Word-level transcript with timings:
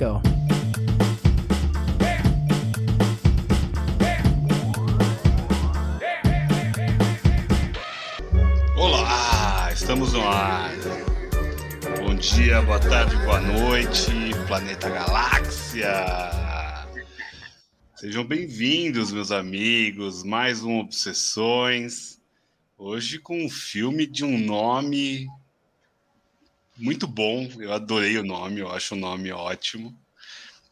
go. 0.00 0.22
Olá, 8.78 9.70
estamos 9.74 10.14
no 10.14 10.26
ar. 10.26 10.72
Bom 11.98 12.14
dia, 12.14 12.62
boa 12.62 12.80
tarde, 12.80 13.14
boa 13.26 13.40
noite, 13.40 14.10
planeta 14.46 14.88
Galáxia. 14.88 15.92
Sejam 17.94 18.24
bem-vindos, 18.24 19.12
meus 19.12 19.30
amigos, 19.30 20.24
mais 20.24 20.64
um 20.64 20.78
Obsessões. 20.78 22.18
Hoje 22.78 23.18
com 23.18 23.44
um 23.44 23.50
filme 23.50 24.06
de 24.06 24.24
um 24.24 24.38
nome 24.38 25.28
muito 26.80 27.06
bom. 27.06 27.48
Eu 27.58 27.72
adorei 27.72 28.18
o 28.18 28.24
nome, 28.24 28.60
eu 28.60 28.70
acho 28.70 28.94
o 28.94 28.98
nome 28.98 29.30
ótimo. 29.30 29.96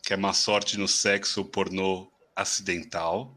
Que 0.03 0.15
é 0.15 0.17
Má 0.17 0.33
Sorte 0.33 0.79
no 0.79 0.89
Sexo 0.89 1.45
Pornô 1.45 2.11
Acidental. 2.35 3.37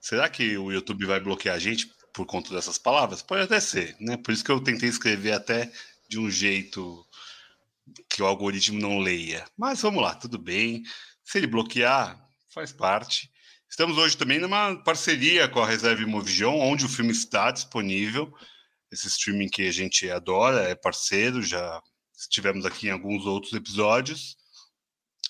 Será 0.00 0.28
que 0.28 0.56
o 0.56 0.72
YouTube 0.72 1.04
vai 1.04 1.20
bloquear 1.20 1.56
a 1.56 1.58
gente 1.58 1.92
por 2.12 2.24
conta 2.24 2.54
dessas 2.54 2.78
palavras? 2.78 3.20
Pode 3.20 3.42
até 3.42 3.60
ser, 3.60 3.96
né? 4.00 4.16
Por 4.16 4.32
isso 4.32 4.44
que 4.44 4.50
eu 4.50 4.60
tentei 4.60 4.88
escrever 4.88 5.32
até 5.32 5.70
de 6.08 6.18
um 6.18 6.30
jeito 6.30 7.06
que 8.08 8.22
o 8.22 8.26
algoritmo 8.26 8.80
não 8.80 8.98
leia. 8.98 9.44
Mas 9.56 9.82
vamos 9.82 10.02
lá, 10.02 10.14
tudo 10.14 10.38
bem. 10.38 10.82
Se 11.22 11.38
ele 11.38 11.46
bloquear, 11.46 12.18
faz 12.48 12.72
parte. 12.72 13.30
Estamos 13.68 13.98
hoje 13.98 14.16
também 14.16 14.38
numa 14.38 14.76
parceria 14.82 15.46
com 15.48 15.60
a 15.60 15.66
Reserve 15.66 16.06
Movision, 16.06 16.58
onde 16.58 16.86
o 16.86 16.88
filme 16.88 17.12
está 17.12 17.50
disponível. 17.50 18.32
Esse 18.90 19.08
streaming 19.08 19.48
que 19.48 19.68
a 19.68 19.72
gente 19.72 20.10
adora, 20.10 20.62
é 20.62 20.74
parceiro, 20.74 21.42
já 21.42 21.82
estivemos 22.18 22.66
aqui 22.66 22.88
em 22.88 22.90
alguns 22.90 23.24
outros 23.24 23.52
episódios. 23.52 24.36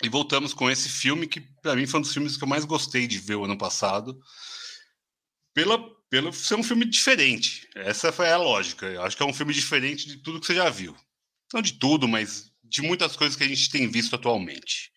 E 0.03 0.09
voltamos 0.09 0.55
com 0.55 0.71
esse 0.71 0.89
filme 0.89 1.27
que, 1.27 1.41
para 1.63 1.75
mim, 1.75 1.87
foi 1.87 1.99
um 1.99 2.03
dos 2.03 2.13
filmes 2.13 2.37
que 2.37 2.45
eu 2.45 2.49
mais 2.49 2.65
gostei 2.65 3.07
de 3.07 3.19
ver 3.19 3.35
o 3.35 3.45
ano 3.45 3.59
passado. 3.59 4.19
Pela, 5.53 5.79
pelo 6.09 6.33
ser 6.33 6.55
um 6.55 6.63
filme 6.63 6.85
diferente. 6.85 7.69
Essa 7.75 8.13
foi 8.13 8.31
a 8.31 8.37
lógica. 8.37 8.87
Eu 8.87 9.03
acho 9.03 9.17
que 9.17 9.23
é 9.23 9.27
um 9.27 9.35
filme 9.35 9.53
diferente 9.53 10.07
de 10.07 10.19
tudo 10.19 10.41
que 10.41 10.47
você 10.47 10.55
já 10.55 10.71
viu. 10.71 10.97
Não 11.53 11.61
de 11.61 11.73
tudo, 11.73 12.07
mas 12.07 12.53
de 12.63 12.81
muitas 12.83 13.17
coisas 13.17 13.37
que 13.37 13.45
a 13.45 13.49
gente 13.49 13.71
tem 13.71 13.91
visto 13.91 14.15
atualmente. 14.15 14.93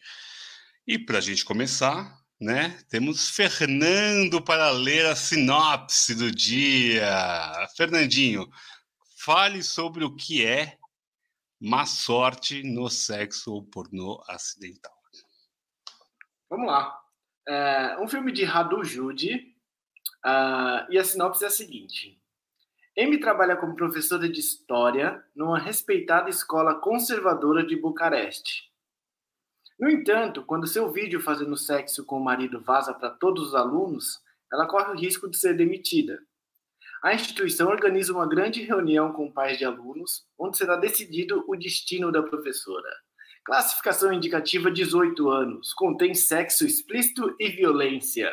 E 0.86 1.00
para 1.00 1.17
a 1.17 1.22
gente 1.22 1.44
começar, 1.44 2.16
né, 2.39 2.78
temos 2.89 3.30
Fernando 3.30 4.42
para 4.42 4.70
ler 4.72 5.05
a 5.08 5.16
sinopse 5.16 6.14
do 6.14 6.30
dia. 6.30 7.09
Fernandinho, 7.76 8.48
fale 9.17 9.64
sobre 9.64 10.03
o 10.03 10.16
que 10.16 10.45
é 10.45 10.78
má 11.62 11.86
sorte 11.86 12.64
no 12.64 12.90
sexo 12.90 13.54
ou 13.54 13.64
pornô 13.64 14.23
acidental. 14.28 14.92
Vamos 16.50 16.67
lá. 16.67 17.00
É 17.48 17.98
um 18.00 18.08
filme 18.08 18.31
de 18.31 18.44
Radu 18.44 18.84
Jude 18.84 19.56
uh, 20.26 20.92
e 20.92 20.98
a 20.98 21.04
sinopse 21.04 21.44
é 21.44 21.48
a 21.48 21.52
seguinte. 21.52 22.20
Amy 22.98 23.20
trabalha 23.20 23.56
como 23.56 23.76
professora 23.76 24.28
de 24.28 24.39
história 24.39 25.23
numa 25.36 25.58
respeitada 25.58 26.30
escola 26.30 26.76
conservadora 26.76 27.66
de 27.66 27.76
Bucareste. 27.76 28.70
No 29.80 29.89
entanto, 29.89 30.44
quando 30.44 30.67
seu 30.67 30.92
vídeo 30.92 31.22
fazendo 31.22 31.56
sexo 31.56 32.06
com 32.06 32.17
o 32.17 32.23
marido 32.23 32.59
vaza 32.59 32.94
para 32.94 33.12
todos 33.12 33.48
os 33.48 33.56
alunos, 33.56 34.20
ela 34.52 34.67
corre 34.67 34.92
o 34.92 34.98
risco 34.98 35.30
de 35.30 35.38
ser 35.38 35.56
demitida. 35.56 36.22
A 37.04 37.16
instituição 37.16 37.68
organiza 37.70 38.14
uma 38.14 38.28
grande 38.28 38.62
reunião 38.62 39.12
com 39.12 39.32
pais 39.32 39.58
de 39.58 39.66
alunos, 39.66 40.24
onde 40.38 40.56
será 40.56 40.76
decidido 40.76 41.44
o 41.48 41.56
destino 41.56 42.12
da 42.12 42.22
professora. 42.22 42.90
Classificação 43.44 44.14
indicativa 44.14 44.70
18 44.70 45.28
anos. 45.32 45.74
Contém 45.74 46.14
sexo 46.14 46.64
explícito 46.64 47.36
e 47.40 47.50
violência. 47.50 48.32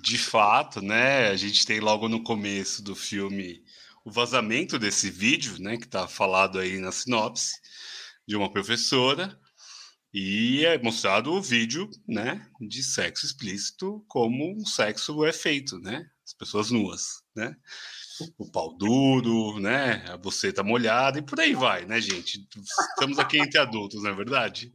De 0.00 0.16
fato, 0.16 0.80
né? 0.80 1.28
A 1.28 1.36
gente 1.36 1.66
tem 1.66 1.78
logo 1.78 2.08
no 2.08 2.22
começo 2.22 2.82
do 2.82 2.94
filme 2.94 3.62
o 4.02 4.10
vazamento 4.10 4.78
desse 4.78 5.10
vídeo, 5.10 5.60
né? 5.60 5.76
Que 5.76 5.84
está 5.84 6.08
falado 6.08 6.58
aí 6.58 6.78
na 6.78 6.90
sinopse 6.90 7.60
de 8.26 8.34
uma 8.34 8.50
professora 8.50 9.38
e 10.12 10.64
é 10.66 10.78
mostrado 10.78 11.32
o 11.32 11.40
vídeo, 11.40 11.88
né? 12.06 12.46
De 12.60 12.82
sexo 12.82 13.24
explícito 13.24 14.04
como 14.06 14.54
um 14.54 14.66
sexo 14.66 15.24
é 15.24 15.32
feito, 15.32 15.78
né? 15.78 16.06
As 16.26 16.34
pessoas 16.34 16.70
nuas, 16.70 17.22
né? 17.34 17.56
O 18.38 18.50
pau 18.50 18.76
duro, 18.76 19.58
né? 19.58 20.04
A 20.08 20.16
buceta 20.18 20.62
molhada 20.62 21.18
e 21.18 21.22
por 21.22 21.40
aí 21.40 21.54
vai, 21.54 21.86
né, 21.86 22.00
gente? 22.00 22.46
Estamos 22.90 23.18
aqui 23.18 23.38
entre 23.38 23.58
adultos, 23.58 24.02
não 24.02 24.10
é 24.10 24.14
verdade? 24.14 24.72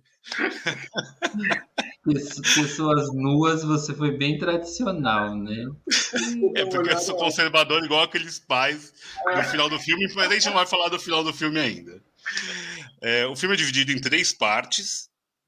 Pessoas 2.04 3.14
nuas, 3.14 3.64
você 3.64 3.94
foi 3.94 4.18
bem 4.18 4.40
tradicional, 4.40 5.36
né? 5.36 5.66
É 6.56 6.66
porque 6.66 6.94
eu 6.94 6.98
sou 7.00 7.16
conservador 7.16 7.84
igual 7.86 8.04
aqueles 8.04 8.40
pais 8.40 8.92
no 9.26 9.44
final 9.44 9.70
do 9.70 9.80
filme, 9.80 10.12
mas 10.16 10.32
a 10.32 10.34
gente 10.34 10.46
não 10.48 10.54
vai 10.54 10.66
falar 10.66 10.90
do 10.90 11.00
final 11.00 11.24
do 11.24 11.32
filme 11.32 11.60
ainda. 11.60 12.02
É, 13.02 13.28
o 13.28 13.36
filme 13.36 13.54
é 13.54 13.58
dividido 13.58 13.92
em 13.92 14.02
três 14.02 14.34
partes 14.34 15.07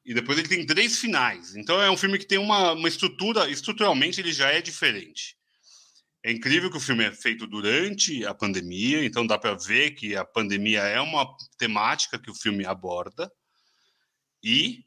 e 0.09 0.13
depois 0.15 0.39
ele 0.39 0.47
tem 0.47 0.65
três 0.65 0.97
finais. 0.97 1.55
Então 1.55 1.79
é 1.79 1.91
um 1.91 1.95
filme 1.95 2.17
que 2.17 2.25
tem 2.25 2.39
uma, 2.39 2.71
uma 2.71 2.87
estrutura, 2.87 3.47
estruturalmente 3.47 4.19
ele 4.19 4.33
já 4.33 4.49
é 4.49 4.59
diferente. 4.59 5.37
É 6.25 6.31
incrível 6.31 6.71
que 6.71 6.77
o 6.77 6.81
filme 6.81 7.03
é 7.03 7.11
feito 7.11 7.45
durante 7.45 8.25
a 8.25 8.33
pandemia, 8.33 9.05
então 9.05 9.25
dá 9.25 9.37
para 9.37 9.53
ver 9.53 9.91
que 9.91 10.15
a 10.15 10.25
pandemia 10.25 10.79
é 10.79 10.99
uma 10.99 11.29
temática 11.59 12.17
que 12.17 12.31
o 12.31 12.33
filme 12.33 12.65
aborda. 12.65 13.31
E 14.43 14.83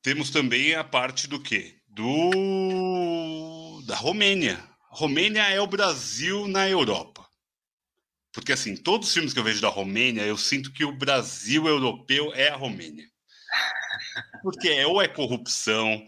temos 0.00 0.30
também 0.30 0.74
a 0.74 0.82
parte 0.82 1.28
do 1.28 1.38
quê? 1.38 1.76
Do 1.86 3.82
da 3.86 3.94
Romênia. 3.94 4.58
Romênia 4.88 5.42
é 5.42 5.60
o 5.60 5.66
Brasil 5.66 6.48
na 6.48 6.66
Europa. 6.66 7.28
Porque 8.32 8.52
assim, 8.52 8.74
todos 8.74 9.08
os 9.08 9.14
filmes 9.14 9.34
que 9.34 9.38
eu 9.38 9.44
vejo 9.44 9.60
da 9.60 9.68
Romênia, 9.68 10.22
eu 10.22 10.38
sinto 10.38 10.72
que 10.72 10.82
o 10.82 10.96
Brasil 10.96 11.66
europeu 11.66 12.32
é 12.32 12.48
a 12.48 12.56
Romênia. 12.56 13.10
Porque 14.42 14.68
é, 14.68 14.86
ou 14.86 15.00
é 15.00 15.08
corrupção, 15.08 16.06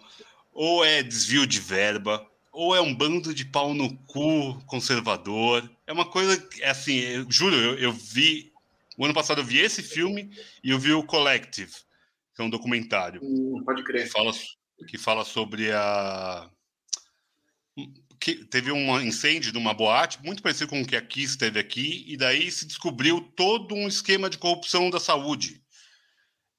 ou 0.53 0.85
é 0.85 1.03
desvio 1.03 1.47
de 1.47 1.61
verba, 1.61 2.27
ou 2.53 2.75
é 2.75 2.81
um 2.81 2.95
bando 2.95 3.35
de 3.35 3.45
pau 3.45 3.75
no 3.75 3.97
cu 4.07 4.61
conservador. 4.67 5.71
É 5.87 5.93
uma 5.93 6.05
coisa 6.05 6.47
é 6.61 6.71
assim, 6.71 6.95
eu, 6.99 7.27
juro, 7.31 7.57
eu, 7.57 7.79
eu 7.79 7.93
vi 7.93 8.53
o 8.97 9.05
ano 9.05 9.15
passado 9.15 9.41
eu 9.41 9.45
vi 9.45 9.59
esse 9.59 9.83
filme 9.83 10.31
e 10.63 10.71
eu 10.71 10.79
vi 10.79 10.93
o 10.93 11.03
Collective, 11.03 11.73
que 12.35 12.43
é 12.43 12.45
um 12.45 12.51
documentário. 12.51 13.21
Hum, 13.23 13.63
pode 13.65 13.83
crer. 13.85 14.05
Que 14.05 14.11
fala, 14.11 14.33
que 14.89 14.99
fala 14.99 15.25
sobre 15.25 15.73
a. 15.73 16.51
Que 18.21 18.45
teve 18.45 18.71
um 18.71 19.01
incêndio 19.01 19.53
numa 19.53 19.75
boate, 19.75 20.23
muito 20.23 20.43
parecido 20.43 20.71
com 20.71 20.81
o 20.81 20.87
que 20.87 20.95
aqui 20.95 21.23
esteve 21.23 21.59
aqui, 21.59 22.05
e 22.07 22.17
daí 22.17 22.51
se 22.51 22.67
descobriu 22.67 23.21
todo 23.35 23.75
um 23.75 23.89
esquema 23.89 24.31
de 24.31 24.39
corrupção 24.39 24.91
da 24.91 25.01
saúde. 25.01 25.62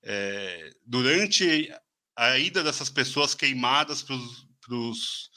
É, 0.04 0.70
durante 0.86 1.74
a 2.16 2.38
ida 2.38 2.64
dessas 2.64 2.90
pessoas 2.90 3.34
queimadas 3.34 4.04
para 4.04 4.16
os 4.76 5.30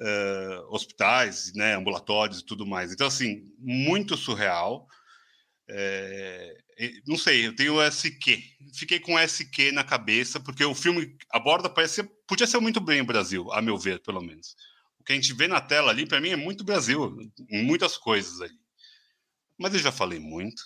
uh, 0.00 0.74
hospitais, 0.74 1.52
né, 1.54 1.74
ambulatórios 1.74 2.40
e 2.40 2.44
tudo 2.44 2.66
mais. 2.66 2.92
Então, 2.92 3.06
assim, 3.06 3.52
muito 3.58 4.16
surreal. 4.16 4.86
É, 5.68 6.56
não 7.06 7.16
sei, 7.16 7.46
eu 7.46 7.54
tenho 7.54 7.80
SQ. 7.80 8.42
Fiquei 8.74 8.98
com 8.98 9.18
SQ 9.18 9.72
na 9.72 9.84
cabeça, 9.84 10.40
porque 10.40 10.64
o 10.64 10.74
filme 10.74 11.16
aborda, 11.30 11.68
parece, 11.70 12.02
podia 12.26 12.46
ser 12.46 12.58
muito 12.60 12.80
bem 12.80 13.00
o 13.00 13.06
Brasil, 13.06 13.50
a 13.52 13.62
meu 13.62 13.78
ver, 13.78 14.00
pelo 14.00 14.20
menos. 14.20 14.56
O 14.98 15.04
que 15.04 15.12
a 15.12 15.16
gente 15.16 15.32
vê 15.32 15.48
na 15.48 15.60
tela 15.60 15.90
ali, 15.90 16.06
para 16.06 16.20
mim, 16.20 16.30
é 16.30 16.36
muito 16.36 16.64
Brasil, 16.64 17.16
muitas 17.48 17.96
coisas 17.96 18.40
ali. 18.40 18.54
Mas 19.58 19.74
eu 19.74 19.80
já 19.80 19.92
falei 19.92 20.18
muito. 20.18 20.62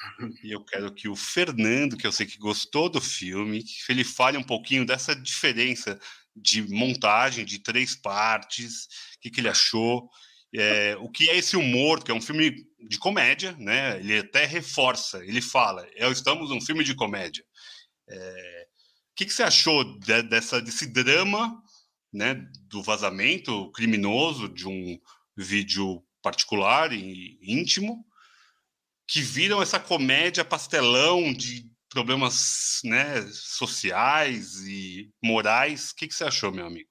E 0.42 0.50
eu 0.50 0.64
quero 0.64 0.92
que 0.92 1.08
o 1.08 1.16
Fernando, 1.16 1.96
que 1.96 2.06
eu 2.06 2.12
sei 2.12 2.26
que 2.26 2.38
gostou 2.38 2.88
do 2.88 3.00
filme, 3.00 3.64
ele 3.88 4.04
fale 4.04 4.36
um 4.38 4.42
pouquinho 4.42 4.84
dessa 4.84 5.14
diferença 5.14 5.98
de 6.34 6.62
montagem 6.62 7.44
de 7.44 7.58
três 7.58 7.94
partes, 7.94 8.84
o 9.16 9.20
que, 9.20 9.30
que 9.30 9.40
ele 9.40 9.48
achou, 9.48 10.08
é, 10.54 10.96
o 10.98 11.08
que 11.10 11.28
é 11.28 11.36
esse 11.36 11.56
humor, 11.56 12.02
que 12.02 12.10
é 12.10 12.14
um 12.14 12.20
filme 12.20 12.66
de 12.88 12.98
comédia, 12.98 13.52
né? 13.58 13.98
Ele 13.98 14.18
até 14.18 14.44
reforça, 14.44 15.24
ele 15.24 15.40
fala, 15.40 15.86
estamos 15.94 16.50
num 16.50 16.60
filme 16.60 16.82
de 16.82 16.94
comédia. 16.94 17.44
É, 18.08 18.66
o 19.12 19.14
que, 19.16 19.26
que 19.26 19.32
você 19.32 19.42
achou 19.42 19.84
de, 19.98 20.22
dessa, 20.22 20.60
desse 20.60 20.86
drama, 20.86 21.62
né, 22.12 22.34
do 22.68 22.82
vazamento 22.82 23.70
criminoso 23.72 24.48
de 24.48 24.66
um 24.66 24.98
vídeo 25.36 26.02
particular 26.22 26.92
e 26.92 27.38
íntimo, 27.42 28.04
que 29.10 29.20
viram 29.20 29.60
essa 29.60 29.80
comédia 29.80 30.44
pastelão 30.44 31.32
de 31.32 31.68
problemas 31.88 32.80
né, 32.84 33.22
sociais 33.32 34.64
e 34.64 35.10
morais. 35.20 35.90
O 35.90 35.96
que, 35.96 36.06
que 36.06 36.14
você 36.14 36.22
achou, 36.22 36.52
meu 36.52 36.64
amigo? 36.64 36.88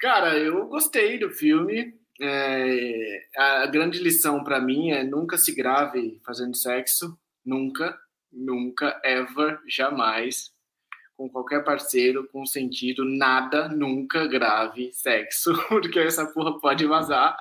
Cara, 0.00 0.38
eu 0.38 0.66
gostei 0.66 1.18
do 1.18 1.28
filme. 1.28 1.94
É, 2.20 3.26
a 3.36 3.66
grande 3.66 3.98
lição 3.98 4.42
para 4.42 4.60
mim 4.60 4.90
é 4.90 5.04
nunca 5.04 5.36
se 5.36 5.54
grave 5.54 6.18
fazendo 6.24 6.56
sexo, 6.56 7.18
nunca. 7.44 7.96
nunca, 8.32 8.98
ever, 9.04 9.60
jamais, 9.68 10.50
com 11.16 11.28
qualquer 11.28 11.64
parceiro, 11.64 12.28
com 12.32 12.46
sentido, 12.46 13.04
nada, 13.04 13.68
nunca 13.68 14.26
grave 14.26 14.90
sexo, 14.94 15.52
porque 15.68 15.98
essa 15.98 16.26
porra 16.26 16.58
pode 16.58 16.86
vazar. 16.86 17.36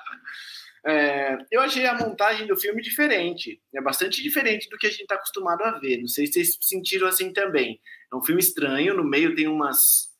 É, 0.86 1.38
eu 1.52 1.62
achei 1.62 1.86
a 1.86 1.98
montagem 1.98 2.48
do 2.48 2.56
filme 2.56 2.82
diferente, 2.82 3.62
é 3.74 3.82
bastante 3.82 4.22
diferente 4.22 4.70
do 4.70 4.78
que 4.78 4.88
a 4.88 4.90
gente 4.90 5.02
está 5.02 5.16
acostumado 5.16 5.62
a 5.64 5.80
ver. 5.80 5.98
Não 5.98 6.08
sei 6.08 6.28
se 6.28 6.34
vocês 6.34 6.58
sentiram 6.62 7.08
assim 7.08 7.34
também. 7.34 7.82
É 8.12 8.16
um 8.16 8.24
filme 8.24 8.42
estranho, 8.42 8.96
no 8.96 9.04
meio 9.04 9.36
tem 9.36 9.48
umas 9.48 10.16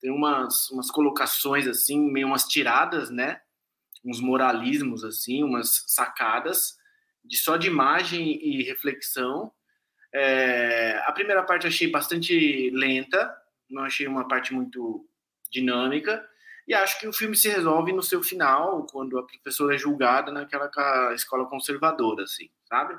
tem 0.00 0.10
umas, 0.10 0.70
umas 0.70 0.90
colocações 0.90 1.66
assim, 1.66 2.00
meio 2.10 2.26
umas 2.26 2.44
tiradas, 2.44 3.10
né? 3.10 3.40
Uns 4.04 4.18
moralismos 4.18 5.04
assim, 5.04 5.44
umas 5.44 5.84
sacadas 5.86 6.78
de 7.24 7.36
só 7.36 7.56
de 7.56 7.66
imagem 7.66 8.38
e 8.42 8.62
reflexão. 8.62 9.52
É, 10.12 11.02
a 11.06 11.12
primeira 11.12 11.42
parte 11.42 11.64
eu 11.64 11.68
achei 11.68 11.88
bastante 11.88 12.70
lenta, 12.70 13.30
não 13.68 13.84
achei 13.84 14.06
uma 14.06 14.26
parte 14.26 14.54
muito 14.54 15.06
dinâmica. 15.50 16.26
E 16.70 16.74
acho 16.74 17.00
que 17.00 17.08
o 17.08 17.12
filme 17.12 17.34
se 17.34 17.48
resolve 17.48 17.92
no 17.92 18.00
seu 18.00 18.22
final, 18.22 18.86
quando 18.86 19.18
a 19.18 19.26
professora 19.26 19.74
é 19.74 19.78
julgada 19.78 20.30
naquela 20.30 20.70
escola 21.12 21.44
conservadora, 21.48 22.22
assim, 22.22 22.48
sabe? 22.68 22.96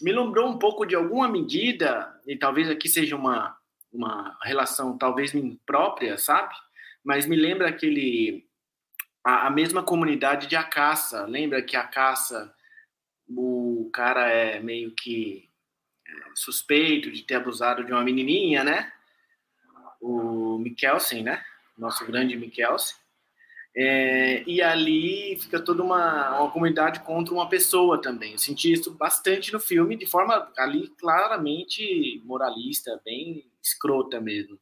Me 0.00 0.10
lembrou 0.10 0.48
um 0.48 0.58
pouco 0.58 0.86
de 0.86 0.94
alguma 0.94 1.28
medida, 1.28 2.18
e 2.26 2.34
talvez 2.34 2.70
aqui 2.70 2.88
seja 2.88 3.14
uma, 3.14 3.54
uma 3.92 4.38
relação 4.42 4.96
talvez 4.96 5.34
imprópria, 5.34 6.16
sabe? 6.16 6.54
Mas 7.04 7.26
me 7.26 7.36
lembra 7.36 7.68
aquele 7.68 8.48
a, 9.22 9.48
a 9.48 9.50
mesma 9.50 9.82
comunidade 9.82 10.46
de 10.46 10.56
Acaça. 10.56 11.26
Lembra 11.26 11.60
que 11.60 11.76
a 11.76 11.82
Acaça 11.82 12.54
o 13.28 13.90
cara 13.92 14.30
é 14.30 14.60
meio 14.60 14.94
que 14.94 15.46
é, 16.08 16.12
suspeito 16.34 17.12
de 17.12 17.22
ter 17.22 17.34
abusado 17.34 17.84
de 17.84 17.92
uma 17.92 18.02
menininha, 18.02 18.64
né? 18.64 18.90
O 20.00 20.56
Mikkelsen, 20.56 21.22
né? 21.22 21.44
Nosso 21.76 22.06
grande 22.06 22.36
Mikkelsen. 22.36 22.96
É, 23.74 24.42
e 24.46 24.60
ali 24.60 25.38
fica 25.40 25.58
toda 25.58 25.82
uma, 25.82 26.40
uma 26.40 26.50
comunidade 26.50 27.00
contra 27.00 27.32
uma 27.32 27.48
pessoa 27.48 28.00
também. 28.00 28.32
Eu 28.32 28.38
senti 28.38 28.72
isso 28.72 28.94
bastante 28.94 29.52
no 29.52 29.58
filme, 29.58 29.96
de 29.96 30.06
forma 30.06 30.52
ali 30.58 30.88
claramente 30.98 32.20
moralista, 32.24 33.00
bem 33.04 33.50
escrota 33.62 34.20
mesmo. 34.20 34.58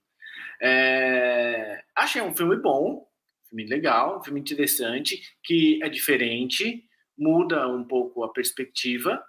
É, 0.63 1.83
achei 1.97 2.23
um 2.23 2.35
filme 2.35 2.57
bom, 2.57 3.09
filme 3.49 3.67
legal, 3.67 4.19
um 4.19 4.23
filme 4.23 4.41
interessante, 4.41 5.21
que 5.43 5.83
é 5.83 5.89
diferente, 5.89 6.85
muda 7.19 7.67
um 7.69 7.83
pouco 7.83 8.23
a 8.23 8.33
perspectiva. 8.33 9.23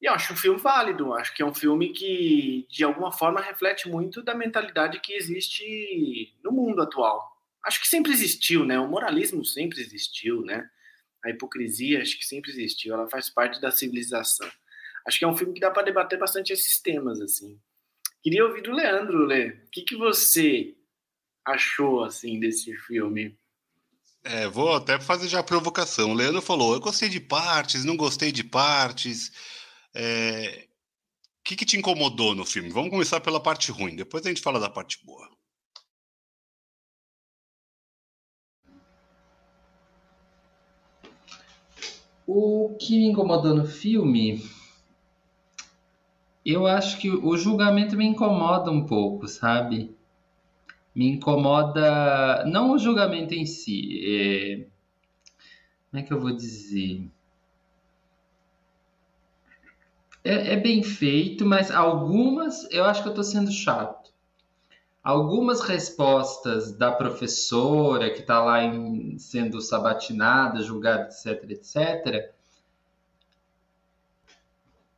E 0.00 0.06
eu 0.06 0.12
acho 0.12 0.32
um 0.32 0.36
filme 0.36 0.60
válido, 0.60 1.12
acho 1.14 1.34
que 1.34 1.42
é 1.42 1.46
um 1.46 1.54
filme 1.54 1.92
que, 1.92 2.66
de 2.70 2.84
alguma 2.84 3.10
forma, 3.10 3.40
reflete 3.40 3.88
muito 3.88 4.22
da 4.22 4.34
mentalidade 4.34 5.00
que 5.00 5.12
existe 5.12 6.36
no 6.42 6.52
mundo 6.52 6.82
atual. 6.82 7.36
Acho 7.66 7.80
que 7.80 7.88
sempre 7.88 8.12
existiu, 8.12 8.64
né? 8.64 8.78
O 8.78 8.88
moralismo 8.88 9.44
sempre 9.44 9.80
existiu, 9.80 10.42
né? 10.42 10.68
A 11.24 11.30
hipocrisia 11.30 12.00
acho 12.00 12.16
que 12.16 12.24
sempre 12.24 12.50
existiu, 12.52 12.94
ela 12.94 13.08
faz 13.08 13.28
parte 13.28 13.60
da 13.60 13.72
civilização. 13.72 14.48
Acho 15.04 15.18
que 15.18 15.24
é 15.24 15.28
um 15.28 15.36
filme 15.36 15.52
que 15.52 15.60
dá 15.60 15.70
para 15.70 15.82
debater 15.82 16.18
bastante 16.18 16.52
esses 16.52 16.80
temas, 16.80 17.20
assim. 17.20 17.58
Queria 18.22 18.44
ouvir 18.44 18.62
do 18.62 18.72
Leandro, 18.72 19.24
Lê. 19.24 19.48
O 19.48 19.70
que, 19.72 19.82
que 19.82 19.96
você 19.96 20.76
achou, 21.44 22.04
assim, 22.04 22.38
desse 22.38 22.76
filme? 22.76 23.36
É, 24.22 24.46
vou 24.48 24.74
até 24.74 25.00
fazer 25.00 25.28
já 25.28 25.40
a 25.40 25.44
provocação. 25.44 26.10
O 26.10 26.14
Leandro 26.14 26.42
falou: 26.42 26.74
eu 26.74 26.80
gostei 26.80 27.08
de 27.08 27.20
partes, 27.20 27.84
não 27.84 27.96
gostei 27.96 28.30
de 28.30 28.44
partes. 28.44 29.32
É... 29.98 30.68
O 31.40 31.44
que, 31.44 31.56
que 31.56 31.66
te 31.66 31.76
incomodou 31.76 32.34
no 32.34 32.44
filme? 32.44 32.70
Vamos 32.70 32.90
começar 32.90 33.20
pela 33.20 33.42
parte 33.42 33.72
ruim, 33.72 33.96
depois 33.96 34.24
a 34.24 34.28
gente 34.28 34.40
fala 34.40 34.60
da 34.60 34.70
parte 34.70 35.04
boa. 35.04 35.28
O 42.26 42.76
que 42.78 42.96
me 42.98 43.06
incomodou 43.06 43.56
no 43.56 43.66
filme, 43.66 44.46
eu 46.44 46.66
acho 46.66 46.98
que 46.98 47.10
o 47.10 47.36
julgamento 47.36 47.96
me 47.96 48.04
incomoda 48.04 48.70
um 48.70 48.86
pouco, 48.86 49.26
sabe? 49.26 49.98
me 50.98 51.10
incomoda 51.10 52.44
não 52.46 52.72
o 52.72 52.78
julgamento 52.78 53.32
em 53.32 53.46
si, 53.46 54.00
é... 54.04 54.66
como 55.88 56.02
é 56.02 56.02
que 56.02 56.12
eu 56.12 56.20
vou 56.20 56.34
dizer? 56.34 57.08
É, 60.28 60.52
é 60.52 60.56
bem 60.56 60.82
feito, 60.82 61.46
mas 61.46 61.70
algumas 61.70 62.70
eu 62.70 62.84
acho 62.84 63.00
que 63.00 63.08
eu 63.08 63.12
estou 63.12 63.24
sendo 63.24 63.50
chato. 63.50 64.12
Algumas 65.02 65.62
respostas 65.62 66.70
da 66.76 66.92
professora 66.92 68.10
que 68.10 68.20
está 68.20 68.44
lá 68.44 68.62
em, 68.62 69.18
sendo 69.18 69.58
sabatinada, 69.62 70.62
julgada, 70.62 71.04
etc, 71.08 71.50
etc, 71.50 72.34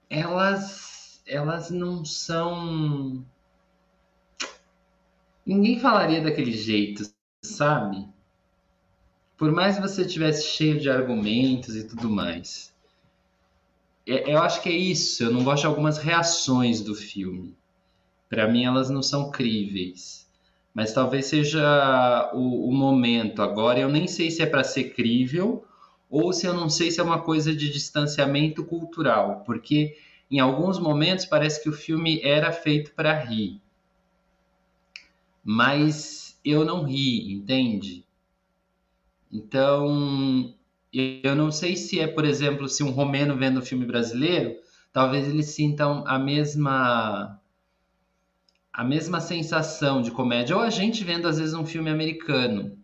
elas, 0.09 1.23
elas 1.25 1.71
não 1.71 2.05
são 2.05 3.25
ninguém 5.47 5.79
falaria 5.79 6.21
daquele 6.21 6.53
jeito, 6.53 7.09
sabe? 7.41 8.09
Por 9.37 9.53
mais 9.53 9.77
que 9.77 9.83
você 9.83 10.05
tivesse 10.05 10.49
cheio 10.49 10.81
de 10.81 10.91
argumentos 10.91 11.77
e 11.77 11.87
tudo 11.87 12.11
mais. 12.11 12.70
É, 14.13 14.33
eu 14.33 14.39
acho 14.39 14.63
que 14.63 14.69
é 14.69 14.77
isso. 14.77 15.25
Eu 15.25 15.31
não 15.31 15.45
gosto 15.45 15.63
de 15.63 15.67
algumas 15.67 15.99
reações 15.99 16.81
do 16.81 16.95
filme. 16.95 17.57
Para 18.29 18.49
mim, 18.49 18.65
elas 18.65 18.91
não 18.91 19.03
são 19.03 19.31
críveis. 19.31 20.29
Mas 20.75 20.93
talvez 20.93 21.27
seja 21.27 22.31
o, 22.35 22.69
o 22.69 22.73
momento. 22.73 23.43
Agora, 23.43 23.81
eu 23.81 23.89
nem 23.89 24.07
sei 24.07 24.31
se 24.31 24.43
é 24.43 24.47
para 24.47 24.65
ser 24.65 24.95
crível 24.95 25.65
ou 26.09 26.33
se 26.33 26.47
eu 26.47 26.55
não 26.55 26.69
sei 26.69 26.91
se 26.91 27.01
é 27.01 27.05
uma 27.05 27.23
coisa 27.23 27.55
de 27.55 27.71
distanciamento 27.71 28.65
cultural, 28.65 29.45
porque 29.47 29.97
em 30.29 30.41
alguns 30.41 30.79
momentos 30.79 31.25
parece 31.25 31.63
que 31.63 31.69
o 31.69 31.73
filme 31.73 32.21
era 32.25 32.51
feito 32.51 32.93
para 32.95 33.17
rir 33.17 33.61
mas 35.45 36.39
eu 36.45 36.65
não 36.65 36.85
ri, 36.85 37.33
entende? 37.33 38.05
Então, 39.33 40.55
eu 40.93 41.35
não 41.37 41.51
sei 41.51 41.77
se 41.77 42.01
é, 42.01 42.07
por 42.07 42.25
exemplo, 42.25 42.69
se 42.69 42.83
um 42.83 42.91
romeno 42.91 43.37
vendo 43.37 43.61
um 43.61 43.65
filme 43.65 43.87
brasileiro, 43.87 44.57
talvez 44.93 45.29
eles 45.29 45.47
sintam 45.47 46.05
a 46.07 46.19
mesma 46.19 47.41
a 48.73 48.85
mesma 48.85 49.21
sensação 49.21 50.01
de 50.01 50.11
comédia, 50.11 50.57
ou 50.57 50.63
a 50.63 50.71
gente 50.71 51.05
vendo 51.05 51.27
às 51.29 51.39
vezes 51.39 51.55
um 51.55 51.67
filme 51.67 51.91
americano, 51.91 52.79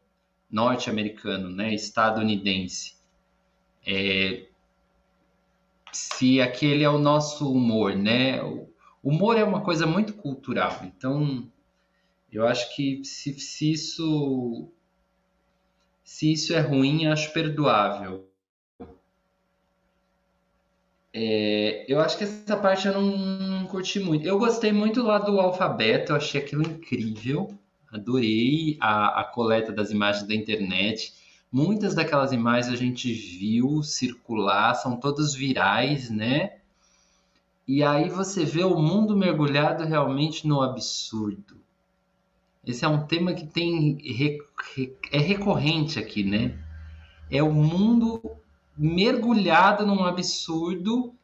norte-americano, 0.51 1.49
né, 1.49 1.75
estadunidense. 1.75 2.97
É, 3.87 4.47
se 5.93 6.41
aquele 6.41 6.85
é 6.85 6.91
o 6.91 6.99
nosso 6.99 7.51
humor, 7.51 7.95
né? 7.97 8.43
O 8.43 8.69
humor 9.03 9.37
é 9.37 9.45
uma 9.45 9.63
coisa 9.63 9.87
muito 9.87 10.15
cultural, 10.15 10.83
então 10.85 11.51
eu 12.31 12.47
acho 12.47 12.75
que 12.75 13.03
se, 13.05 13.39
se 13.41 13.73
isso 13.73 14.71
se 16.07 16.33
isso 16.33 16.55
é 16.55 16.61
ruim, 16.61 17.09
acho 17.09 17.33
perdoável. 17.33 18.31
É, 21.13 21.85
eu 21.89 21.99
acho 21.99 22.17
que 22.17 22.23
essa 22.23 22.57
parte 22.57 22.87
eu 22.87 22.95
não, 22.95 23.17
não, 23.17 23.67
curti 23.67 23.99
muito. 23.99 24.25
Eu 24.25 24.39
gostei 24.39 24.73
muito 24.73 25.03
lá 25.03 25.19
do 25.19 25.41
alfabeto, 25.41 26.13
eu 26.13 26.17
achei 26.17 26.41
aquilo 26.41 26.63
incrível. 26.63 27.53
Adorei 27.91 28.79
a, 28.81 29.21
a 29.21 29.25
coleta 29.25 29.73
das 29.73 29.91
imagens 29.91 30.29
da 30.29 30.35
internet. 30.35 31.13
Muitas 31.51 31.93
daquelas 31.93 32.31
imagens 32.31 32.73
a 32.73 32.77
gente 32.77 33.13
viu 33.13 33.83
circular, 33.83 34.75
são 34.75 34.97
todas 34.97 35.35
virais, 35.35 36.09
né? 36.09 36.59
E 37.67 37.83
aí 37.83 38.09
você 38.09 38.45
vê 38.45 38.63
o 38.63 38.79
mundo 38.79 39.17
mergulhado 39.17 39.85
realmente 39.85 40.47
no 40.47 40.63
absurdo. 40.63 41.66
Esse 42.67 42.85
é 42.85 42.89
um 42.89 43.07
tema 43.07 43.33
que 43.33 43.47
tem 43.47 43.99
é 45.13 45.19
recorrente 45.19 45.99
aqui, 45.99 46.25
né? 46.25 46.59
É 47.31 47.43
o 47.43 47.53
mundo 47.53 48.21
mergulhado 48.77 49.87
num 49.87 50.05
absurdo 50.05 51.15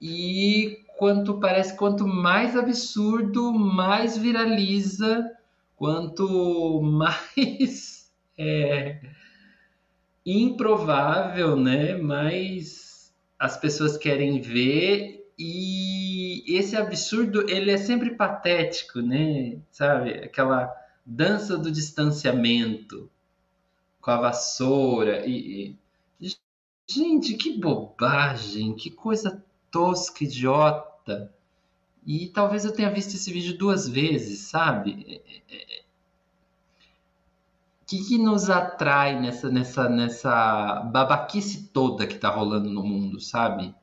e 0.00 0.78
quanto 0.98 1.40
parece 1.40 1.76
quanto 1.76 2.06
mais 2.06 2.54
absurdo, 2.54 3.52
mais 3.52 4.18
viraliza, 4.18 5.30
quanto 5.76 6.80
mais 6.84 8.12
é, 8.36 9.00
improvável, 10.24 11.56
né? 11.56 11.96
Mais 11.96 13.10
as 13.38 13.56
pessoas 13.56 13.96
querem 13.96 14.40
ver 14.40 15.26
e 15.38 16.03
esse 16.46 16.76
absurdo, 16.76 17.48
ele 17.48 17.70
é 17.70 17.76
sempre 17.76 18.14
patético, 18.14 19.00
né? 19.00 19.58
Sabe? 19.70 20.12
Aquela 20.12 20.74
dança 21.04 21.58
do 21.58 21.70
distanciamento 21.70 23.10
com 24.00 24.10
a 24.10 24.20
vassoura 24.20 25.26
e, 25.26 25.76
e... 26.20 26.36
gente, 26.88 27.34
que 27.34 27.58
bobagem, 27.58 28.74
que 28.74 28.90
coisa 28.90 29.44
tosca, 29.70 30.24
idiota. 30.24 31.32
E 32.06 32.28
talvez 32.28 32.64
eu 32.64 32.72
tenha 32.72 32.90
visto 32.90 33.14
esse 33.14 33.32
vídeo 33.32 33.56
duas 33.56 33.88
vezes, 33.88 34.40
sabe? 34.40 34.92
O 34.92 35.10
é, 35.10 35.14
é, 35.14 35.80
é, 35.80 35.84
que, 37.86 38.04
que 38.04 38.18
nos 38.18 38.50
atrai 38.50 39.20
nessa, 39.20 39.50
nessa, 39.50 39.88
nessa 39.88 40.80
babaquice 40.92 41.68
toda 41.68 42.06
que 42.06 42.18
tá 42.18 42.28
rolando 42.28 42.70
no 42.70 42.82
mundo, 42.82 43.20
sabe? 43.20 43.74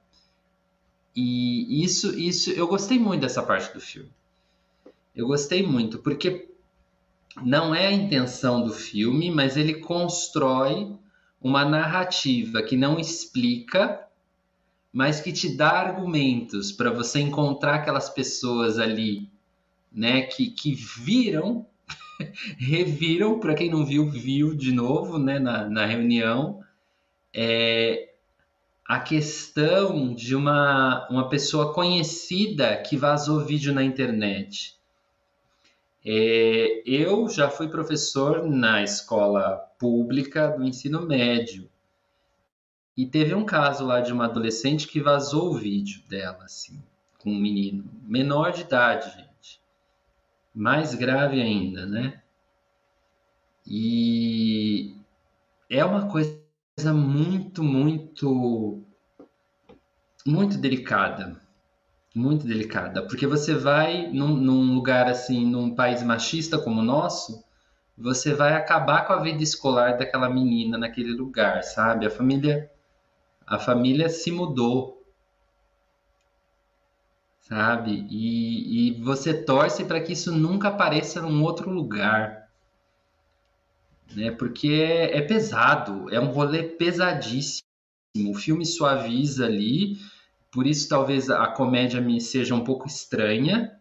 E 1.15 1.83
isso, 1.83 2.17
isso, 2.17 2.51
eu 2.51 2.67
gostei 2.67 2.97
muito 2.97 3.21
dessa 3.21 3.43
parte 3.43 3.73
do 3.73 3.81
filme. 3.81 4.09
Eu 5.15 5.27
gostei 5.27 5.61
muito, 5.61 5.99
porque 5.99 6.49
não 7.43 7.75
é 7.75 7.87
a 7.87 7.91
intenção 7.91 8.63
do 8.63 8.73
filme, 8.73 9.29
mas 9.29 9.57
ele 9.57 9.75
constrói 9.75 10.95
uma 11.41 11.65
narrativa 11.65 12.61
que 12.61 12.77
não 12.77 12.99
explica, 12.99 14.07
mas 14.91 15.19
que 15.19 15.33
te 15.33 15.55
dá 15.55 15.71
argumentos 15.71 16.71
para 16.71 16.91
você 16.91 17.19
encontrar 17.19 17.75
aquelas 17.75 18.09
pessoas 18.09 18.77
ali, 18.77 19.29
né, 19.91 20.21
que, 20.23 20.49
que 20.51 20.73
viram, 20.73 21.65
reviram, 22.57 23.39
para 23.39 23.55
quem 23.55 23.69
não 23.69 23.85
viu, 23.85 24.09
viu 24.09 24.53
de 24.55 24.71
novo, 24.71 25.17
né, 25.17 25.39
na, 25.39 25.69
na 25.69 25.85
reunião, 25.85 26.61
é, 27.33 28.10
a 28.91 28.99
questão 28.99 30.13
de 30.13 30.35
uma, 30.35 31.07
uma 31.09 31.29
pessoa 31.29 31.73
conhecida 31.73 32.75
que 32.75 32.97
vazou 32.97 33.39
vídeo 33.39 33.73
na 33.73 33.81
internet. 33.81 34.77
É, 36.05 36.83
eu 36.85 37.29
já 37.29 37.49
fui 37.49 37.69
professor 37.69 38.45
na 38.45 38.83
escola 38.83 39.55
pública 39.79 40.49
do 40.49 40.65
ensino 40.65 41.07
médio. 41.07 41.69
E 42.97 43.05
teve 43.05 43.33
um 43.33 43.45
caso 43.45 43.85
lá 43.85 44.01
de 44.01 44.11
uma 44.11 44.25
adolescente 44.25 44.89
que 44.89 44.99
vazou 44.99 45.51
o 45.51 45.57
vídeo 45.57 46.03
dela, 46.09 46.43
assim, 46.43 46.83
com 47.17 47.31
um 47.31 47.39
menino, 47.39 47.89
menor 48.03 48.51
de 48.51 48.63
idade, 48.63 49.09
gente. 49.09 49.61
Mais 50.53 50.93
grave 50.95 51.41
ainda, 51.41 51.85
né? 51.85 52.21
E 53.65 54.97
é 55.69 55.85
uma 55.85 56.11
coisa 56.11 56.41
muito, 56.89 57.63
muito, 57.63 58.80
muito 60.25 60.57
delicada. 60.57 61.39
Muito 62.13 62.45
delicada. 62.45 63.01
Porque 63.03 63.25
você 63.25 63.55
vai 63.55 64.07
num, 64.11 64.35
num 64.35 64.73
lugar 64.73 65.07
assim, 65.07 65.45
num 65.45 65.73
país 65.73 66.03
machista 66.03 66.57
como 66.57 66.81
o 66.81 66.83
nosso, 66.83 67.43
você 67.97 68.33
vai 68.33 68.53
acabar 68.53 69.05
com 69.05 69.13
a 69.13 69.21
vida 69.21 69.41
escolar 69.43 69.97
daquela 69.97 70.29
menina 70.29 70.77
naquele 70.77 71.13
lugar, 71.13 71.63
sabe? 71.63 72.05
A 72.05 72.09
família, 72.09 72.69
a 73.45 73.57
família 73.59 74.09
se 74.09 74.31
mudou, 74.31 75.03
sabe? 77.41 78.07
E, 78.09 78.89
e 78.89 79.03
você 79.03 79.33
torce 79.33 79.85
para 79.85 80.01
que 80.01 80.13
isso 80.13 80.31
nunca 80.31 80.69
apareça 80.69 81.21
num 81.21 81.43
outro 81.43 81.69
lugar 81.69 82.41
né? 84.15 84.31
Porque 84.31 84.67
é, 84.67 85.17
é 85.17 85.21
pesado, 85.21 86.09
é 86.13 86.19
um 86.19 86.31
rolê 86.31 86.63
pesadíssimo. 86.63 87.67
O 88.15 88.33
filme 88.33 88.65
suaviza 88.65 89.45
ali, 89.45 89.97
por 90.51 90.67
isso 90.67 90.89
talvez 90.89 91.29
a 91.29 91.47
comédia 91.47 92.01
me 92.01 92.19
seja 92.19 92.53
um 92.53 92.63
pouco 92.63 92.87
estranha. 92.87 93.79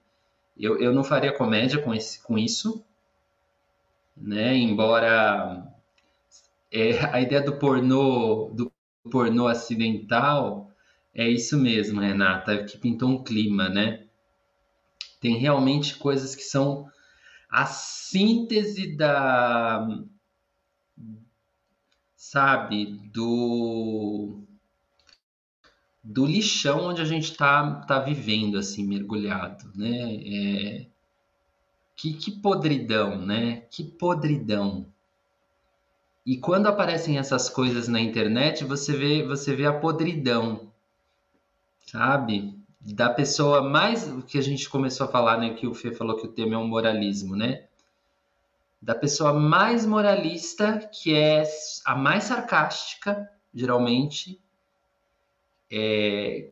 Eu, 0.56 0.78
eu 0.78 0.92
não 0.92 1.02
faria 1.02 1.36
comédia 1.36 1.82
com, 1.82 1.92
esse, 1.92 2.22
com 2.22 2.38
isso, 2.38 2.84
né? 4.16 4.56
Embora 4.56 5.66
é, 6.70 7.04
a 7.12 7.20
ideia 7.20 7.42
do 7.42 7.56
pornô, 7.58 8.50
do 8.54 8.72
pornô 9.10 9.48
acidental, 9.48 10.70
é 11.12 11.28
isso 11.28 11.58
mesmo, 11.58 12.00
Renata, 12.00 12.62
que 12.64 12.78
pintou 12.78 13.08
um 13.08 13.24
clima, 13.24 13.68
né? 13.68 14.04
Tem 15.20 15.36
realmente 15.38 15.96
coisas 15.96 16.36
que 16.36 16.42
são 16.42 16.88
a 17.50 17.66
síntese 17.66 18.96
da 18.96 19.86
sabe, 22.20 22.84
do 23.14 24.42
do 26.04 26.26
lixão 26.26 26.88
onde 26.88 27.00
a 27.00 27.04
gente 27.04 27.30
está 27.30 27.80
tá 27.86 27.98
vivendo, 27.98 28.58
assim, 28.58 28.86
mergulhado, 28.86 29.70
né? 29.74 30.16
É... 30.26 30.86
Que, 31.96 32.12
que 32.12 32.30
podridão, 32.30 33.16
né? 33.24 33.62
Que 33.70 33.82
podridão. 33.82 34.86
E 36.26 36.36
quando 36.36 36.66
aparecem 36.66 37.18
essas 37.18 37.48
coisas 37.48 37.88
na 37.88 38.00
internet, 38.00 38.64
você 38.64 38.94
vê, 38.94 39.22
você 39.26 39.56
vê 39.56 39.64
a 39.64 39.72
podridão, 39.72 40.70
sabe? 41.86 42.54
Da 42.80 43.08
pessoa 43.08 43.62
mais, 43.62 44.06
o 44.08 44.22
que 44.22 44.36
a 44.36 44.42
gente 44.42 44.68
começou 44.68 45.06
a 45.06 45.10
falar, 45.10 45.38
né? 45.38 45.54
Que 45.54 45.66
o 45.66 45.74
Fê 45.74 45.90
falou 45.90 46.16
que 46.16 46.26
o 46.26 46.32
tema 46.32 46.54
é 46.54 46.58
um 46.58 46.68
moralismo, 46.68 47.34
né? 47.34 47.64
Da 48.80 48.94
pessoa 48.94 49.32
mais 49.32 49.84
moralista, 49.84 50.78
que 50.78 51.14
é 51.14 51.44
a 51.84 51.94
mais 51.94 52.24
sarcástica, 52.24 53.30
geralmente, 53.52 54.40
é, 55.70 56.50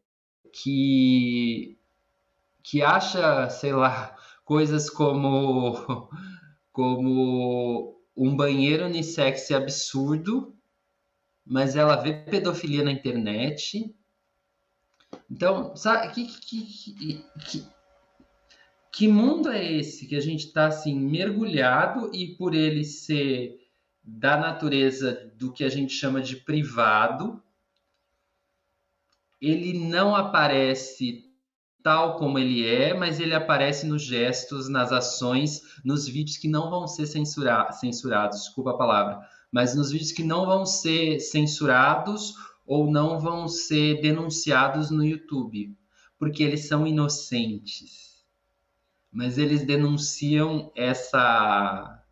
que, 0.52 1.78
que 2.62 2.82
acha, 2.82 3.48
sei 3.48 3.72
lá, 3.72 4.14
coisas 4.44 4.90
como, 4.90 6.08
como 6.70 7.98
um 8.16 8.36
banheiro 8.36 8.86
unissex 8.86 9.50
absurdo, 9.50 10.54
mas 11.46 11.76
ela 11.76 11.96
vê 11.96 12.12
pedofilia 12.12 12.84
na 12.84 12.92
internet. 12.92 13.94
Então, 15.30 15.74
sabe, 15.76 16.12
que, 16.12 16.26
que, 16.26 16.66
que, 16.66 17.24
que 17.46 17.77
que 18.92 19.06
mundo 19.06 19.50
é 19.50 19.72
esse 19.72 20.06
que 20.06 20.16
a 20.16 20.20
gente 20.20 20.46
está 20.46 20.66
assim 20.66 20.98
mergulhado 20.98 22.10
e 22.14 22.34
por 22.36 22.54
ele 22.54 22.84
ser 22.84 23.56
da 24.02 24.36
natureza 24.36 25.30
do 25.36 25.52
que 25.52 25.62
a 25.62 25.68
gente 25.68 25.92
chama 25.92 26.20
de 26.20 26.36
privado, 26.36 27.42
ele 29.40 29.78
não 29.78 30.16
aparece 30.16 31.24
tal 31.82 32.16
como 32.16 32.38
ele 32.38 32.66
é, 32.66 32.92
mas 32.92 33.20
ele 33.20 33.34
aparece 33.34 33.86
nos 33.86 34.02
gestos, 34.02 34.68
nas 34.68 34.90
ações, 34.90 35.60
nos 35.84 36.08
vídeos 36.08 36.36
que 36.36 36.48
não 36.48 36.70
vão 36.70 36.88
ser 36.88 37.06
censura 37.06 37.70
censurados, 37.72 38.40
desculpa 38.40 38.70
a 38.70 38.76
palavra, 38.76 39.20
mas 39.52 39.76
nos 39.76 39.92
vídeos 39.92 40.12
que 40.12 40.24
não 40.24 40.44
vão 40.44 40.66
ser 40.66 41.20
censurados 41.20 42.34
ou 42.66 42.90
não 42.90 43.20
vão 43.20 43.46
ser 43.46 44.00
denunciados 44.00 44.90
no 44.90 45.04
YouTube, 45.04 45.76
porque 46.18 46.42
eles 46.42 46.66
são 46.66 46.86
inocentes 46.86 48.07
mas 49.12 49.38
eles 49.38 49.64
denunciam 49.64 50.72
essa. 50.76 52.02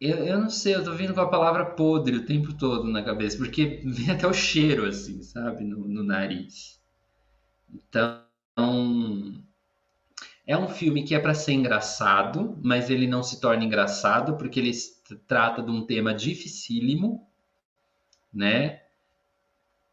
Eu, 0.00 0.18
eu 0.26 0.40
não 0.40 0.50
sei, 0.50 0.74
eu 0.74 0.84
tô 0.84 0.92
vindo 0.94 1.14
com 1.14 1.20
a 1.20 1.28
palavra 1.28 1.64
podre 1.64 2.16
o 2.16 2.26
tempo 2.26 2.52
todo 2.54 2.88
na 2.88 3.02
cabeça, 3.02 3.36
porque 3.38 3.80
vem 3.86 4.10
até 4.10 4.26
o 4.26 4.32
cheiro, 4.32 4.86
assim, 4.86 5.22
sabe, 5.22 5.64
no, 5.64 5.86
no 5.86 6.02
nariz. 6.02 6.80
Então, 7.72 8.24
é 10.46 10.56
um 10.56 10.68
filme 10.68 11.04
que 11.04 11.14
é 11.14 11.18
para 11.20 11.34
ser 11.34 11.52
engraçado, 11.52 12.58
mas 12.62 12.90
ele 12.90 13.06
não 13.06 13.22
se 13.22 13.40
torna 13.40 13.64
engraçado 13.64 14.36
porque 14.36 14.60
ele 14.60 14.72
trata 15.26 15.62
de 15.62 15.70
um 15.70 15.86
tema 15.86 16.12
dificílimo, 16.14 17.26
né? 18.32 18.82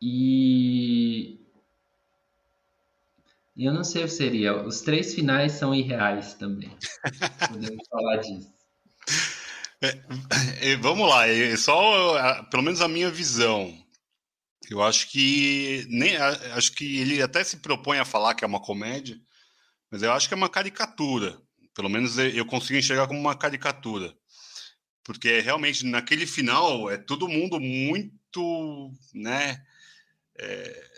E 0.02 1.39
e 3.60 3.66
eu 3.66 3.74
não 3.74 3.84
sei 3.84 4.06
o 4.06 4.06
que 4.06 4.14
seria. 4.14 4.56
Os 4.56 4.80
três 4.80 5.14
finais 5.14 5.52
são 5.52 5.76
irreais 5.76 6.34
também. 6.34 6.72
Podemos 7.50 7.86
falar 7.90 8.16
disso. 8.16 8.54
É, 10.62 10.78
vamos 10.78 11.10
lá, 11.10 11.28
é 11.28 11.58
só 11.58 12.42
pelo 12.44 12.64
menos 12.64 12.80
a 12.80 12.88
minha 12.88 13.12
visão. 13.12 13.78
Eu 14.70 14.82
acho 14.82 15.12
que 15.12 15.86
nem 15.90 16.16
acho 16.16 16.72
que 16.72 17.00
ele 17.00 17.22
até 17.22 17.44
se 17.44 17.58
propõe 17.58 18.00
a 18.00 18.06
falar 18.06 18.34
que 18.34 18.46
é 18.46 18.48
uma 18.48 18.62
comédia, 18.62 19.20
mas 19.92 20.04
eu 20.04 20.14
acho 20.14 20.30
que 20.30 20.34
é 20.34 20.38
uma 20.38 20.50
caricatura. 20.50 21.38
Pelo 21.76 21.90
menos 21.90 22.18
eu 22.18 22.46
consigo 22.46 22.80
enxergar 22.80 23.08
como 23.08 23.20
uma 23.20 23.38
caricatura, 23.38 24.14
porque 25.04 25.42
realmente 25.42 25.86
naquele 25.86 26.26
final 26.26 26.90
é 26.90 26.98
todo 26.98 27.28
mundo 27.28 27.60
muito, 27.60 28.94
né? 29.14 29.62
É, 30.38 30.90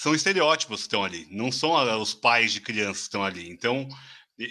são 0.00 0.14
estereótipos 0.14 0.80
que 0.80 0.86
estão 0.86 1.04
ali, 1.04 1.28
não 1.30 1.52
são 1.52 1.72
os 2.00 2.14
pais 2.14 2.54
de 2.54 2.60
crianças 2.62 3.00
que 3.00 3.08
estão 3.08 3.22
ali. 3.22 3.50
Então, 3.50 3.86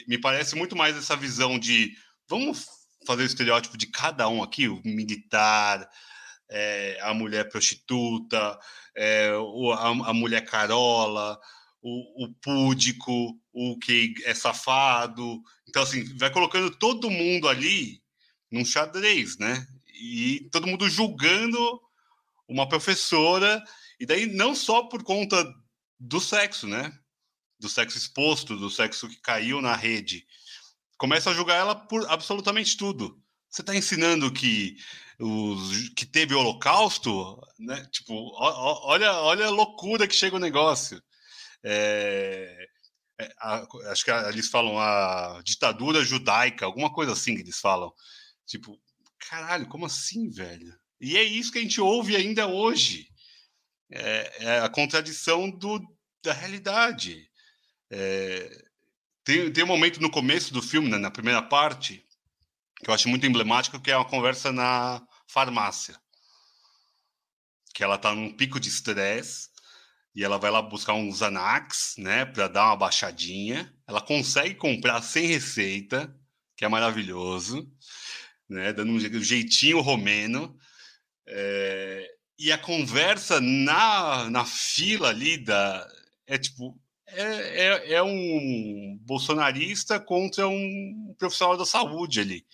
me 0.08 0.15
parece 0.15 0.56
muito 0.56 0.75
mais 0.75 0.96
essa 0.96 1.15
visão 1.15 1.58
de 1.58 1.91
vamos 2.27 2.68
fazer 3.03 3.24
o 3.24 3.25
estereótipo 3.25 3.75
de 3.75 3.88
cada 3.88 4.29
um 4.29 4.44
aqui, 4.44 4.68
o 4.68 4.79
militar, 4.86 5.89
é, 6.51 7.00
a 7.01 7.15
mulher 7.15 7.50
prostituta, 7.50 8.60
é, 8.96 9.32
a, 9.75 9.88
a, 9.88 10.13
mulher 10.13 10.46
carola, 10.46 11.39
o, 11.82 12.25
o 12.25 12.34
púdico, 12.36 13.36
o 13.51 13.75
que 13.79 14.13
é 14.25 14.36
safado. 14.36 15.41
Então, 15.68 15.82
assim, 15.82 16.15
vai 16.15 16.32
colocando 16.32 16.70
todo 16.77 17.10
mundo 17.10 17.50
ali 17.50 18.00
num 18.51 18.63
xadrez, 18.63 19.39
né? 19.39 19.65
E 19.96 20.48
todo 20.51 20.68
mundo 20.68 20.88
julgando 20.88 21.82
uma 22.48 22.70
professora 22.70 23.63
e 24.00 24.06
daí, 24.06 24.25
não 24.25 24.56
só 24.56 24.84
por 24.84 25.03
conta 25.03 25.53
do 26.00 26.20
sexo, 26.20 26.68
né? 26.68 26.98
Do 27.60 27.68
sexo 27.68 27.98
exposto, 27.98 28.56
do 28.56 28.70
sexo 28.70 29.10
que 29.10 29.18
caiu 29.18 29.62
na 29.62 29.75
rede. 29.75 30.25
Começa 30.98 31.29
a 31.29 31.34
julgar 31.34 31.56
ela 31.56 31.75
por 31.75 32.10
absolutamente 32.10 32.77
tudo. 32.77 33.22
Você 33.50 33.62
está 33.62 33.75
ensinando 33.75 34.32
que 34.32 34.77
os, 35.20 35.89
que 35.89 36.06
teve 36.06 36.34
Holocausto, 36.34 37.41
né? 37.58 37.86
Tipo, 37.91 38.32
olha, 38.36 39.13
olha 39.13 39.48
a 39.48 39.50
loucura 39.50 40.08
que 40.08 40.15
chega 40.15 40.36
o 40.36 40.39
negócio. 40.39 41.01
É, 41.63 42.70
é, 43.20 43.34
a, 43.39 43.68
acho 43.91 44.06
que 44.06 44.12
eles 44.12 44.50
falam 44.50 44.79
a 44.79 45.41
ditadura 45.44 46.03
judaica, 46.03 46.65
alguma 46.65 46.91
coisa 46.91 47.12
assim 47.12 47.36
que 47.36 47.41
eles 47.41 47.60
falam. 47.60 47.91
Tipo, 48.46 48.79
caralho, 49.29 49.68
como 49.68 49.86
assim, 49.86 50.29
velho? 50.29 50.74
E 51.01 51.18
é 51.18 51.24
isso 51.24 51.51
que 51.51 51.60
a 51.60 51.62
gente 51.62 51.82
ouve 51.82 52.15
ainda 52.15 52.48
hoje. 52.48 53.10
É, 53.91 54.46
é 54.46 54.60
a 54.60 54.69
contradição 54.69 55.50
do, 55.50 55.79
da 56.24 56.34
realidade. 56.34 57.29
É, 57.91 58.65
tem, 59.24 59.51
tem 59.51 59.63
um 59.63 59.67
momento 59.67 60.01
no 60.01 60.10
começo 60.10 60.53
do 60.53 60.62
filme, 60.62 60.89
né, 60.89 60.98
na 60.98 61.12
primeira 61.12 61.41
parte, 61.41 62.05
que 62.77 62.89
eu 62.89 62.93
acho 62.93 63.10
muito 63.10 63.25
emblemático, 63.25 63.79
que 63.79 63.91
é 63.91 63.98
uma 63.98 64.08
conversa 64.08 64.51
na 64.51 65.01
farmácia. 65.27 66.00
Que 67.74 67.84
ela 67.84 67.96
está 67.96 68.13
num 68.13 68.36
pico 68.36 68.60
de 68.60 68.69
estresse 68.69 69.50
e 70.15 70.24
ela 70.24 70.38
vai 70.38 70.51
lá 70.51 70.62
buscar 70.62 70.93
uns 70.93 71.19
Xanax, 71.19 71.96
né, 71.98 72.25
para 72.25 72.48
dar 72.48 72.65
uma 72.65 72.75
baixadinha. 72.75 73.74
Ela 73.88 74.01
consegue 74.01 74.55
comprar 74.55 75.01
sem 75.01 75.27
receita, 75.27 76.13
que 76.55 76.65
é 76.65 76.67
maravilhoso, 76.67 77.72
né, 78.50 78.74
dando 78.74 78.91
um 78.91 79.00
jeitinho 79.00 79.79
romeno. 79.79 80.58
É... 81.27 82.18
E 82.39 82.53
a 82.53 82.58
conversa 82.58 83.41
na, 83.41 84.29
na 84.29 84.46
fila 84.46 85.10
ali 85.10 85.38
da, 85.38 85.86
é 86.25 86.38
tipo 86.38 86.79
é, 87.12 87.24
é, 87.65 87.93
é, 87.93 88.03
um 88.03 88.98
bolsonarista 89.01 90.00
contra 90.00 90.48
um 90.48 91.15
profissional 91.17 91.58
da 91.58 91.65
saúde 91.65 92.19
ali. 92.19 92.46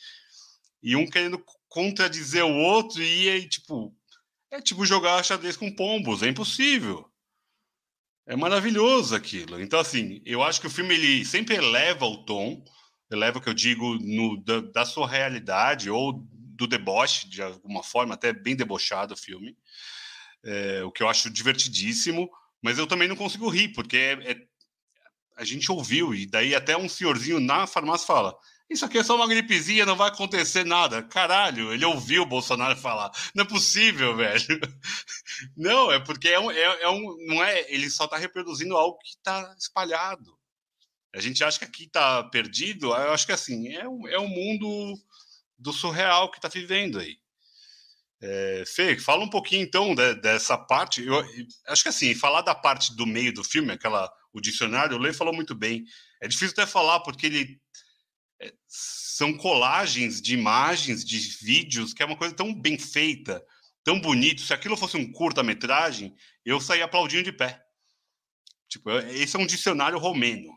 E 0.81 0.95
um 0.95 1.05
querendo 1.05 1.43
contradizer 1.67 2.43
o 2.43 2.55
outro 2.55 3.03
e 3.03 3.29
aí, 3.29 3.47
tipo, 3.47 3.93
é 4.49 4.61
tipo 4.61 4.85
jogar 4.85 5.23
xadrez 5.23 5.57
com 5.57 5.75
pombos, 5.75 6.23
é 6.23 6.29
impossível. 6.29 7.05
É 8.25 8.35
maravilhoso 8.35 9.15
aquilo. 9.15 9.61
Então, 9.61 9.79
assim, 9.79 10.21
eu 10.25 10.41
acho 10.41 10.61
que 10.61 10.67
o 10.67 10.71
filme 10.71 10.95
ele 10.95 11.25
sempre 11.25 11.55
eleva 11.55 12.05
o 12.05 12.23
tom, 12.25 12.63
eleva 13.11 13.37
o 13.37 13.41
que 13.41 13.49
eu 13.49 13.53
digo 13.53 13.95
no, 13.99 14.41
da, 14.43 14.61
da 14.61 14.85
sua 14.85 15.07
realidade 15.07 15.89
ou 15.89 16.25
do 16.55 16.67
deboche, 16.67 17.29
de 17.29 17.41
alguma 17.41 17.83
forma, 17.83 18.13
até 18.13 18.33
bem 18.33 18.55
debochado 18.55 19.13
o 19.13 19.17
filme. 19.17 19.57
É, 20.43 20.83
o 20.83 20.91
que 20.91 21.03
eu 21.03 21.09
acho 21.09 21.29
divertidíssimo, 21.29 22.29
mas 22.61 22.77
eu 22.77 22.87
também 22.87 23.07
não 23.07 23.15
consigo 23.15 23.49
rir, 23.49 23.69
porque 23.69 23.97
é, 23.97 24.31
é, 24.31 24.37
a 25.35 25.43
gente 25.43 25.71
ouviu, 25.71 26.13
e 26.13 26.25
daí 26.25 26.55
até 26.55 26.77
um 26.77 26.87
senhorzinho 26.87 27.39
na 27.39 27.67
farmácia 27.67 28.07
fala: 28.07 28.35
isso 28.69 28.83
aqui 28.83 28.97
é 28.97 29.03
só 29.03 29.15
uma 29.15 29.27
gripezinha, 29.27 29.85
não 29.85 29.95
vai 29.95 30.09
acontecer 30.09 30.65
nada. 30.65 31.03
Caralho, 31.03 31.71
ele 31.71 31.85
ouviu 31.85 32.23
o 32.23 32.27
Bolsonaro 32.27 32.75
falar. 32.75 33.11
Não 33.35 33.43
é 33.43 33.47
possível, 33.47 34.15
velho. 34.17 34.59
Não, 35.55 35.91
é 35.91 35.99
porque 35.99 36.29
é 36.29 36.39
um, 36.39 36.49
é, 36.49 36.81
é 36.81 36.89
um 36.89 37.15
não 37.27 37.43
é, 37.43 37.71
ele 37.71 37.89
só 37.89 38.05
está 38.05 38.17
reproduzindo 38.17 38.75
algo 38.75 38.97
que 38.97 39.09
está 39.09 39.55
espalhado. 39.59 40.35
A 41.13 41.21
gente 41.21 41.43
acha 41.43 41.59
que 41.59 41.65
aqui 41.65 41.83
está 41.83 42.23
perdido. 42.23 42.87
Eu 42.87 43.13
acho 43.13 43.25
que 43.25 43.31
assim 43.31 43.73
é 43.73 43.87
um, 43.87 44.07
é 44.07 44.19
um 44.19 44.27
mundo 44.27 44.97
do 45.57 45.73
surreal 45.73 46.29
que 46.31 46.37
está 46.37 46.47
vivendo 46.47 46.99
aí. 46.99 47.17
É, 48.21 48.63
Fê, 48.65 48.97
fala 48.97 49.23
um 49.23 49.29
pouquinho 49.29 49.63
então 49.63 49.93
de, 49.93 50.15
dessa 50.15 50.57
parte. 50.57 51.03
Eu, 51.03 51.23
acho 51.67 51.83
que 51.83 51.89
assim, 51.89 52.15
falar 52.15 52.41
da 52.41 52.55
parte 52.55 52.95
do 52.95 53.05
meio 53.05 53.33
do 53.33 53.43
filme, 53.43 53.71
aquela 53.71 54.11
o 54.33 54.41
dicionário, 54.41 54.97
o 54.97 54.99
Lei 54.99 55.13
falou 55.13 55.33
muito 55.33 55.55
bem. 55.55 55.85
É 56.21 56.27
difícil 56.27 56.51
até 56.51 56.65
falar 56.65 56.99
porque 57.01 57.25
ele 57.27 57.61
é, 58.41 58.53
são 58.67 59.33
colagens 59.37 60.21
de 60.21 60.33
imagens, 60.33 61.05
de 61.05 61.17
vídeos, 61.41 61.93
que 61.93 62.03
é 62.03 62.05
uma 62.05 62.17
coisa 62.17 62.35
tão 62.35 62.53
bem 62.53 62.77
feita, 62.77 63.43
tão 63.83 63.99
bonito. 63.99 64.41
Se 64.41 64.53
aquilo 64.53 64.75
fosse 64.75 64.97
um 64.97 65.11
curta-metragem, 65.11 66.13
eu 66.43 66.59
saía 66.59 66.85
aplaudindo 66.85 67.23
de 67.23 67.31
pé. 67.31 67.61
Tipo, 68.67 68.91
esse 68.91 69.35
é 69.35 69.39
um 69.39 69.45
dicionário 69.45 69.97
romeno. 69.97 70.51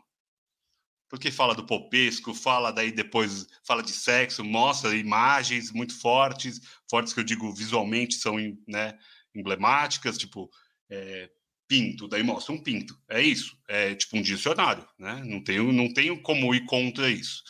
Porque 1.09 1.31
fala 1.31 1.55
do 1.55 1.65
popesco, 1.65 2.33
fala 2.35 2.71
daí 2.71 2.91
depois, 2.91 3.47
fala 3.63 3.81
de 3.81 3.91
sexo, 3.91 4.43
mostra 4.43 4.95
imagens 4.95 5.71
muito 5.71 5.99
fortes, 5.99 6.61
fortes 6.89 7.13
que 7.13 7.19
eu 7.19 7.23
digo 7.23 7.51
visualmente 7.51 8.15
são 8.15 8.35
né, 8.67 8.97
emblemáticas, 9.33 10.17
tipo, 10.17 10.49
é, 10.89 11.29
pinto, 11.67 12.07
daí 12.07 12.23
mostra 12.23 12.53
um 12.53 12.61
pinto. 12.61 12.95
É 13.07 13.21
isso, 13.21 13.57
é 13.67 13.95
tipo 13.95 14.17
um 14.17 14.21
dicionário, 14.21 14.85
né? 14.97 15.21
Não 15.25 15.43
tenho, 15.43 15.71
não 15.71 15.91
tenho 15.91 16.21
como 16.21 16.53
ir 16.53 16.65
contra 16.65 17.09
isso. 17.09 17.43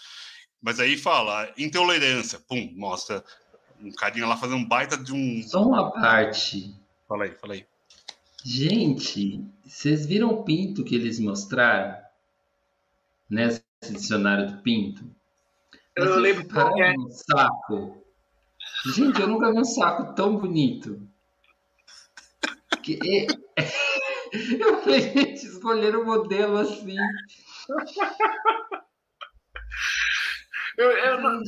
Mas 0.61 0.79
aí 0.79 0.97
fala, 0.97 1.51
intolerância, 1.57 2.39
pum, 2.47 2.71
mostra 2.75 3.23
um 3.81 3.91
carinha 3.91 4.27
lá 4.27 4.35
fazendo 4.35 4.57
um 4.57 4.67
baita 4.67 4.97
de 4.97 5.13
um. 5.13 5.41
Só 5.43 5.65
uma 5.65 5.91
parte. 5.91 6.75
Fala 7.07 7.23
aí, 7.25 7.31
fala 7.35 7.53
aí. 7.53 7.65
Gente, 8.43 9.43
vocês 9.65 10.05
viram 10.05 10.29
o 10.31 10.43
pinto 10.43 10.83
que 10.83 10.95
eles 10.95 11.19
mostraram? 11.19 11.97
Nesse 13.29 13.63
dicionário 13.83 14.51
do 14.51 14.61
pinto? 14.61 15.03
Eu 15.95 16.05
não 16.05 16.15
lembro 16.17 16.47
qual 16.47 16.77
é. 16.81 16.93
Um 16.97 17.09
saco. 17.11 18.03
Gente, 18.95 19.21
eu 19.21 19.27
nunca 19.27 19.51
vi 19.51 19.59
um 19.59 19.65
saco 19.65 20.15
tão 20.15 20.37
bonito. 20.37 21.07
Que... 22.81 23.27
Eu 24.31 24.77
falei, 24.81 25.01
gente, 25.01 25.43
escolheram 25.43 26.01
um 26.01 26.05
modelo 26.05 26.57
assim. 26.57 26.95
Eu, 30.77 30.91
eu, 30.91 31.17
um 31.17 31.43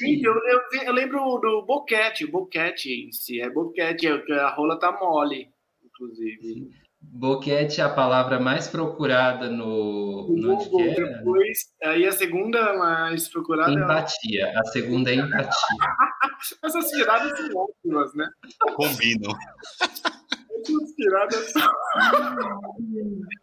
vídeo, 0.00 0.30
eu, 0.30 0.60
eu, 0.60 0.82
eu, 0.82 0.92
lembro 0.92 1.38
do 1.38 1.62
boquete, 1.64 2.26
boquete 2.26 2.92
em 2.92 3.12
si, 3.12 3.40
é 3.40 3.48
boquete, 3.48 4.06
é 4.06 4.40
a 4.40 4.50
rola 4.50 4.78
tá 4.78 4.92
mole, 4.92 5.48
inclusive. 5.82 6.70
Boquete 7.02 7.80
é 7.80 7.84
a 7.84 7.88
palavra 7.88 8.40
mais 8.40 8.68
procurada 8.68 9.48
no, 9.48 10.28
no 10.28 10.56
Google, 10.56 10.80
é? 10.80 10.94
depois, 10.94 11.58
aí 11.82 12.06
a 12.06 12.12
segunda 12.12 12.76
mais 12.76 13.28
procurada 13.28 13.72
empatia, 13.72 14.46
é... 14.46 14.58
a 14.58 14.64
segunda 14.64 15.10
é 15.10 15.14
empatia. 15.14 15.50
Essas 16.64 16.88
tiradas 16.90 17.38
são 17.38 17.48
ótimas, 17.56 18.14
né? 18.14 18.28
Combinam. 18.74 19.36
Essas 19.80 20.94
tiradas 20.96 21.52
são... 21.52 21.62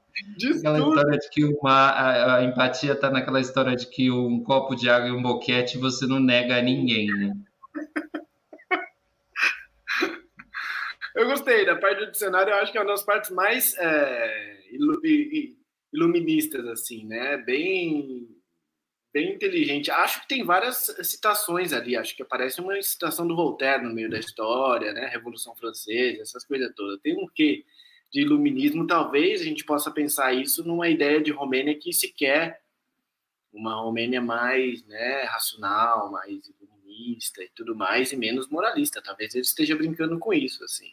aquela 0.57 0.79
tudo. 0.79 0.89
história 0.89 1.19
de 1.19 1.29
que 1.29 1.45
uma, 1.45 1.89
a, 1.89 2.35
a 2.37 2.43
empatia 2.43 2.93
está 2.93 3.09
naquela 3.09 3.39
história 3.39 3.75
de 3.75 3.87
que 3.87 4.11
um 4.11 4.43
copo 4.43 4.75
de 4.75 4.89
água 4.89 5.09
e 5.09 5.11
um 5.11 5.21
boquete 5.21 5.77
você 5.77 6.05
não 6.05 6.19
nega 6.19 6.57
a 6.57 6.61
ninguém, 6.61 7.07
né? 7.07 7.33
Eu 11.15 11.27
gostei 11.39 11.65
da 11.65 11.75
parte 11.75 12.05
do 12.05 12.11
dicionário, 12.11 12.51
eu 12.51 12.57
acho 12.57 12.71
que 12.71 12.77
é 12.77 12.81
uma 12.81 12.91
das 12.91 13.03
partes 13.03 13.29
mais 13.31 13.75
é, 13.77 14.59
iluministas, 15.91 16.65
assim, 16.67 17.05
né? 17.05 17.37
Bem, 17.37 18.27
bem 19.13 19.33
inteligente. 19.33 19.91
Acho 19.91 20.21
que 20.21 20.27
tem 20.27 20.43
várias 20.43 20.95
citações 21.03 21.73
ali, 21.73 21.95
acho 21.95 22.15
que 22.15 22.23
aparece 22.23 22.61
uma 22.61 22.79
citação 22.81 23.27
do 23.27 23.35
Voltaire 23.35 23.83
no 23.83 23.93
meio 23.93 24.09
da 24.09 24.19
história, 24.19 24.93
né? 24.93 25.07
Revolução 25.07 25.55
Francesa, 25.55 26.21
essas 26.21 26.45
coisas 26.45 26.71
todas. 26.75 26.99
Tem 27.01 27.15
um 27.15 27.27
quê? 27.27 27.65
de 28.11 28.21
iluminismo, 28.21 28.87
talvez 28.87 29.41
a 29.41 29.43
gente 29.43 29.63
possa 29.63 29.91
pensar 29.91 30.33
isso 30.33 30.63
numa 30.63 30.89
ideia 30.89 31.21
de 31.21 31.31
Romênia 31.31 31.77
que 31.77 31.93
se 31.93 32.11
quer 32.11 32.61
uma 33.51 33.75
Romênia 33.75 34.21
mais 34.21 34.83
né, 34.85 35.23
racional, 35.23 36.11
mais 36.11 36.41
iluminista 36.59 37.43
e 37.43 37.49
tudo 37.49 37.75
mais, 37.75 38.11
e 38.11 38.15
menos 38.15 38.47
moralista. 38.49 39.01
Talvez 39.01 39.33
ele 39.33 39.43
esteja 39.43 39.75
brincando 39.75 40.17
com 40.17 40.33
isso, 40.33 40.63
assim. 40.63 40.91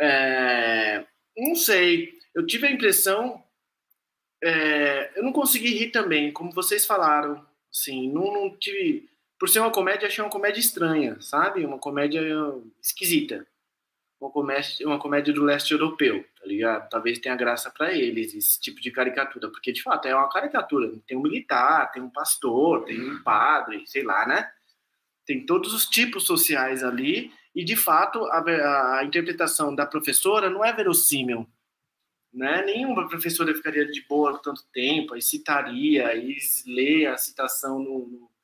É, 0.00 1.04
não 1.36 1.54
sei, 1.54 2.18
eu 2.34 2.46
tive 2.46 2.66
a 2.66 2.70
impressão, 2.70 3.42
é, 4.42 5.12
eu 5.16 5.22
não 5.22 5.32
consegui 5.32 5.68
rir 5.74 5.90
também, 5.90 6.32
como 6.32 6.52
vocês 6.52 6.84
falaram, 6.84 7.44
assim, 7.72 8.10
não, 8.10 8.32
não 8.32 8.56
tive, 8.56 9.08
por 9.38 9.48
ser 9.48 9.60
uma 9.60 9.70
comédia, 9.70 10.08
achei 10.08 10.22
uma 10.22 10.30
comédia 10.30 10.60
estranha, 10.60 11.20
sabe? 11.20 11.64
Uma 11.64 11.78
comédia 11.78 12.20
esquisita 12.82 13.46
uma 14.24 14.30
comédia, 14.30 14.86
uma 14.86 14.98
comédia 14.98 15.32
do 15.32 15.44
leste 15.44 15.72
europeu, 15.72 16.24
tá 16.40 16.46
ligado? 16.46 16.88
Talvez 16.88 17.18
tenha 17.18 17.36
graça 17.36 17.70
para 17.70 17.92
eles 17.92 18.34
esse 18.34 18.60
tipo 18.60 18.80
de 18.80 18.90
caricatura, 18.90 19.50
porque 19.50 19.72
de 19.72 19.82
fato 19.82 20.08
é 20.08 20.14
uma 20.14 20.28
caricatura. 20.28 20.90
Tem 21.06 21.16
um 21.16 21.22
militar, 21.22 21.92
tem 21.92 22.02
um 22.02 22.10
pastor, 22.10 22.84
tem 22.84 23.00
um 23.00 23.22
padre, 23.22 23.84
sei 23.86 24.02
lá, 24.02 24.26
né? 24.26 24.50
Tem 25.26 25.44
todos 25.44 25.72
os 25.74 25.86
tipos 25.86 26.24
sociais 26.24 26.82
ali 26.82 27.32
e 27.54 27.64
de 27.64 27.76
fato 27.76 28.24
a, 28.26 28.98
a 28.98 29.04
interpretação 29.04 29.74
da 29.74 29.86
professora 29.86 30.50
não 30.50 30.64
é 30.64 30.72
verossímil, 30.72 31.46
né? 32.32 32.64
Nenhuma 32.64 33.08
professora 33.08 33.54
ficaria 33.54 33.86
de 33.86 34.02
boa 34.08 34.38
tanto 34.42 34.64
tempo, 34.72 35.14
aí 35.14 35.22
citaria, 35.22 36.08
aí 36.08 36.36
lê 36.66 37.06
a 37.06 37.16
citação 37.16 37.78
no, 37.78 38.06
no 38.06 38.34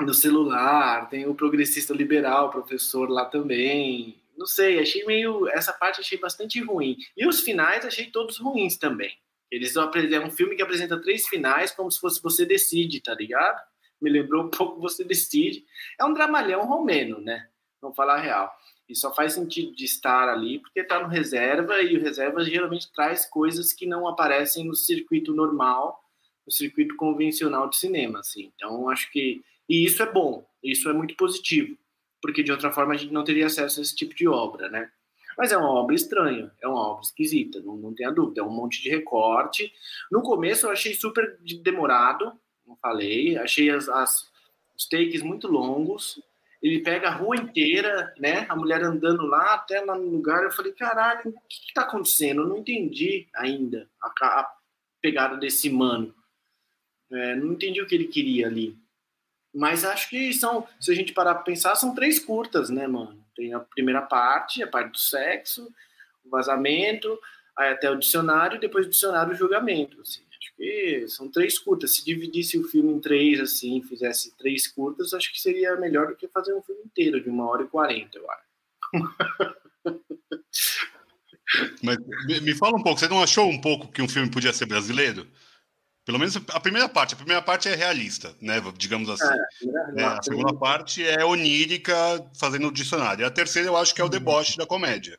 no 0.00 0.12
celular, 0.12 1.08
tem 1.08 1.26
o 1.26 1.36
progressista 1.36 1.94
liberal, 1.94 2.50
professor 2.50 3.08
lá 3.08 3.24
também, 3.24 4.20
não 4.36 4.46
sei, 4.46 4.80
achei 4.80 5.04
meio. 5.04 5.48
Essa 5.48 5.72
parte 5.72 6.00
achei 6.00 6.18
bastante 6.18 6.60
ruim. 6.60 6.96
E 7.16 7.26
os 7.26 7.40
finais 7.40 7.84
achei 7.84 8.10
todos 8.10 8.38
ruins 8.38 8.76
também. 8.76 9.16
Eles 9.50 9.76
é 9.76 10.20
um 10.20 10.30
filme 10.30 10.56
que 10.56 10.62
apresenta 10.62 11.00
três 11.00 11.28
finais 11.28 11.70
como 11.70 11.90
se 11.90 12.00
fosse 12.00 12.20
Você 12.22 12.44
Decide, 12.44 13.00
tá 13.00 13.14
ligado? 13.14 13.62
Me 14.00 14.10
lembrou 14.10 14.44
um 14.44 14.50
pouco 14.50 14.80
Você 14.80 15.04
Decide. 15.04 15.64
É 15.98 16.04
um 16.04 16.12
dramalhão 16.12 16.66
romeno, 16.66 17.20
né? 17.20 17.48
Vamos 17.84 17.96
falar 17.96 18.14
a 18.14 18.20
real. 18.20 18.50
E 18.88 18.96
só 18.96 19.14
faz 19.14 19.34
sentido 19.34 19.74
de 19.74 19.84
estar 19.84 20.28
ali 20.28 20.58
porque 20.58 20.80
está 20.80 21.00
no 21.00 21.08
reserva 21.08 21.82
e 21.82 21.96
o 21.96 22.00
reserva 22.00 22.42
geralmente 22.42 22.90
traz 22.92 23.26
coisas 23.26 23.74
que 23.74 23.86
não 23.86 24.08
aparecem 24.08 24.64
no 24.64 24.74
circuito 24.74 25.34
normal, 25.34 26.02
no 26.46 26.52
circuito 26.52 26.96
convencional 26.96 27.68
de 27.68 27.76
cinema, 27.76 28.20
assim. 28.20 28.50
Então, 28.54 28.88
acho 28.88 29.12
que 29.12 29.44
e 29.68 29.84
isso 29.84 30.02
é 30.02 30.10
bom, 30.10 30.46
isso 30.62 30.88
é 30.88 30.92
muito 30.92 31.14
positivo, 31.14 31.76
porque 32.20 32.42
de 32.42 32.52
outra 32.52 32.70
forma 32.72 32.94
a 32.94 32.96
gente 32.96 33.12
não 33.12 33.24
teria 33.24 33.46
acesso 33.46 33.80
a 33.80 33.82
esse 33.82 33.94
tipo 33.94 34.14
de 34.14 34.26
obra, 34.26 34.68
né? 34.68 34.90
Mas 35.36 35.52
é 35.52 35.56
uma 35.56 35.70
obra 35.70 35.94
estranha, 35.94 36.50
é 36.62 36.68
uma 36.68 36.88
obra 36.88 37.02
esquisita, 37.04 37.60
não, 37.60 37.76
não 37.76 37.94
tenha 37.94 38.10
dúvida. 38.10 38.40
É 38.40 38.44
um 38.44 38.50
monte 38.50 38.80
de 38.82 38.88
recorte. 38.88 39.72
No 40.10 40.22
começo 40.22 40.66
eu 40.66 40.70
achei 40.70 40.94
super 40.94 41.38
demorado, 41.62 42.32
como 42.64 42.78
falei, 42.80 43.36
achei 43.36 43.68
as, 43.68 43.88
as, 43.88 44.30
os 44.76 44.86
takes 44.88 45.22
muito 45.22 45.48
longos. 45.48 46.22
Ele 46.64 46.80
pega 46.80 47.08
a 47.08 47.14
rua 47.14 47.36
inteira, 47.36 48.14
né? 48.18 48.46
A 48.48 48.56
mulher 48.56 48.82
andando 48.82 49.26
lá 49.26 49.52
até 49.52 49.82
lá 49.82 49.94
no 49.98 50.08
lugar. 50.08 50.44
Eu 50.44 50.50
falei, 50.50 50.72
caralho, 50.72 51.28
o 51.28 51.40
que 51.46 51.66
está 51.68 51.82
acontecendo? 51.82 52.40
Eu 52.40 52.48
não 52.48 52.56
entendi 52.56 53.28
ainda 53.34 53.86
a, 54.02 54.08
a 54.40 54.54
pegada 54.98 55.36
desse 55.36 55.68
mano. 55.68 56.14
É, 57.12 57.36
não 57.36 57.52
entendi 57.52 57.82
o 57.82 57.86
que 57.86 57.94
ele 57.94 58.08
queria 58.08 58.46
ali. 58.46 58.74
Mas 59.54 59.84
acho 59.84 60.08
que 60.08 60.32
são, 60.32 60.66
se 60.80 60.90
a 60.90 60.94
gente 60.94 61.12
parar 61.12 61.34
para 61.34 61.44
pensar, 61.44 61.74
são 61.74 61.94
três 61.94 62.18
curtas, 62.18 62.70
né, 62.70 62.86
mano? 62.86 63.22
Tem 63.36 63.52
a 63.52 63.60
primeira 63.60 64.00
parte, 64.00 64.62
a 64.62 64.66
parte 64.66 64.92
do 64.92 64.98
sexo, 64.98 65.70
o 66.24 66.30
vazamento, 66.30 67.20
até 67.54 67.90
o 67.90 67.98
dicionário, 67.98 68.56
e 68.56 68.60
depois 68.60 68.86
do 68.86 68.90
dicionário 68.90 69.34
o 69.34 69.36
julgamento. 69.36 70.00
Assim. 70.00 70.23
Acho 70.44 70.52
que 70.56 71.08
são 71.08 71.30
três 71.30 71.58
curtas. 71.58 71.94
Se 71.94 72.04
dividisse 72.04 72.58
o 72.58 72.68
filme 72.68 72.92
em 72.92 73.00
três, 73.00 73.40
assim, 73.40 73.82
fizesse 73.82 74.36
três 74.36 74.66
curtas, 74.68 75.14
acho 75.14 75.32
que 75.32 75.40
seria 75.40 75.74
melhor 75.76 76.08
do 76.08 76.16
que 76.16 76.28
fazer 76.28 76.54
um 76.54 76.62
filme 76.62 76.82
inteiro, 76.84 77.22
de 77.22 77.30
uma 77.30 77.48
hora 77.48 77.62
e 77.62 77.68
quarenta, 77.68 78.18
eu 78.18 78.30
acho. 78.30 78.44
Mas 81.82 81.96
me 82.42 82.54
fala 82.54 82.76
um 82.76 82.82
pouco, 82.82 82.98
você 82.98 83.08
não 83.08 83.22
achou 83.22 83.48
um 83.48 83.60
pouco 83.60 83.90
que 83.90 84.02
um 84.02 84.08
filme 84.08 84.30
podia 84.30 84.52
ser 84.52 84.66
brasileiro? 84.66 85.26
Pelo 86.04 86.18
menos 86.18 86.36
a 86.36 86.60
primeira 86.60 86.88
parte. 86.88 87.14
A 87.14 87.16
primeira 87.16 87.40
parte 87.40 87.68
é 87.68 87.74
realista, 87.74 88.36
né? 88.40 88.60
Digamos 88.76 89.08
assim. 89.08 89.32
É, 89.96 90.02
é, 90.02 90.04
a 90.04 90.22
segunda 90.22 90.52
parte 90.52 91.02
é 91.02 91.24
onírica, 91.24 91.94
fazendo 92.38 92.68
o 92.68 92.72
dicionário. 92.72 93.26
A 93.26 93.30
terceira 93.30 93.68
eu 93.68 93.76
acho 93.76 93.94
que 93.94 94.02
é 94.02 94.04
o 94.04 94.08
deboche 94.10 94.58
da 94.58 94.66
comédia. 94.66 95.18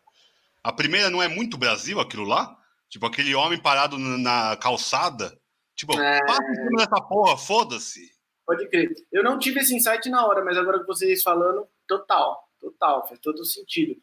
A 0.63 0.71
primeira 0.71 1.09
não 1.09 1.23
é 1.23 1.27
muito 1.27 1.57
Brasil, 1.57 1.99
aquilo 1.99 2.23
lá? 2.25 2.55
Tipo, 2.95 3.07
aquele 3.07 3.35
homem 3.35 3.61
parado 3.61 3.97
na 3.97 4.55
calçada. 4.55 5.37
Tipo, 5.75 5.99
é... 5.99 6.25
passa 6.25 6.49
em 6.49 6.55
cima 6.55 6.77
dessa 6.77 7.01
porra, 7.01 7.35
foda-se. 7.35 8.09
Pode 8.45 8.69
crer. 8.69 8.95
Eu 9.11 9.21
não 9.21 9.37
tive 9.37 9.59
esse 9.59 9.75
insight 9.75 10.07
na 10.09 10.25
hora, 10.25 10.45
mas 10.45 10.57
agora 10.57 10.79
que 10.79 10.87
vocês 10.87 11.21
falando, 11.21 11.67
total. 11.85 12.47
Total, 12.57 13.05
faz 13.05 13.19
todo 13.19 13.43
sentido. 13.43 14.01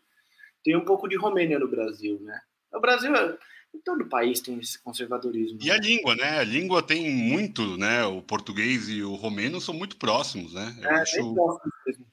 Tem 0.62 0.76
um 0.76 0.84
pouco 0.84 1.08
de 1.08 1.16
Romênia 1.16 1.58
no 1.58 1.70
Brasil, 1.70 2.20
né? 2.20 2.38
O 2.70 2.80
Brasil 2.80 3.16
é 3.16 3.38
todo 3.82 4.10
país 4.10 4.42
tem 4.42 4.58
esse 4.58 4.78
conservadorismo. 4.82 5.58
E 5.62 5.70
a 5.70 5.78
língua, 5.78 6.14
né? 6.14 6.40
A 6.40 6.44
língua 6.44 6.82
tem 6.82 7.10
muito, 7.10 7.78
né? 7.78 8.04
O 8.04 8.20
português 8.20 8.90
e 8.90 9.02
o 9.02 9.14
romeno 9.14 9.58
são 9.58 9.72
muito 9.72 9.96
próximos, 9.96 10.52
né? 10.52 10.76
Eu 10.82 10.90
é, 10.90 11.00
acho... 11.00 11.16
bem 11.16 11.32
próximos 11.32 11.74
mesmo. 11.86 12.06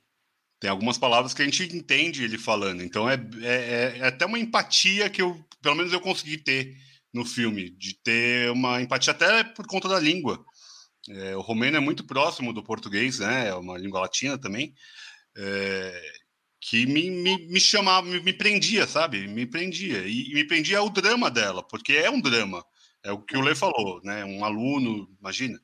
Tem 0.60 0.69
algumas 0.69 0.98
palavras 0.98 1.34
que 1.34 1.41
a 1.41 1.45
gente 1.45 1.63
entende 1.76 2.24
ele 2.24 2.38
falando. 2.38 2.84
Então 2.84 3.10
é, 3.10 3.15
é, 3.41 3.98
é, 4.00 4.06
até 4.06 4.26
uma 4.26 4.39
empatia 4.39 5.10
que 5.10 5.22
eu, 5.22 5.39
pelo 5.62 5.76
menos 5.76 5.93
eu 5.93 6.02
consegui 6.02 6.38
ter 6.38 6.76
no 7.13 7.26
filme, 7.26 7.69
de 7.72 7.93
ter 7.95 8.52
uma 8.52 8.82
empatia 8.82 9.12
até 9.12 9.43
por 9.43 9.65
conta 9.65 9.88
da 9.88 10.00
língua. 10.00 10.43
É, 11.10 11.36
o 11.36 11.41
romeno 11.41 11.78
é 11.78 11.80
muito 11.80 12.04
próximo 12.04 12.54
do 12.54 12.63
português, 12.63 13.19
né? 13.19 13.48
É 13.48 13.56
uma 13.56 13.78
língua 13.78 14.02
latina 14.02 14.38
também. 14.38 14.76
É, 15.36 16.02
que 16.62 16.86
me, 16.86 17.10
me, 17.10 17.48
me 17.48 17.60
chamava, 17.60 18.06
me, 18.08 18.19
me, 18.19 18.34
prendia, 18.34 18.86
sabe? 18.86 19.28
Me 19.28 19.45
prendia. 19.45 20.00
E, 20.06 20.30
e, 20.30 20.34
me 20.34 20.43
prendia 20.43 20.84
o 20.84 20.89
drama 20.89 21.32
dela, 21.32 21.63
porque 21.63 21.93
é 21.93 22.10
um 22.10 22.19
drama. 22.22 22.63
É 23.02 23.12
o 23.12 23.19
que 23.19 23.38
o 23.38 23.41
Lê 23.41 23.56
falou, 23.56 24.02
né? 24.04 24.26
Um 24.26 24.43
aluno, 24.43 25.10
imagina, 25.19 25.60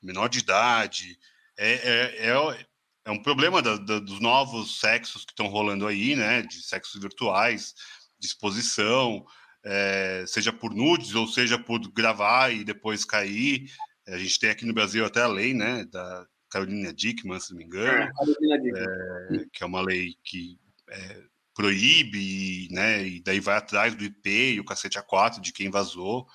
menor 0.00 0.28
de 0.28 0.38
idade. 0.38 1.18
É, 1.58 1.72
é, 1.72 2.28
é, 2.28 2.66
é 3.06 3.10
um 3.10 3.22
problema 3.22 3.62
da, 3.62 3.76
da, 3.76 3.98
dos 4.00 4.20
novos 4.20 4.80
sexos 4.80 5.24
que 5.24 5.32
estão 5.32 5.46
rolando 5.46 5.86
aí, 5.86 6.14
né? 6.16 6.42
De 6.42 6.60
sexos 6.60 7.00
virtuais, 7.00 7.72
de 8.18 8.26
exposição, 8.26 9.24
é, 9.64 10.24
seja 10.26 10.52
por 10.52 10.74
nudes 10.74 11.14
ou 11.14 11.26
seja 11.26 11.58
por 11.58 11.80
gravar 11.92 12.52
e 12.52 12.64
depois 12.64 13.04
cair. 13.04 13.70
A 14.08 14.18
gente 14.18 14.38
tem 14.38 14.50
aqui 14.50 14.66
no 14.66 14.74
Brasil 14.74 15.06
até 15.06 15.22
a 15.22 15.28
lei, 15.28 15.54
né? 15.54 15.84
Da, 15.84 16.26
Carolina 16.50 16.92
Dickman, 16.92 17.40
se 17.40 17.50
não 17.50 17.58
me 17.58 17.64
engano, 17.64 17.88
é, 17.88 19.36
é, 19.36 19.44
que 19.52 19.62
é 19.62 19.66
uma 19.66 19.82
lei 19.82 20.14
que 20.24 20.58
é, 20.88 21.22
proíbe, 21.54 22.68
né, 22.70 23.06
e 23.06 23.20
daí 23.20 23.40
vai 23.40 23.56
atrás 23.56 23.94
do 23.94 24.04
IP 24.04 24.54
e 24.54 24.60
o 24.60 24.64
cacete 24.64 24.98
A4 24.98 25.40
de 25.40 25.52
quem 25.52 25.70
vazou, 25.70 26.26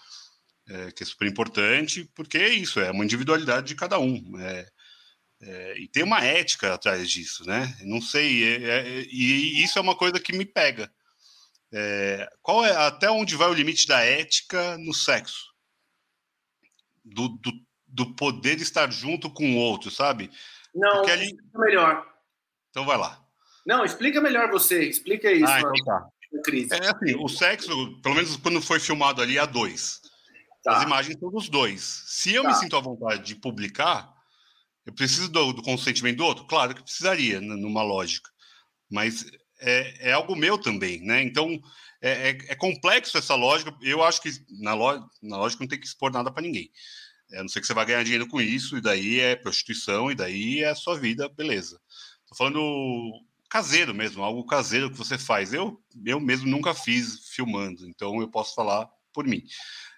que 0.96 1.04
é 1.04 1.06
super 1.06 1.28
importante, 1.28 2.10
porque 2.16 2.38
é 2.38 2.50
isso, 2.50 2.80
é 2.80 2.92
uma 2.92 3.04
individualidade 3.04 3.68
de 3.68 3.76
cada 3.76 4.00
um. 4.00 4.40
É, 4.40 4.66
é, 5.42 5.80
e 5.80 5.88
tem 5.88 6.04
uma 6.04 6.24
ética 6.24 6.74
atrás 6.74 7.10
disso, 7.10 7.46
né? 7.46 7.76
Não 7.82 8.02
sei, 8.02 9.08
e 9.12 9.64
isso 9.64 9.80
é 9.80 9.82
uma 9.82 9.96
coisa 9.96 10.20
que 10.20 10.34
me 10.34 10.46
pega. 10.46 10.92
qual 12.42 12.66
é 12.66 12.76
até 12.76 13.10
onde 13.10 13.36
vai 13.36 13.50
o 13.50 13.54
limite 13.54 13.88
da 13.88 14.02
ética 14.02 14.78
no 14.78 14.94
sexo? 14.94 15.52
Do, 17.04 17.30
do 17.30 17.52
do 17.92 18.16
poder 18.16 18.60
estar 18.62 18.90
junto 18.92 19.30
com 19.30 19.54
o 19.54 19.58
outro, 19.58 19.92
sabe? 19.92 20.32
Não, 20.74 21.06
ali... 21.06 21.36
melhor. 21.54 22.08
Então 22.70 22.86
vai 22.86 22.98
lá. 22.98 23.22
Não, 23.66 23.84
explica 23.84 24.22
melhor 24.22 24.50
você, 24.50 24.86
explica 24.86 25.32
isso. 25.32 25.46
Ah, 25.46 25.60
então 25.60 25.74
tá. 25.86 26.08
É 26.72 26.90
assim, 26.90 27.16
o 27.22 27.28
sexo, 27.28 28.02
pelo 28.02 28.16
menos 28.16 28.38
quando 28.38 28.62
foi 28.62 28.80
filmado 28.80 29.22
ali, 29.22 29.38
a 29.38 29.46
dois. 29.46 30.00
Tá. 30.64 30.78
As 30.78 30.84
imagens 30.84 31.20
são 31.20 31.30
dos 31.30 31.50
dois. 31.50 31.82
Se 32.08 32.34
eu 32.34 32.44
tá. 32.44 32.50
me 32.50 32.56
sinto 32.56 32.78
à 32.78 32.80
vontade 32.80 33.24
de 33.24 33.36
publicar, 33.36 34.11
eu 34.92 34.96
preciso 34.96 35.30
do, 35.30 35.54
do, 35.54 35.62
consentimento 35.62 36.18
do 36.18 36.26
outro? 36.26 36.46
Claro 36.46 36.76
que 36.76 36.84
precisaria, 36.84 37.40
numa 37.40 37.82
lógica. 37.82 38.30
Mas 38.90 39.26
é, 39.60 40.10
é 40.10 40.12
algo 40.12 40.36
meu 40.36 40.58
também, 40.58 41.02
né? 41.02 41.24
Então, 41.24 41.60
é, 42.02 42.30
é, 42.30 42.38
é, 42.50 42.56
complexo 42.56 43.18
essa 43.18 43.36
lógica. 43.36 43.74
Eu 43.82 44.04
acho 44.04 44.22
que 44.22 44.30
na, 44.50 44.76
na 45.22 45.38
lógica 45.38 45.64
não 45.64 45.70
tem 45.70 45.80
que 45.80 45.86
expor 45.86 46.12
nada 46.12 46.32
para 46.32 46.44
ninguém. 46.44 46.70
É, 47.32 47.40
a 47.40 47.42
não 47.42 47.50
ser 47.50 47.62
que 47.62 47.68
você 47.68 47.74
vai 47.74 47.86
ganhar 47.86 48.04
dinheiro 48.04 48.28
com 48.28 48.42
isso, 48.42 48.78
e 48.78 48.82
daí 48.82 49.20
é 49.22 49.36
prostituição, 49.36 50.12
e 50.12 50.16
daí 50.16 50.62
é 50.62 50.70
a 50.70 50.76
sua 50.76 51.00
vida, 51.00 51.30
beleza. 51.30 51.80
Tô 52.28 52.36
falando 52.36 52.60
caseiro 53.50 53.94
mesmo, 53.94 54.24
algo 54.24 54.46
caseiro 54.46 54.92
que 54.92 54.98
você 54.98 55.18
faz. 55.18 55.54
Eu, 55.54 55.82
eu 56.06 56.20
mesmo 56.20 56.50
nunca 56.50 56.74
fiz 56.74 57.30
filmando, 57.30 57.88
então 57.88 58.20
eu 58.20 58.28
posso 58.28 58.54
falar 58.54 58.90
por 59.14 59.26
mim. 59.26 59.44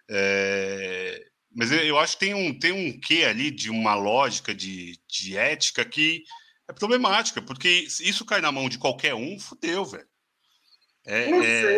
É, 0.08 1.33
mas 1.56 1.72
eu 1.72 1.98
acho 2.00 2.14
que 2.14 2.26
tem 2.26 2.34
um, 2.34 2.58
tem 2.58 2.72
um 2.72 3.00
quê 3.00 3.26
ali 3.26 3.52
de 3.52 3.70
uma 3.70 3.96
lógica 3.96 4.54
de, 4.54 5.00
de 5.08 5.38
ética 5.38 5.86
que 5.86 6.24
é 6.68 6.74
problemática, 6.74 7.42
porque 7.42 7.88
isso 8.00 8.26
cai 8.26 8.42
na 8.42 8.52
mão 8.52 8.70
de 8.70 8.78
qualquer 8.78 9.14
um, 9.14 9.40
fudeu, 9.40 9.86
velho. 9.86 10.08
É, 11.06 11.30
não 11.30 11.44
é, 11.44 11.76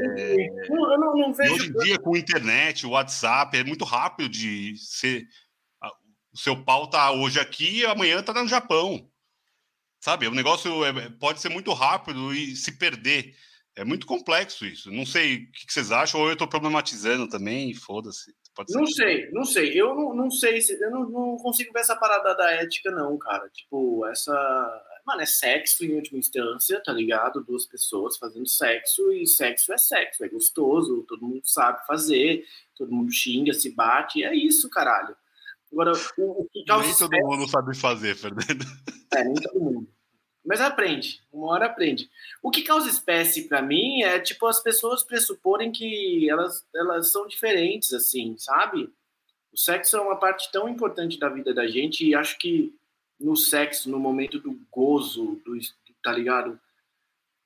eu 0.69 0.99
não, 0.99 1.17
não 1.17 1.33
vejo... 1.33 1.55
Hoje 1.55 1.69
em 1.69 1.73
dia, 1.83 1.97
com 1.97 2.15
internet, 2.15 2.85
o 2.85 2.91
WhatsApp, 2.91 3.57
é 3.57 3.63
muito 3.63 3.83
rápido 3.83 4.29
de 4.29 4.75
ser 4.77 5.27
o 6.35 6.37
seu 6.37 6.61
pau 6.63 6.89
tá 6.89 7.11
hoje 7.11 7.39
aqui 7.39 7.77
e 7.77 7.85
amanhã 7.85 8.21
tá 8.21 8.33
no 8.33 8.47
Japão. 8.47 9.09
Sabe? 10.01 10.27
O 10.27 10.33
negócio 10.35 10.83
é, 10.83 11.09
pode 11.11 11.39
ser 11.39 11.47
muito 11.47 11.71
rápido 11.71 12.33
e 12.33 12.57
se 12.57 12.73
perder. 12.73 13.33
É 13.73 13.85
muito 13.85 14.05
complexo 14.05 14.65
isso. 14.65 14.91
Não 14.91 15.05
sei 15.05 15.45
o 15.45 15.51
que 15.51 15.71
vocês 15.71 15.91
acham, 15.91 16.19
ou 16.19 16.27
eu 16.27 16.33
estou 16.33 16.47
problematizando 16.47 17.27
também, 17.29 17.73
foda-se. 17.73 18.35
Não 18.69 18.85
sei, 18.85 19.29
não 19.31 19.43
sei. 19.43 19.79
Eu 19.79 19.95
não, 19.95 20.15
não 20.15 20.31
sei 20.31 20.61
se. 20.61 20.81
Eu 20.81 20.91
não, 20.91 21.09
não, 21.09 21.37
consigo 21.37 21.73
ver 21.73 21.79
essa 21.79 21.95
parada 21.95 22.33
da 22.35 22.51
ética, 22.51 22.91
não, 22.91 23.17
cara. 23.17 23.49
Tipo, 23.49 24.05
essa. 24.07 24.33
Mano, 25.05 25.21
é 25.21 25.25
sexo 25.25 25.85
em 25.85 25.93
última 25.93 26.17
instância, 26.17 26.81
tá 26.83 26.91
ligado? 26.91 27.43
Duas 27.43 27.65
pessoas 27.65 28.17
fazendo 28.17 28.47
sexo, 28.47 29.11
e 29.11 29.27
sexo 29.27 29.71
é 29.71 29.77
sexo, 29.77 30.23
é 30.23 30.29
gostoso, 30.29 31.05
todo 31.07 31.25
mundo 31.25 31.41
sabe 31.43 31.85
fazer, 31.85 32.43
todo 32.75 32.91
mundo 32.91 33.11
xinga, 33.11 33.53
se 33.53 33.69
bate, 33.75 34.23
é 34.23 34.33
isso, 34.33 34.67
caralho. 34.69 35.15
Agora, 35.71 35.91
o, 36.17 36.41
o 36.41 36.49
que 36.51 36.63
causa. 36.65 36.87
Nem 36.87 36.95
todo 36.97 37.37
mundo 37.37 37.49
sabe 37.49 37.77
fazer, 37.77 38.15
Fernando. 38.15 38.65
É, 39.13 39.23
nem 39.23 39.33
todo 39.35 39.59
mundo. 39.59 39.94
Mas 40.45 40.61
aprende, 40.61 41.21
uma 41.33 41.47
hora 41.47 41.65
aprende. 41.65 42.09
O 42.41 42.51
que 42.51 42.61
causa 42.61 42.89
espécie 42.89 43.47
para 43.47 43.61
mim 43.61 44.03
é 44.03 44.19
tipo 44.19 44.45
as 44.45 44.61
pessoas 44.61 45.03
pressuporem 45.03 45.71
que 45.71 46.29
elas, 46.29 46.65
elas 46.75 47.11
são 47.11 47.27
diferentes, 47.27 47.93
assim, 47.93 48.35
sabe? 48.37 48.89
O 49.51 49.57
sexo 49.57 49.97
é 49.97 50.01
uma 50.01 50.17
parte 50.17 50.51
tão 50.51 50.69
importante 50.69 51.17
da 51.17 51.29
vida 51.29 51.53
da 51.53 51.65
gente 51.65 52.05
e 52.05 52.13
acho 52.13 52.37
que 52.37 52.75
no 53.19 53.35
sexo, 53.35 53.89
no 53.89 53.97
momento 53.97 54.39
do 54.39 54.59
gozo, 54.69 55.41
do, 55.43 55.57
tá 56.03 56.11
ligado? 56.11 56.59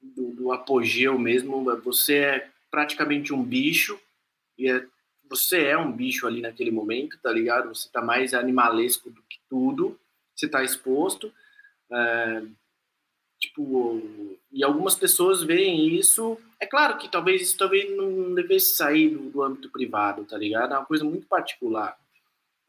do, 0.01 0.31
do 0.33 0.51
apogeu 0.51 1.17
mesmo. 1.17 1.63
Você 1.81 2.17
é 2.17 2.49
praticamente 2.71 3.33
um 3.33 3.43
bicho 3.43 3.99
e 4.57 4.69
é, 4.69 4.85
você 5.29 5.65
é 5.65 5.77
um 5.77 5.91
bicho 5.91 6.25
ali 6.27 6.41
naquele 6.41 6.71
momento, 6.71 7.19
tá 7.21 7.31
ligado? 7.31 7.69
Você 7.69 7.89
tá 7.89 8.01
mais 8.01 8.33
animalesco 8.33 9.09
do 9.09 9.21
que 9.23 9.37
tudo. 9.49 9.99
Você 10.35 10.47
tá 10.47 10.63
exposto. 10.63 11.31
É, 11.91 12.43
tipo, 13.39 14.01
e 14.51 14.63
algumas 14.63 14.95
pessoas 14.95 15.41
veem 15.43 15.95
isso. 15.95 16.37
É 16.59 16.65
claro 16.65 16.97
que 16.97 17.09
talvez 17.09 17.41
isso 17.41 17.57
também 17.57 17.95
não 17.95 18.33
devesse 18.35 18.75
sair 18.75 19.09
do, 19.09 19.29
do 19.29 19.43
âmbito 19.43 19.69
privado, 19.71 20.25
tá 20.25 20.37
ligado? 20.37 20.73
É 20.73 20.77
uma 20.77 20.85
coisa 20.85 21.05
muito 21.05 21.27
particular. 21.27 21.97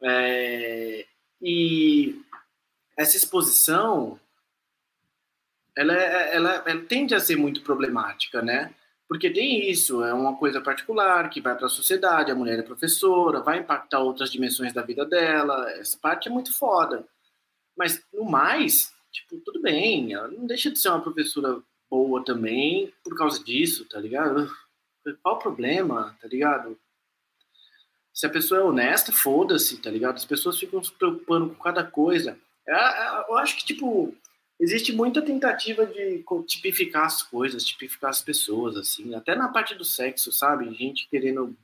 É, 0.01 1.05
e 1.41 2.19
essa 2.97 3.17
exposição, 3.17 4.19
ela, 5.75 5.93
é, 5.93 6.35
ela, 6.35 6.63
ela 6.65 6.81
tende 6.83 7.13
a 7.13 7.19
ser 7.19 7.35
muito 7.35 7.61
problemática, 7.61 8.41
né? 8.41 8.73
Porque 9.07 9.29
tem 9.29 9.69
isso, 9.69 10.01
é 10.05 10.13
uma 10.13 10.37
coisa 10.37 10.61
particular 10.61 11.29
que 11.29 11.41
vai 11.41 11.53
para 11.53 11.65
a 11.65 11.69
sociedade, 11.69 12.31
a 12.31 12.35
mulher 12.35 12.59
é 12.59 12.61
professora, 12.61 13.41
vai 13.41 13.59
impactar 13.59 13.99
outras 13.99 14.31
dimensões 14.31 14.71
da 14.71 14.81
vida 14.81 15.05
dela, 15.05 15.69
essa 15.71 15.97
parte 15.97 16.29
é 16.29 16.31
muito 16.31 16.57
foda. 16.57 17.05
Mas, 17.77 18.01
no 18.13 18.23
mais, 18.23 18.93
tipo, 19.11 19.37
tudo 19.39 19.61
bem, 19.61 20.13
ela 20.13 20.27
não 20.27 20.45
deixa 20.45 20.71
de 20.71 20.79
ser 20.79 20.89
uma 20.89 21.01
professora 21.01 21.61
boa 21.89 22.23
também 22.23 22.93
por 23.03 23.15
causa 23.17 23.43
disso, 23.43 23.85
tá 23.85 23.99
ligado? 23.99 24.49
Qual 25.21 25.35
o 25.35 25.39
problema, 25.39 26.17
tá 26.21 26.27
ligado? 26.27 26.79
Se 28.13 28.25
a 28.25 28.29
pessoa 28.29 28.61
é 28.61 28.63
honesta, 28.63 29.11
foda-se, 29.11 29.81
tá 29.81 29.89
ligado? 29.89 30.15
As 30.15 30.25
pessoas 30.25 30.57
ficam 30.57 30.83
se 30.83 30.91
preocupando 30.91 31.49
com 31.49 31.63
cada 31.63 31.83
coisa. 31.83 32.37
É, 32.67 32.73
é, 32.73 33.25
eu 33.29 33.37
acho 33.37 33.57
que, 33.57 33.65
tipo, 33.65 34.15
existe 34.59 34.93
muita 34.93 35.21
tentativa 35.21 35.85
de 35.85 36.23
tipificar 36.47 37.05
as 37.05 37.23
coisas, 37.23 37.65
tipificar 37.65 38.09
as 38.09 38.21
pessoas, 38.21 38.77
assim. 38.77 39.15
Até 39.15 39.35
na 39.35 39.47
parte 39.47 39.75
do 39.75 39.83
sexo, 39.83 40.31
sabe? 40.31 40.73
Gente 40.73 41.07
querendo 41.09 41.55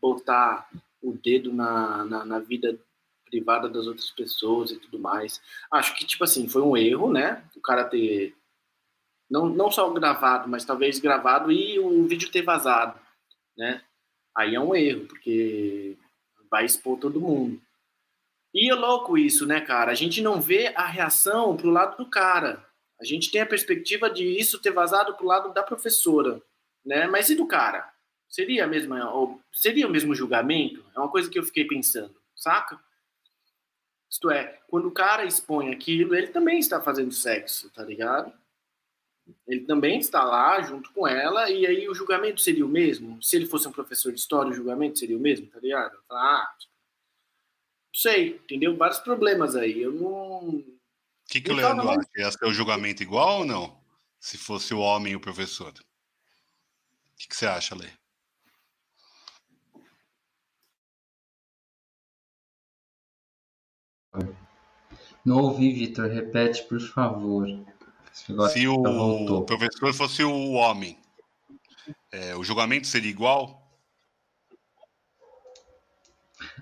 botar 0.00 0.68
o 1.02 1.12
dedo 1.12 1.52
na, 1.52 2.04
na, 2.04 2.24
na 2.24 2.38
vida 2.38 2.78
privada 3.36 3.68
das 3.68 3.86
outras 3.86 4.10
pessoas 4.10 4.70
e 4.70 4.78
tudo 4.78 4.98
mais. 4.98 5.40
Acho 5.70 5.94
que, 5.94 6.06
tipo 6.06 6.24
assim, 6.24 6.48
foi 6.48 6.62
um 6.62 6.76
erro, 6.76 7.12
né? 7.12 7.44
O 7.54 7.60
cara 7.60 7.84
ter. 7.84 8.34
Não, 9.28 9.46
não 9.48 9.70
só 9.70 9.90
gravado, 9.90 10.48
mas 10.48 10.64
talvez 10.64 10.98
gravado 10.98 11.52
e 11.52 11.78
o 11.78 12.06
vídeo 12.06 12.30
ter 12.30 12.42
vazado, 12.42 12.98
né? 13.56 13.82
Aí 14.36 14.54
é 14.54 14.60
um 14.60 14.74
erro, 14.74 15.06
porque 15.06 15.96
vai 16.50 16.64
expor 16.64 16.98
todo 16.98 17.20
mundo. 17.20 17.60
E 18.54 18.70
é 18.70 18.74
louco 18.74 19.18
isso, 19.18 19.44
né, 19.44 19.60
cara? 19.60 19.90
A 19.90 19.94
gente 19.94 20.22
não 20.22 20.40
vê 20.40 20.72
a 20.74 20.86
reação 20.86 21.56
pro 21.56 21.70
lado 21.70 21.96
do 21.96 22.08
cara. 22.08 22.64
A 23.00 23.04
gente 23.04 23.30
tem 23.30 23.42
a 23.42 23.46
perspectiva 23.46 24.08
de 24.08 24.24
isso 24.24 24.60
ter 24.62 24.70
vazado 24.70 25.14
pro 25.14 25.26
lado 25.26 25.52
da 25.52 25.62
professora, 25.62 26.40
né? 26.84 27.06
Mas 27.06 27.28
e 27.28 27.34
do 27.34 27.46
cara? 27.46 27.92
Seria 28.28 28.64
a 28.64 28.66
mesma, 28.66 28.98
seria 29.52 29.86
o 29.86 29.90
mesmo 29.90 30.14
julgamento? 30.14 30.84
É 30.94 30.98
uma 30.98 31.10
coisa 31.10 31.28
que 31.28 31.38
eu 31.38 31.42
fiquei 31.42 31.66
pensando, 31.66 32.14
saca? 32.34 32.80
Isto 34.08 34.30
é, 34.30 34.60
quando 34.68 34.88
o 34.88 34.92
cara 34.92 35.24
expõe 35.24 35.72
aquilo, 35.72 36.14
ele 36.14 36.28
também 36.28 36.58
está 36.58 36.80
fazendo 36.80 37.12
sexo, 37.12 37.70
tá 37.70 37.82
ligado? 37.82 38.32
Ele 39.46 39.62
também 39.62 39.98
está 39.98 40.24
lá 40.24 40.60
junto 40.62 40.92
com 40.92 41.06
ela, 41.06 41.50
e 41.50 41.66
aí 41.66 41.88
o 41.88 41.94
julgamento 41.94 42.40
seria 42.40 42.64
o 42.64 42.68
mesmo? 42.68 43.20
Se 43.22 43.36
ele 43.36 43.46
fosse 43.46 43.66
um 43.66 43.72
professor 43.72 44.12
de 44.12 44.20
história, 44.20 44.50
o 44.50 44.54
julgamento 44.54 44.98
seria 44.98 45.16
o 45.16 45.20
mesmo, 45.20 45.48
tá 45.48 45.58
ligado? 45.58 45.98
Ah, 46.10 46.48
não 46.60 48.00
sei, 48.00 48.36
entendeu? 48.36 48.76
Vários 48.76 49.00
problemas 49.00 49.56
aí. 49.56 49.82
Eu 49.82 49.92
não. 49.92 50.58
O 50.58 50.78
que, 51.28 51.40
que 51.40 51.50
o 51.50 51.54
Leandro 51.54 51.90
acha? 51.90 52.08
Ia 52.16 52.30
ser 52.30 52.44
o 52.46 52.52
julgamento 52.52 53.02
igual 53.02 53.40
ou 53.40 53.44
não? 53.44 53.80
Se 54.20 54.38
fosse 54.38 54.72
o 54.72 54.78
homem 54.78 55.14
e 55.14 55.16
o 55.16 55.20
professor? 55.20 55.70
O 55.70 57.16
que, 57.18 57.26
que 57.28 57.36
você 57.36 57.46
acha, 57.46 57.74
Lê? 57.74 57.88
Não 65.26 65.38
ouvi, 65.38 65.72
Vitor. 65.72 66.08
Repete, 66.08 66.62
por 66.62 66.80
favor. 66.80 67.48
Se 68.12 68.32
o 68.68 69.44
professor 69.44 69.92
fosse 69.92 70.22
o 70.22 70.52
homem, 70.52 70.96
é, 72.12 72.36
o 72.36 72.44
julgamento 72.44 72.86
seria 72.86 73.10
igual? 73.10 73.60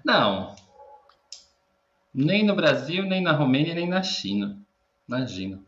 Não. 0.03 0.57
Nem 2.13 2.43
no 2.43 2.57
Brasil, 2.57 3.05
nem 3.05 3.23
na 3.23 3.33
Romênia, 3.33 3.75
nem 3.75 3.87
na 3.87 4.03
China. 4.03 4.59
Imagina. 5.07 5.63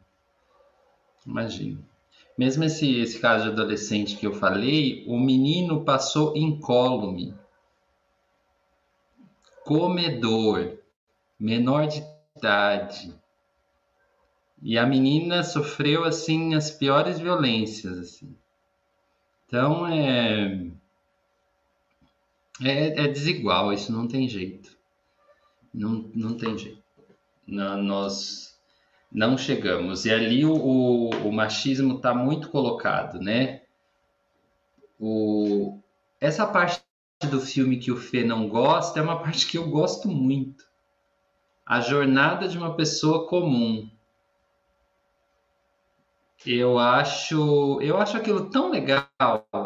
Imagina. 1.27 1.79
Mesmo 2.39 2.65
esse, 2.65 2.99
esse 2.99 3.19
caso 3.19 3.45
de 3.45 3.51
adolescente 3.51 4.17
que 4.17 4.27
eu 4.27 4.33
falei, 4.33 5.05
o 5.07 5.21
menino 5.21 5.85
passou 5.85 6.35
incólume. 6.35 7.35
Comedor. 9.65 10.79
Menor 11.39 11.89
de 11.89 12.16
e 14.63 14.79
a 14.79 14.87
menina 14.87 15.43
sofreu 15.43 16.05
assim 16.05 16.55
as 16.55 16.71
piores 16.71 17.19
violências, 17.19 17.99
assim. 17.99 18.37
Então 19.47 19.87
é, 19.87 20.71
é, 22.63 23.05
é 23.05 23.09
desigual, 23.09 23.73
isso 23.73 23.93
não 23.93 24.09
tem 24.09 24.29
jeito, 24.29 24.77
não, 25.73 26.11
não 26.15 26.37
tem 26.37 26.57
jeito. 26.59 26.85
Não, 27.47 27.81
nós 27.81 28.59
não 29.13 29.39
chegamos 29.39 30.05
e 30.05 30.11
ali 30.11 30.45
o, 30.45 30.53
o, 30.53 31.11
o 31.29 31.33
machismo 31.33 31.97
está 31.97 32.13
muito 32.13 32.51
colocado, 32.51 33.21
né? 33.21 33.63
O, 34.99 35.79
essa 36.21 36.47
parte 36.47 36.83
do 37.31 37.41
filme 37.41 37.79
que 37.79 37.93
o 37.93 37.97
Fê 37.97 38.25
não 38.25 38.49
gosta 38.49 38.99
é 38.99 39.03
uma 39.03 39.21
parte 39.23 39.47
que 39.47 39.57
eu 39.57 39.71
gosto 39.71 40.09
muito. 40.09 40.66
A 41.67 41.81
jornada 41.81 42.49
de 42.49 42.57
uma 42.57 42.75
pessoa 42.75 43.27
comum 43.27 43.91
eu 46.45 46.79
acho, 46.79 47.81
eu 47.81 47.99
acho 47.99 48.17
aquilo 48.17 48.49
tão 48.51 48.71
legal, 48.71 49.11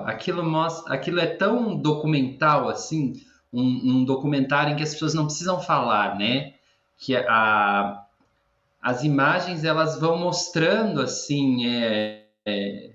aquilo 0.06 0.42
mostra, 0.42 0.94
aquilo 0.94 1.20
é 1.20 1.26
tão 1.26 1.76
documental 1.76 2.68
assim, 2.68 3.12
um, 3.52 3.62
um 3.62 4.04
documentário 4.04 4.72
em 4.72 4.76
que 4.76 4.82
as 4.82 4.92
pessoas 4.92 5.14
não 5.14 5.26
precisam 5.26 5.60
falar, 5.60 6.16
né? 6.16 6.54
Que 6.96 7.16
a, 7.16 8.02
as 8.80 9.04
imagens 9.04 9.64
elas 9.64 10.00
vão 10.00 10.16
mostrando 10.18 11.00
assim, 11.00 11.66
é, 11.66 12.26
é, 12.46 12.92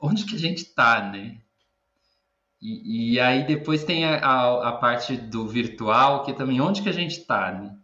onde 0.00 0.24
que 0.24 0.36
a 0.36 0.38
gente 0.38 0.58
está, 0.58 1.10
né? 1.10 1.38
E, 2.64 3.12
e, 3.12 3.20
aí 3.20 3.46
depois 3.46 3.84
tem 3.84 4.06
a, 4.06 4.16
a, 4.16 4.68
a, 4.70 4.72
parte 4.72 5.18
do 5.18 5.46
virtual, 5.46 6.24
que 6.24 6.30
é 6.30 6.34
também 6.34 6.62
onde 6.62 6.80
que 6.80 6.88
a 6.88 6.94
gente 6.94 7.18
está, 7.18 7.52
né? 7.52 7.76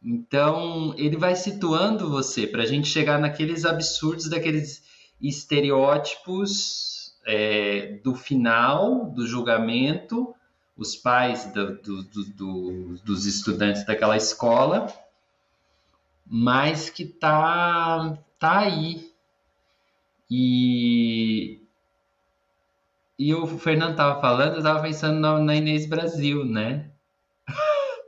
Então, 0.00 0.94
ele 0.96 1.16
vai 1.16 1.34
situando 1.34 2.08
você 2.08 2.46
para 2.46 2.62
a 2.62 2.66
gente 2.66 2.86
chegar 2.86 3.18
naqueles 3.18 3.64
absurdos, 3.64 4.30
daqueles 4.30 4.84
estereótipos 5.20 7.16
é, 7.26 7.98
do 8.04 8.14
final 8.14 9.06
do 9.06 9.26
julgamento, 9.26 10.36
os 10.76 10.94
pais 10.94 11.46
do, 11.52 11.76
do, 11.82 12.04
do, 12.04 12.94
dos 13.04 13.26
estudantes 13.26 13.84
daquela 13.84 14.16
escola, 14.16 14.86
mas 16.24 16.88
que 16.88 17.04
tá, 17.04 18.16
tá 18.38 18.60
aí. 18.60 19.10
E, 20.30 21.59
e 23.20 23.34
o 23.34 23.46
Fernando 23.46 23.90
estava 23.90 24.18
falando, 24.18 24.52
eu 24.52 24.58
estava 24.60 24.80
pensando 24.80 25.20
na, 25.20 25.38
na 25.38 25.54
Inês 25.54 25.84
Brasil, 25.84 26.42
né? 26.42 26.90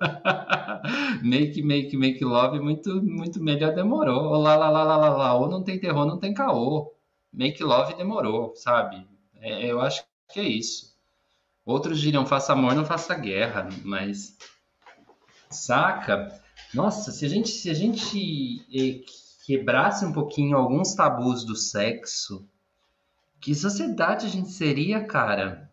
make, 1.23 1.63
make, 1.63 1.95
make 1.99 2.25
love 2.25 2.59
muito, 2.59 3.03
muito 3.03 3.39
melhor 3.39 3.75
demorou. 3.75 4.25
Ou 4.25 4.41
lá, 4.41 4.57
lá, 4.57 4.71
lá, 4.71 4.83
lá, 4.83 4.97
lá, 4.97 5.09
lá, 5.11 5.35
ou 5.35 5.51
não 5.51 5.63
tem 5.63 5.79
terror, 5.79 6.07
não 6.07 6.19
tem 6.19 6.33
caô. 6.33 6.95
Make 7.31 7.63
love 7.63 7.95
demorou, 7.95 8.57
sabe? 8.57 9.07
É, 9.39 9.67
eu 9.67 9.83
acho 9.83 10.03
que 10.33 10.41
é 10.41 10.45
isso. 10.45 10.97
Outros 11.63 12.01
diriam 12.01 12.25
faça 12.25 12.55
amor, 12.55 12.75
não 12.75 12.87
faça 12.87 13.15
guerra, 13.15 13.69
mas 13.85 14.39
saca? 15.51 16.41
Nossa, 16.73 17.13
se 17.13 17.27
a 17.27 17.29
gente 17.29 17.51
se 17.51 17.69
a 17.69 17.75
gente 17.75 18.65
eh, 18.75 19.05
quebrasse 19.45 20.07
um 20.07 20.13
pouquinho 20.15 20.57
alguns 20.57 20.95
tabus 20.95 21.45
do 21.45 21.55
sexo, 21.55 22.49
que 23.43 23.55
sociedade 23.55 24.25
a 24.27 24.31
gente 24.31 24.51
seria, 24.51 25.05
cara? 25.05 25.71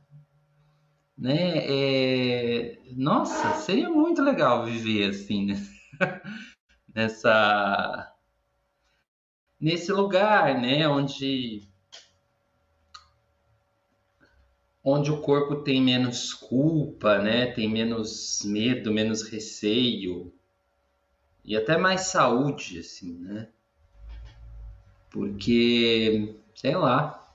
né? 1.19 1.57
É... 1.67 2.79
Nossa, 2.95 3.53
seria 3.55 3.89
muito 3.89 4.21
legal 4.21 4.65
viver 4.65 5.09
assim, 5.09 5.45
né? 5.47 5.67
nessa 6.95 8.15
nesse 9.59 9.91
lugar, 9.91 10.59
né? 10.59 10.87
Onde 10.87 11.67
onde 14.81 15.11
o 15.11 15.21
corpo 15.21 15.57
tem 15.57 15.81
menos 15.81 16.33
culpa, 16.33 17.19
né? 17.19 17.47
Tem 17.51 17.69
menos 17.69 18.41
medo, 18.45 18.93
menos 18.93 19.23
receio 19.23 20.33
e 21.43 21.55
até 21.55 21.77
mais 21.77 22.01
saúde, 22.01 22.79
assim, 22.79 23.19
né? 23.19 23.49
Porque, 25.09 26.35
sei 26.55 26.75
lá, 26.75 27.28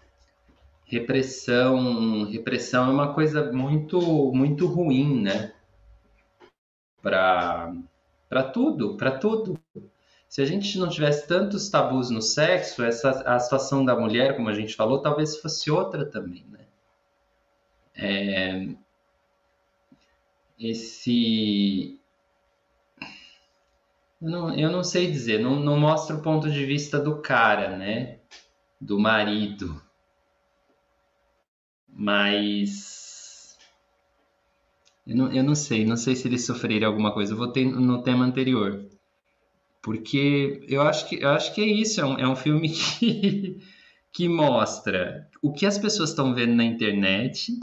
repressão, 0.85 2.25
repressão 2.31 2.89
é 2.89 2.93
uma 2.93 3.15
coisa 3.15 3.53
muito, 3.53 4.33
muito 4.33 4.67
ruim, 4.67 5.23
né? 5.23 5.53
Para 7.03 7.75
para 8.29 8.43
tudo, 8.43 8.97
para 8.97 9.19
tudo. 9.19 9.61
Se 10.29 10.43
a 10.43 10.45
gente 10.45 10.77
não 10.79 10.89
tivesse 10.89 11.29
tantos 11.29 11.69
tabus 11.69 12.11
no 12.11 12.21
sexo, 12.21 12.83
essa 12.83 13.11
a 13.11 13.39
situação 13.39 13.85
da 13.85 13.95
mulher, 13.97 14.35
como 14.37 14.49
a 14.49 14.55
gente 14.55 14.75
falou, 14.75 15.01
talvez 15.01 15.37
fosse 15.37 15.71
outra 15.71 16.05
também, 16.05 16.45
né? 16.51 16.67
É, 17.97 18.69
esse 20.59 22.01
eu 24.21 24.31
não, 24.31 24.55
eu 24.57 24.73
não 24.73 24.83
sei 24.83 25.11
dizer, 25.11 25.39
não, 25.39 25.57
não 25.61 25.79
mostra 25.79 26.17
o 26.17 26.23
ponto 26.23 26.51
de 26.51 26.65
vista 26.65 26.99
do 26.99 27.21
cara, 27.21 27.77
né? 27.77 28.21
Do 28.81 28.99
marido. 28.99 29.84
Mas. 31.95 33.59
Eu 35.07 35.17
não, 35.17 35.33
eu 35.33 35.45
não 35.45 35.55
sei, 35.55 35.85
não 35.85 35.97
sei 35.97 36.17
se 36.17 36.27
eles 36.27 36.45
sofreram 36.45 36.89
alguma 36.89 37.13
coisa. 37.13 37.33
Eu 37.33 37.37
vou 37.37 37.53
ter 37.53 37.65
no 37.65 38.03
tema 38.03 38.25
anterior. 38.25 38.85
Porque 39.83 40.65
eu 40.67 40.83
acho 40.83 41.09
que, 41.09 41.17
eu 41.17 41.29
acho 41.31 41.55
que 41.55 41.61
é 41.61 41.67
isso, 41.67 42.01
é 42.01 42.05
um, 42.05 42.19
é 42.19 42.27
um 42.27 42.37
filme 42.37 42.71
que, 42.73 43.61
que 44.11 44.29
mostra 44.29 45.29
o 45.43 45.53
que 45.53 45.67
as 45.67 45.79
pessoas 45.79 46.11
estão 46.11 46.35
vendo 46.35 46.55
na 46.55 46.65
internet, 46.65 47.61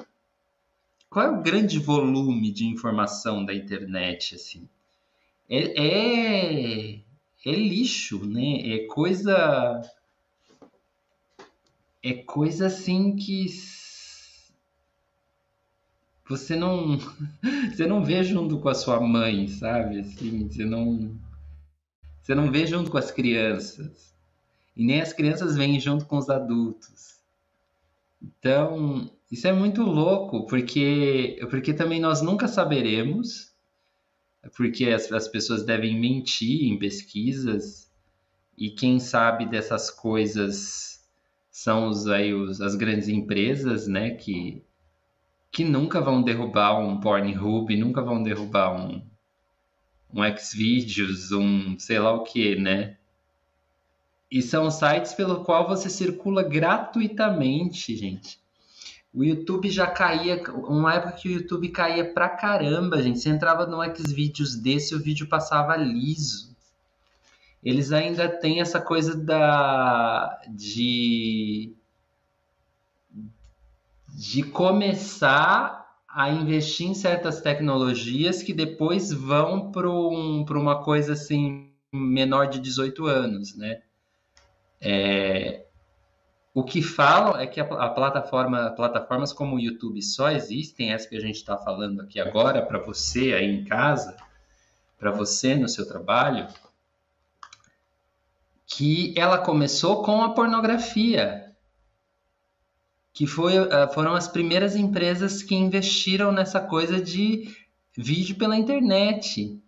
qual 1.10 1.26
é 1.26 1.30
o 1.32 1.42
grande 1.42 1.80
volume 1.80 2.52
de 2.52 2.68
informação 2.68 3.44
da 3.44 3.56
internet, 3.56 4.36
assim 4.36 4.70
é, 5.52 5.84
é, 5.86 7.00
é 7.46 7.52
lixo, 7.52 8.26
né? 8.26 8.74
É 8.74 8.86
coisa. 8.88 9.82
É 12.02 12.14
coisa 12.14 12.68
assim 12.68 13.18
que 13.18 13.46
você 16.32 16.56
não 16.56 16.98
você 17.72 17.86
não 17.86 18.04
vê 18.04 18.24
junto 18.24 18.58
com 18.60 18.70
a 18.70 18.74
sua 18.74 19.00
mãe, 19.00 19.48
sabe? 19.48 20.00
Assim, 20.00 20.48
você 20.48 20.66
não 20.66 21.16
você 22.22 22.34
não 22.34 22.52
vê 22.52 22.66
junto 22.66 22.90
com 22.90 22.98
as 22.98 23.12
crianças. 23.12 24.12
E 24.76 24.86
nem 24.86 25.02
as 25.02 25.14
crianças 25.14 25.56
vêm 25.56 25.80
junto 25.80 26.06
com 26.06 26.18
os 26.18 26.30
adultos. 26.30 27.20
Então, 28.22 29.12
isso 29.32 29.48
é 29.48 29.54
muito 29.54 29.82
louco, 29.84 30.48
porque 30.48 31.40
porque 31.50 31.74
também 31.74 32.00
nós 32.00 32.22
nunca 32.22 32.48
saberemos 32.48 33.52
porque 34.56 34.90
as, 34.90 35.12
as 35.12 35.28
pessoas 35.28 35.64
devem 35.64 36.00
mentir 36.00 36.64
em 36.64 36.78
pesquisas 36.80 37.90
e 38.58 38.70
quem 38.72 39.00
sabe 39.00 39.46
dessas 39.46 39.90
coisas 39.90 41.02
são 41.52 41.90
os, 41.90 42.08
aí, 42.08 42.34
os, 42.34 42.62
as 42.62 42.76
grandes 42.76 43.08
empresas, 43.08 43.88
né, 43.88 44.12
que, 44.12 44.64
que 45.52 45.66
nunca 45.66 46.00
vão 46.00 46.22
derrubar 46.22 46.80
um 46.80 47.00
Pornhub, 47.00 47.76
nunca 47.76 48.02
vão 48.02 48.24
derrubar 48.24 48.74
um, 48.74 49.04
um 50.14 50.38
Xvideos, 50.38 51.32
um 51.32 51.78
sei 51.78 52.00
lá 52.00 52.14
o 52.14 52.24
que, 52.24 52.56
né? 52.56 52.98
E 54.32 54.42
são 54.42 54.72
sites 54.72 55.14
pelo 55.14 55.44
qual 55.44 55.68
você 55.68 55.90
circula 55.90 56.42
gratuitamente, 56.42 57.96
gente. 57.98 58.40
O 59.14 59.26
YouTube 59.26 59.70
já 59.70 59.88
caía, 59.88 60.42
uma 60.54 60.94
época 60.94 61.18
que 61.18 61.28
o 61.28 61.32
YouTube 61.34 61.68
caía 61.68 62.14
pra 62.14 62.30
caramba, 62.30 63.04
gente. 63.04 63.20
Você 63.20 63.30
entrava 63.30 63.66
no 63.66 63.84
Xvideos 63.94 64.56
desse, 64.56 64.96
o 64.96 65.00
vídeo 65.00 65.28
passava 65.28 65.76
liso. 65.76 66.56
Eles 67.62 67.92
ainda 67.92 68.30
têm 68.30 68.62
essa 68.62 68.80
coisa 68.80 69.18
da 69.18 70.40
de 70.50 71.76
de 74.14 74.44
começar 74.44 75.82
a 76.08 76.30
investir 76.30 76.88
em 76.88 76.94
certas 76.94 77.42
tecnologias 77.42 78.44
que 78.44 78.54
depois 78.54 79.12
vão 79.12 79.72
para 79.72 79.90
um, 79.90 80.44
uma 80.44 80.84
coisa 80.84 81.14
assim 81.14 81.72
menor 81.92 82.48
de 82.48 82.60
18 82.60 83.06
anos, 83.06 83.56
né? 83.56 83.82
É, 84.80 85.66
o 86.54 86.64
que 86.64 86.82
falam 86.82 87.40
é 87.40 87.48
que 87.48 87.62
a, 87.62 87.64
a, 87.64 87.90
plataforma, 87.90 88.72
plataformas 88.72 89.32
como 89.32 89.56
o 89.56 89.60
YouTube 89.60 90.02
só 90.02 90.30
existem, 90.30 90.92
essa 90.92 91.08
que 91.08 91.16
a 91.16 91.22
gente 91.22 91.36
está 91.36 91.58
falando 91.58 92.02
aqui 92.02 92.20
agora, 92.20 92.62
para 92.62 92.80
você 92.80 93.34
aí 93.34 93.46
em 93.46 93.64
casa, 93.64 94.18
para 95.00 95.12
você 95.12 95.56
no 95.56 95.70
seu 95.70 95.88
trabalho, 95.88 96.48
que 98.66 99.14
ela 99.18 99.38
começou 99.38 100.04
com 100.04 100.22
a 100.22 100.34
pornografia, 100.34 101.51
que 103.14 103.28
foi, 103.28 103.56
eh, 103.58 103.88
foram 103.94 104.14
as 104.14 104.28
primeiras 104.28 104.76
empresas 104.76 105.44
que 105.44 105.56
investiram 105.56 106.32
nessa 106.32 106.60
coisa 106.60 107.02
de 107.02 107.56
vídeo 107.98 108.36
pela 108.38 108.56
internet, 108.56 109.60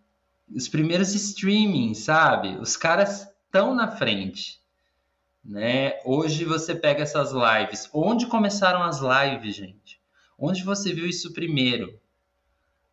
os 0.54 0.68
primeiros 0.68 1.14
streaming, 1.14 1.94
sabe? 1.94 2.58
Os 2.58 2.78
caras 2.78 3.28
estão 3.46 3.76
na 3.76 3.92
frente. 3.92 4.62
Né? 5.44 6.00
Hoje 6.06 6.46
você 6.46 6.74
pega 6.74 7.04
essas 7.04 7.32
lives. 7.32 7.90
Onde 7.94 8.28
começaram 8.28 8.82
as 8.82 9.00
lives, 9.00 9.56
gente? 9.56 10.00
Onde 10.38 10.64
você 10.64 10.94
viu 10.94 11.06
isso 11.06 11.34
primeiro? 11.34 12.00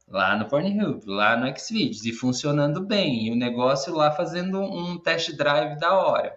Lá 0.09 0.37
no 0.37 0.49
Pornhub, 0.49 1.05
lá 1.07 1.37
no 1.37 1.47
Xvideos, 1.57 2.05
e 2.05 2.13
funcionando 2.13 2.81
bem. 2.81 3.29
E 3.29 3.31
o 3.31 3.37
negócio 3.37 3.95
lá 3.95 4.11
fazendo 4.11 4.61
um 4.61 4.99
test 4.99 5.33
drive 5.37 5.79
da 5.79 5.95
hora. 5.95 6.37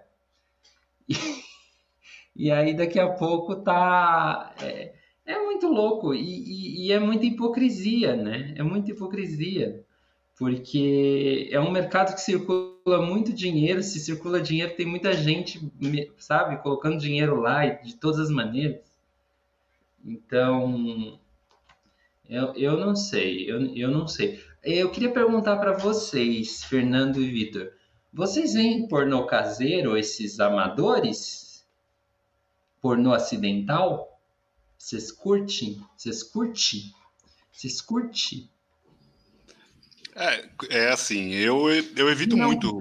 E, 1.10 1.15
e 2.35 2.51
aí 2.51 2.75
daqui 2.75 2.99
a 2.99 3.09
pouco 3.09 3.55
tá. 3.57 4.53
É, 4.61 4.93
é 5.25 5.39
muito 5.39 5.67
louco 5.67 6.13
e, 6.13 6.19
e, 6.19 6.87
e 6.87 6.91
é 6.91 6.99
muita 6.99 7.25
hipocrisia, 7.25 8.15
né? 8.15 8.53
É 8.57 8.63
muita 8.63 8.91
hipocrisia 8.91 9.83
porque 10.37 11.47
é 11.51 11.59
um 11.59 11.71
mercado 11.71 12.13
que 12.13 12.21
circula 12.21 13.01
muito 13.01 13.31
dinheiro, 13.31 13.83
se 13.83 13.99
circula 13.99 14.41
dinheiro, 14.41 14.75
tem 14.75 14.85
muita 14.85 15.13
gente, 15.13 15.71
sabe, 16.17 16.61
colocando 16.61 16.97
dinheiro 16.97 17.39
lá 17.39 17.65
de 17.65 17.95
todas 17.95 18.19
as 18.19 18.29
maneiras. 18.29 18.81
Então, 20.03 21.17
eu, 22.27 22.53
eu 22.55 22.77
não 22.77 22.95
sei, 22.95 23.49
eu, 23.49 23.73
eu 23.75 23.89
não 23.89 24.07
sei. 24.07 24.39
Eu 24.63 24.89
queria 24.89 25.11
perguntar 25.11 25.57
para 25.57 25.77
vocês, 25.77 26.63
Fernando 26.63 27.21
e 27.21 27.29
Vitor, 27.29 27.71
vocês 28.11 28.53
veem 28.53 28.87
pornô 28.87 29.25
caseiro, 29.25 29.97
esses 29.97 30.39
amadores? 30.39 31.42
Pornô 32.83 33.13
acidental? 33.13 34.19
Vocês 34.77 35.09
curtem? 35.09 35.81
Vocês 35.95 36.21
curtem? 36.21 36.93
Vocês 37.49 37.79
curtem? 37.79 38.49
É, 40.13 40.49
é 40.69 40.89
assim, 40.89 41.31
eu, 41.31 41.69
eu 41.95 42.09
evito 42.09 42.35
muito. 42.35 42.77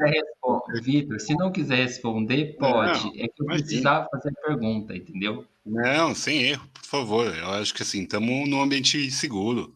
Vitor, 0.82 1.20
se 1.20 1.36
não 1.36 1.52
quiser 1.52 1.76
responder, 1.76 2.56
pode. 2.58 3.04
Não, 3.04 3.10
é 3.10 3.28
que 3.28 3.34
eu 3.38 3.44
imagina. 3.44 3.64
precisava 3.64 4.08
fazer 4.10 4.30
a 4.30 4.46
pergunta, 4.48 4.96
entendeu? 4.96 5.46
Não, 5.64 6.12
sem 6.16 6.42
erro, 6.42 6.68
por 6.74 6.84
favor. 6.84 7.36
Eu 7.36 7.50
acho 7.52 7.72
que 7.72 7.84
assim, 7.84 8.02
estamos 8.02 8.48
num 8.48 8.60
ambiente 8.60 9.08
seguro. 9.08 9.72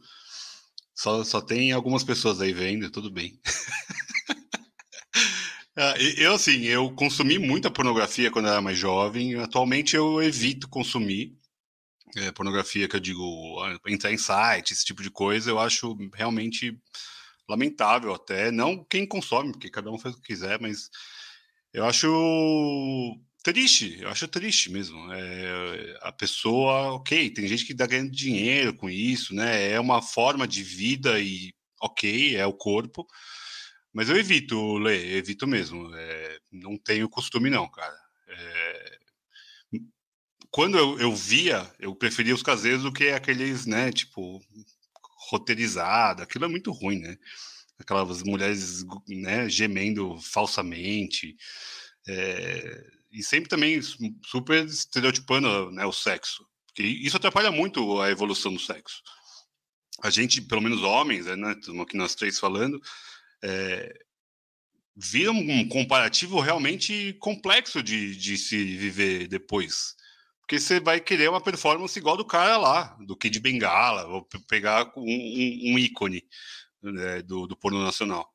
Só, 0.92 1.22
só 1.22 1.40
tem 1.40 1.70
algumas 1.70 2.02
pessoas 2.02 2.40
aí 2.40 2.52
vendo, 2.52 2.90
tudo 2.90 3.12
bem. 3.12 3.38
Ah, 5.78 5.94
eu, 6.16 6.32
assim, 6.34 6.62
eu 6.64 6.90
consumi 6.94 7.38
muita 7.38 7.70
pornografia 7.70 8.30
quando 8.30 8.48
era 8.48 8.62
mais 8.62 8.78
jovem. 8.78 9.34
Atualmente 9.36 9.94
eu 9.94 10.22
evito 10.22 10.68
consumir 10.68 11.36
é, 12.16 12.32
pornografia, 12.32 12.88
que 12.88 12.96
eu 12.96 13.00
digo, 13.00 13.60
ah, 13.62 13.78
entrar 13.88 14.12
em 14.12 14.18
site, 14.18 14.72
esse 14.72 14.84
tipo 14.84 15.02
de 15.02 15.10
coisa. 15.10 15.50
Eu 15.50 15.58
acho 15.58 15.96
realmente 16.14 16.78
lamentável 17.48 18.14
até, 18.14 18.50
não 18.50 18.84
quem 18.84 19.06
consome, 19.06 19.52
porque 19.52 19.70
cada 19.70 19.90
um 19.90 19.98
faz 19.98 20.14
o 20.14 20.20
que 20.20 20.28
quiser, 20.28 20.60
mas 20.60 20.90
eu 21.72 21.85
acho 21.85 22.08
triste, 23.42 23.98
eu 24.00 24.08
acho 24.08 24.27
triste 24.29 24.70
mesmo. 24.70 25.12
É, 25.12 25.98
a 26.02 26.12
pessoa, 26.12 26.94
ok, 26.94 27.31
tem 27.31 27.46
gente 27.46 27.64
que 27.66 27.74
dá 27.74 27.87
ganhando 27.87 28.10
dinheiro 28.10 28.74
com 28.74 28.90
isso, 28.90 29.35
né? 29.35 29.70
É 29.70 29.81
uma 29.81 30.02
forma 30.02 30.46
de 30.48 30.62
vida 30.62 31.20
e 31.20 31.52
ok, 31.83 32.37
é 32.37 32.46
o 32.46 32.52
corpo, 32.54 33.06
mas 33.97 34.11
eu 34.11 34.17
evito 34.19 34.77
ler, 34.77 35.17
evito 35.17 35.47
mesmo. 35.47 35.90
É, 35.94 36.38
não 36.53 36.77
tenho 36.77 37.09
costume, 37.09 37.49
não, 37.49 37.67
cara. 37.67 37.99
É, 38.29 38.99
quando 40.51 40.77
eu, 40.77 41.01
eu 41.01 41.17
via, 41.17 41.67
eu 41.79 41.97
preferia 41.97 42.35
os 42.35 42.42
caseiros 42.42 42.83
do 42.83 42.92
que 42.92 43.09
aqueles, 43.09 43.65
né, 43.65 43.90
tipo, 43.90 44.38
roteirizada, 45.31 46.25
aquilo 46.25 46.44
é 46.44 46.49
muito 46.49 46.71
ruim, 46.73 46.99
né? 46.99 47.17
Aquelas 47.79 48.23
mulheres 48.23 48.85
né, 49.09 49.49
gemendo 49.49 50.21
falsamente. 50.21 51.35
É, 52.07 52.87
e 53.11 53.23
sempre 53.23 53.49
também 53.49 53.81
super 53.81 54.67
estereotipando 54.67 55.71
né, 55.71 55.87
o 55.87 55.92
sexo. 55.92 56.47
Porque 56.67 56.83
isso 56.83 57.17
atrapalha 57.17 57.51
muito 57.51 57.99
a 58.03 58.11
evolução 58.11 58.53
do 58.53 58.61
sexo. 58.61 59.03
A 60.03 60.11
gente, 60.11 60.42
pelo 60.42 60.61
menos 60.61 60.83
homens, 60.83 61.25
né, 61.25 61.57
aqui 61.81 61.97
nós 61.97 62.15
três 62.15 62.38
falando, 62.38 62.79
é, 63.42 63.92
vira 64.96 65.30
um 65.30 65.68
comparativo 65.68 66.40
realmente 66.40 67.12
complexo 67.20 67.82
de, 67.82 68.16
de 68.16 68.38
se 68.38 68.56
viver 68.76 69.28
depois. 69.28 69.94
Porque 70.40 70.60
você 70.60 70.78
vai 70.78 71.00
querer 71.00 71.28
uma 71.28 71.40
performance 71.40 71.98
igual 71.98 72.16
do 72.16 72.24
cara 72.24 72.56
lá, 72.56 72.96
do 73.00 73.16
Kid 73.16 73.40
Bengala, 73.40 74.06
vou 74.06 74.26
pegar 74.48 74.92
um, 74.96 75.02
um, 75.02 75.74
um 75.74 75.78
ícone 75.78 76.22
né, 76.80 77.20
do, 77.22 77.46
do 77.46 77.56
porno 77.56 77.82
nacional. 77.82 78.32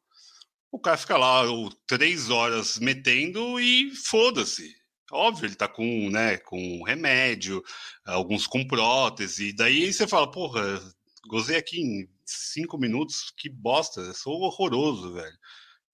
O 0.70 0.80
cara 0.80 0.98
fica 0.98 1.18
lá 1.18 1.44
três 1.88 2.30
horas 2.30 2.80
metendo 2.80 3.60
e 3.60 3.96
foda-se. 3.96 4.76
Óbvio, 5.12 5.46
ele 5.46 5.56
tá 5.56 5.68
com, 5.68 6.10
né, 6.10 6.38
com 6.38 6.84
remédio, 6.84 7.62
alguns 8.06 8.48
com 8.48 8.66
prótese, 8.66 9.52
daí 9.54 9.92
você 9.92 10.08
fala, 10.08 10.32
porra, 10.32 10.82
gozei 11.28 11.58
aqui 11.58 11.82
em 11.82 12.10
cinco 12.32 12.78
minutos, 12.78 13.32
que 13.38 13.50
bosta, 13.50 14.14
sou 14.14 14.42
horroroso, 14.42 15.14
velho. 15.14 15.38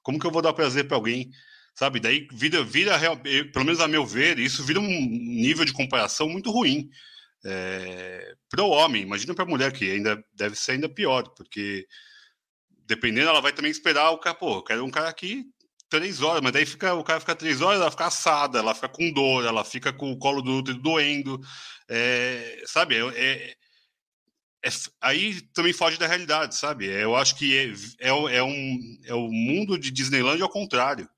Como 0.02 0.20
que 0.20 0.26
eu 0.26 0.32
vou 0.32 0.42
dar 0.42 0.54
prazer 0.54 0.88
para 0.88 0.98
alguém? 0.98 1.30
Sabe? 1.76 2.00
Daí 2.00 2.28
vira, 2.32 2.64
vira, 2.64 3.00
pelo 3.54 3.66
menos 3.66 3.80
a 3.80 3.88
meu 3.88 4.06
ver, 4.06 4.40
isso 4.40 4.64
vira 4.64 4.80
um 4.80 4.88
nível 4.88 5.66
de 5.66 5.74
comparação 5.74 6.30
muito 6.30 6.52
ruim. 6.52 6.90
É, 7.46 8.34
para 8.50 8.64
o 8.64 8.70
homem, 8.70 9.04
imagina 9.04 9.34
para 9.34 9.44
a 9.44 9.48
mulher 9.48 9.72
que 9.72 9.92
ainda 9.92 10.24
deve 10.34 10.56
ser 10.56 10.74
ainda 10.74 10.90
pior, 10.90 11.30
porque 11.36 11.88
dependendo, 12.86 13.30
ela 13.30 13.42
vai 13.42 13.54
também 13.54 13.70
esperar 13.70 14.12
o 14.12 14.18
cara, 14.18 14.36
pô, 14.36 14.56
eu 14.56 14.64
quero 14.64 14.86
um 14.86 14.90
cara 14.90 15.10
aqui 15.10 15.46
três 15.90 16.22
horas, 16.22 16.42
mas 16.42 16.52
daí 16.52 16.66
fica, 16.66 16.94
o 16.94 17.04
cara 17.04 17.20
fica 17.20 17.36
três 17.36 17.62
horas, 17.62 17.80
ela 17.80 17.92
fica 17.92 18.06
assada, 18.08 18.60
ela 18.60 18.76
fica 18.76 18.90
com 18.90 19.12
dor, 19.12 19.46
ela 19.46 19.64
fica 19.64 19.94
com 19.94 20.12
o 20.12 20.18
colo 20.18 20.42
do 20.42 20.58
útero 20.58 20.78
doendo, 20.80 21.40
é, 21.90 22.62
sabe? 22.66 22.96
É, 23.16 23.56
é, 24.66 24.70
aí 25.02 25.42
também 25.54 25.74
foge 25.74 25.98
da 25.98 26.08
realidade, 26.08 26.56
sabe? 26.56 26.90
É, 26.90 27.04
eu 27.04 27.16
acho 27.16 27.36
que 27.36 27.58
é, 27.58 28.08
é, 28.08 28.10
é, 28.10 28.44
um, 28.44 29.00
é 29.06 29.14
o 29.14 29.30
mundo 29.30 29.78
de 29.78 29.92
Disneyland 29.92 30.42
ao 30.42 30.50
contrário. 30.50 31.10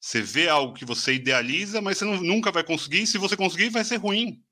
Você 0.00 0.20
vê 0.20 0.48
algo 0.48 0.74
que 0.74 0.84
você 0.84 1.14
idealiza, 1.14 1.80
mas 1.80 1.98
você 1.98 2.04
não, 2.04 2.20
nunca 2.20 2.50
vai 2.50 2.64
conseguir. 2.64 3.06
Se 3.06 3.18
você 3.18 3.36
conseguir, 3.36 3.70
vai 3.70 3.84
ser 3.84 3.96
ruim. 3.96 4.42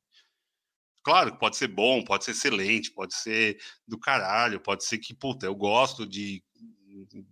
Claro, 1.03 1.37
pode 1.39 1.57
ser 1.57 1.69
bom, 1.69 2.05
pode 2.05 2.25
ser 2.25 2.33
excelente, 2.33 2.93
pode 2.93 3.15
ser 3.15 3.59
do 3.89 3.99
caralho, 3.99 4.61
pode 4.61 4.85
ser 4.85 4.99
que, 4.99 5.15
puta, 5.15 5.47
eu 5.47 5.55
gosto 5.55 6.07
de, 6.07 6.45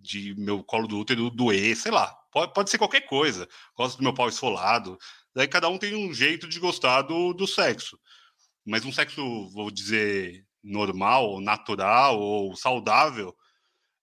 de 0.00 0.34
meu 0.36 0.64
colo 0.64 0.88
do 0.88 0.98
útero 0.98 1.30
doer, 1.30 1.76
sei 1.76 1.92
lá. 1.92 2.12
Pode, 2.32 2.52
pode 2.54 2.70
ser 2.70 2.78
qualquer 2.78 3.02
coisa. 3.02 3.46
Gosto 3.76 3.98
do 3.98 4.02
meu 4.02 4.14
pau 4.14 4.28
esfolado. 4.28 4.98
Daí 5.34 5.46
cada 5.46 5.68
um 5.68 5.78
tem 5.78 5.94
um 5.94 6.12
jeito 6.12 6.48
de 6.48 6.58
gostar 6.58 7.02
do, 7.02 7.32
do 7.32 7.46
sexo. 7.46 7.98
Mas 8.66 8.84
um 8.84 8.92
sexo, 8.92 9.48
vou 9.50 9.70
dizer, 9.70 10.44
normal, 10.62 11.40
natural 11.40 12.18
ou 12.20 12.56
saudável, 12.56 13.36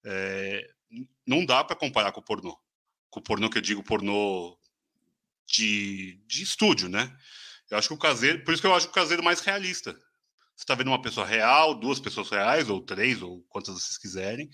é, 0.04 0.68
não 1.26 1.46
dá 1.46 1.64
para 1.64 1.76
comparar 1.76 2.12
com 2.12 2.20
o 2.20 2.24
pornô. 2.24 2.58
Com 3.10 3.20
o 3.20 3.24
pornô 3.24 3.50
que 3.50 3.58
eu 3.58 3.62
digo 3.62 3.84
pornô 3.84 4.58
de, 5.48 6.22
de 6.28 6.44
estúdio, 6.44 6.90
né? 6.90 7.16
Eu 7.70 7.78
acho 7.78 7.88
que 7.88 7.94
o 7.94 7.98
caseiro, 7.98 8.44
por 8.44 8.54
isso 8.54 8.62
que 8.62 8.68
eu 8.68 8.76
acho 8.76 8.88
o 8.88 8.92
caseiro 8.92 9.24
mais 9.24 9.40
realista. 9.40 9.94
Você 10.56 10.64
está 10.64 10.76
vendo 10.76 10.88
uma 10.88 11.02
pessoa 11.02 11.26
real, 11.26 11.76
duas 11.76 12.00
pessoas 12.00 12.30
reais, 12.30 12.70
ou 12.70 12.82
três, 12.82 13.22
ou 13.22 13.44
quantas 13.50 13.74
vocês 13.74 13.98
quiserem, 13.98 14.50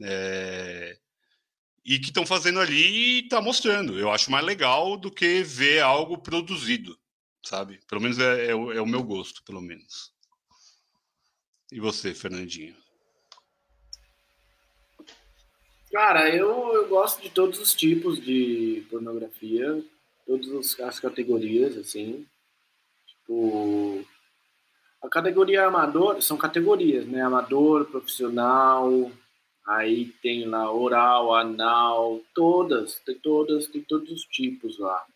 é, 0.00 0.96
e 1.84 1.98
que 1.98 2.06
estão 2.06 2.24
fazendo 2.24 2.60
ali 2.60 2.76
e 2.76 3.20
está 3.24 3.40
mostrando. 3.40 3.98
Eu 3.98 4.12
acho 4.12 4.30
mais 4.30 4.44
legal 4.44 4.96
do 4.96 5.10
que 5.10 5.42
ver 5.42 5.80
algo 5.80 6.18
produzido, 6.18 6.96
sabe? 7.44 7.80
Pelo 7.88 8.00
menos 8.00 8.18
é, 8.18 8.46
é, 8.46 8.50
é 8.50 8.80
o 8.80 8.86
meu 8.86 9.02
gosto, 9.02 9.42
pelo 9.44 9.60
menos. 9.60 10.12
E 11.72 11.80
você, 11.80 12.12
Fernandinho? 12.12 12.76
Cara, 15.90 16.28
eu, 16.28 16.74
eu 16.74 16.86
gosto 16.86 17.22
de 17.22 17.30
todos 17.30 17.58
os 17.58 17.72
tipos 17.72 18.20
de 18.20 18.86
pornografia, 18.90 19.82
todas 20.26 20.78
as 20.80 21.00
categorias, 21.00 21.78
assim. 21.78 22.26
Tipo, 23.06 24.04
a 25.02 25.08
categoria 25.08 25.64
amador, 25.64 26.20
são 26.20 26.36
categorias, 26.36 27.06
né? 27.06 27.22
Amador, 27.22 27.86
profissional, 27.86 29.10
aí 29.66 30.12
tem 30.22 30.44
lá 30.44 30.70
oral, 30.70 31.34
anal, 31.34 32.20
todas, 32.34 32.98
tem 32.98 33.18
todas, 33.18 33.66
tem 33.66 33.80
todos 33.80 34.10
os 34.10 34.24
tipos 34.24 34.78
lá. 34.78 35.06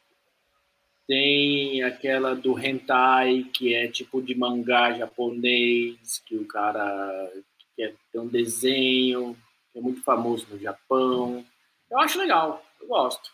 Tem 1.06 1.84
aquela 1.84 2.34
do 2.34 2.58
hentai, 2.58 3.44
que 3.52 3.74
é 3.74 3.86
tipo 3.86 4.20
de 4.20 4.34
mangá 4.34 4.92
japonês, 4.92 6.20
que 6.26 6.36
o 6.36 6.46
cara 6.46 7.32
quer 7.76 7.94
ter 8.12 8.18
um 8.18 8.26
desenho, 8.26 9.36
é 9.74 9.80
muito 9.80 10.02
famoso 10.02 10.46
no 10.50 10.58
Japão. 10.58 11.46
Eu 11.88 11.98
acho 12.00 12.18
legal, 12.18 12.64
eu 12.80 12.88
gosto. 12.88 13.30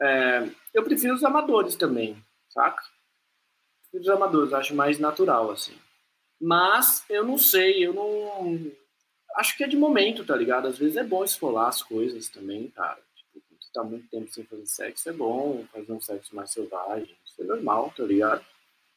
É, 0.00 0.48
eu 0.72 0.84
prefiro 0.84 1.14
os 1.14 1.24
amadores 1.24 1.74
também, 1.74 2.16
saca? 2.48 2.82
Prefiro 3.90 4.10
os 4.12 4.16
amadores, 4.16 4.52
acho 4.52 4.74
mais 4.74 5.00
natural, 5.00 5.50
assim. 5.50 5.76
Mas 6.40 7.04
eu 7.10 7.24
não 7.24 7.36
sei, 7.36 7.84
eu 7.84 7.92
não. 7.92 8.70
Acho 9.36 9.56
que 9.56 9.64
é 9.64 9.68
de 9.68 9.76
momento, 9.76 10.24
tá 10.24 10.36
ligado? 10.36 10.68
Às 10.68 10.78
vezes 10.78 10.96
é 10.96 11.02
bom 11.02 11.24
esfolar 11.24 11.68
as 11.68 11.82
coisas 11.82 12.28
também, 12.28 12.68
cara 12.68 13.00
tá 13.72 13.82
muito 13.82 14.08
tempo 14.08 14.30
sem 14.30 14.44
fazer 14.44 14.66
sexo, 14.66 15.08
é 15.08 15.12
bom 15.12 15.64
fazer 15.72 15.92
um 15.92 16.00
sexo 16.00 16.34
mais 16.34 16.50
selvagem. 16.50 17.16
Isso 17.24 17.42
é 17.42 17.44
normal, 17.44 17.92
tá 17.96 18.02
ligado? 18.04 18.44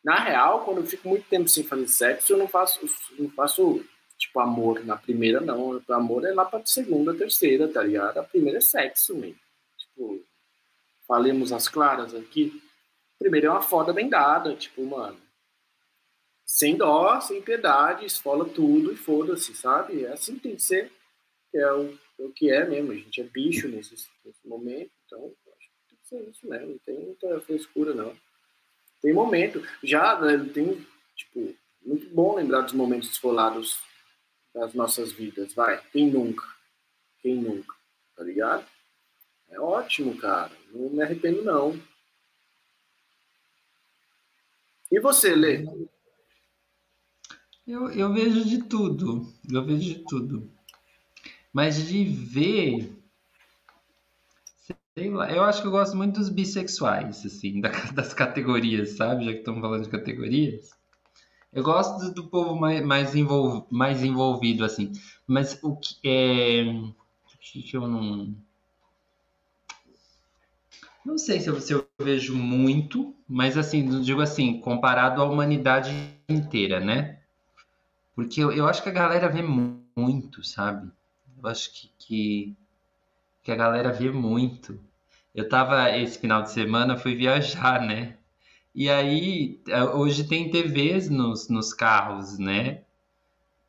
Na 0.03 0.19
real, 0.19 0.65
quando 0.65 0.79
eu 0.79 0.85
fico 0.85 1.07
muito 1.07 1.27
tempo 1.29 1.47
sem 1.47 1.63
fazer 1.63 1.87
sexo, 1.87 2.33
eu 2.33 2.37
não 2.37 2.47
faço, 2.47 2.79
não 3.17 3.29
faço 3.29 3.83
tipo 4.17 4.39
amor 4.39 4.83
na 4.85 4.97
primeira, 4.97 5.39
não. 5.39 5.81
O 5.87 5.93
amor 5.93 6.25
é 6.25 6.33
lá 6.33 6.45
pra 6.45 6.65
segunda, 6.65 7.13
terceira, 7.13 7.67
tá 7.67 7.81
ligado? 7.83 8.17
A 8.17 8.23
primeira 8.23 8.57
é 8.57 8.61
sexo, 8.61 9.15
mesmo. 9.15 9.39
Tipo, 9.77 10.21
falemos 11.07 11.51
as 11.51 11.67
claras 11.67 12.13
aqui. 12.13 12.61
Primeiro 13.17 13.47
é 13.47 13.49
uma 13.49 13.61
foda 13.61 13.93
bem 13.93 14.09
dada, 14.09 14.55
tipo, 14.55 14.85
mano. 14.85 15.17
Sem 16.45 16.75
dó, 16.75 17.19
sem 17.21 17.41
piedade, 17.41 18.05
esfola 18.05 18.45
tudo 18.45 18.91
e 18.91 18.97
foda-se, 18.97 19.55
sabe? 19.55 20.03
É 20.03 20.11
assim 20.11 20.35
que 20.35 20.41
tem 20.41 20.55
que 20.55 20.61
ser. 20.61 20.91
É 21.53 21.71
o 21.71 21.97
o 22.25 22.31
que 22.31 22.49
é 22.49 22.65
mesmo, 22.67 22.91
a 22.91 22.95
gente 22.95 23.21
é 23.21 23.23
bicho 23.23 23.67
nesse, 23.67 23.95
nesse 24.23 24.47
momento, 24.47 24.91
então 25.05 25.25
acho 25.25 25.69
que 25.69 25.89
tem 25.89 25.97
que 25.97 26.07
ser 26.07 26.29
isso 26.29 26.47
mesmo, 26.47 26.67
não 26.69 26.77
tem 26.79 26.99
muita 26.99 27.41
frescura 27.41 27.93
não. 27.93 28.15
Tem 29.01 29.13
momento, 29.13 29.61
já 29.83 30.19
né, 30.19 30.37
tem, 30.53 30.85
tipo, 31.15 31.53
muito 31.85 32.09
bom 32.09 32.35
lembrar 32.35 32.61
dos 32.61 32.73
momentos 32.73 33.09
esfolados 33.09 33.81
das 34.53 34.73
nossas 34.73 35.11
vidas, 35.11 35.53
vai, 35.53 35.81
quem 35.91 36.09
nunca? 36.09 36.45
Quem 37.19 37.35
nunca, 37.35 37.75
tá 38.15 38.23
ligado? 38.23 38.65
É 39.49 39.59
ótimo, 39.59 40.17
cara, 40.17 40.51
não 40.71 40.89
me 40.89 41.01
arrependo 41.01 41.43
não. 41.43 41.79
E 44.91 44.99
você, 44.99 45.35
Lê? 45.35 45.65
Eu, 47.65 47.89
eu 47.91 48.13
vejo 48.13 48.45
de 48.45 48.63
tudo, 48.63 49.33
eu 49.51 49.65
vejo 49.65 49.81
de 49.81 50.05
tudo. 50.05 50.51
Mas 51.53 51.87
de 51.87 52.03
ver. 52.03 52.91
Sei 54.97 55.09
lá, 55.09 55.31
eu 55.31 55.43
acho 55.43 55.61
que 55.61 55.67
eu 55.67 55.71
gosto 55.71 55.95
muito 55.95 56.19
dos 56.19 56.29
bissexuais, 56.29 57.23
assim, 57.25 57.61
das 57.93 58.13
categorias, 58.13 58.97
sabe? 58.97 59.25
Já 59.25 59.31
que 59.31 59.39
estamos 59.39 59.61
falando 59.61 59.83
de 59.83 59.89
categorias. 59.89 60.71
Eu 61.51 61.61
gosto 61.61 62.11
do, 62.11 62.27
povo 62.27 62.55
mais, 62.55 62.83
mais, 62.83 63.15
envolv, 63.15 63.65
mais 63.69 64.03
envolvido, 64.03 64.65
assim. 64.65 64.91
Mas 65.27 65.59
o 65.61 65.75
que 65.75 65.95
é. 66.03 66.63
que 67.39 67.77
eu 67.77 67.87
não. 67.87 68.35
Não 71.05 71.17
sei 71.17 71.39
se 71.39 71.49
eu, 71.49 71.59
se 71.61 71.73
eu, 71.73 71.87
vejo 71.99 72.35
muito, 72.35 73.13
mas 73.27 73.57
assim, 73.57 74.01
digo 74.01 74.21
assim, 74.21 74.59
comparado 74.61 75.21
à 75.21 75.25
humanidade 75.25 75.91
inteira, 76.29 76.79
né? 76.79 77.19
Porque 78.15 78.41
eu, 78.41 78.51
eu 78.51 78.67
acho 78.67 78.81
que 78.81 78.89
a 78.89 78.93
galera 78.93 79.27
vê 79.27 79.41
muito, 79.41 80.43
sabe? 80.43 80.89
Acho 81.47 81.71
que, 81.73 81.91
que, 81.97 82.55
que 83.43 83.51
a 83.51 83.55
galera 83.55 83.91
vê 83.91 84.11
muito. 84.11 84.79
Eu 85.33 85.49
tava 85.49 85.89
esse 85.97 86.19
final 86.19 86.43
de 86.43 86.51
semana, 86.51 86.97
fui 86.97 87.15
viajar, 87.15 87.81
né? 87.81 88.17
E 88.75 88.89
aí, 88.89 89.61
é, 89.67 89.83
hoje 89.83 90.27
tem 90.27 90.49
TVs 90.49 91.09
nos, 91.09 91.49
nos 91.49 91.73
carros, 91.73 92.39
né? 92.39 92.83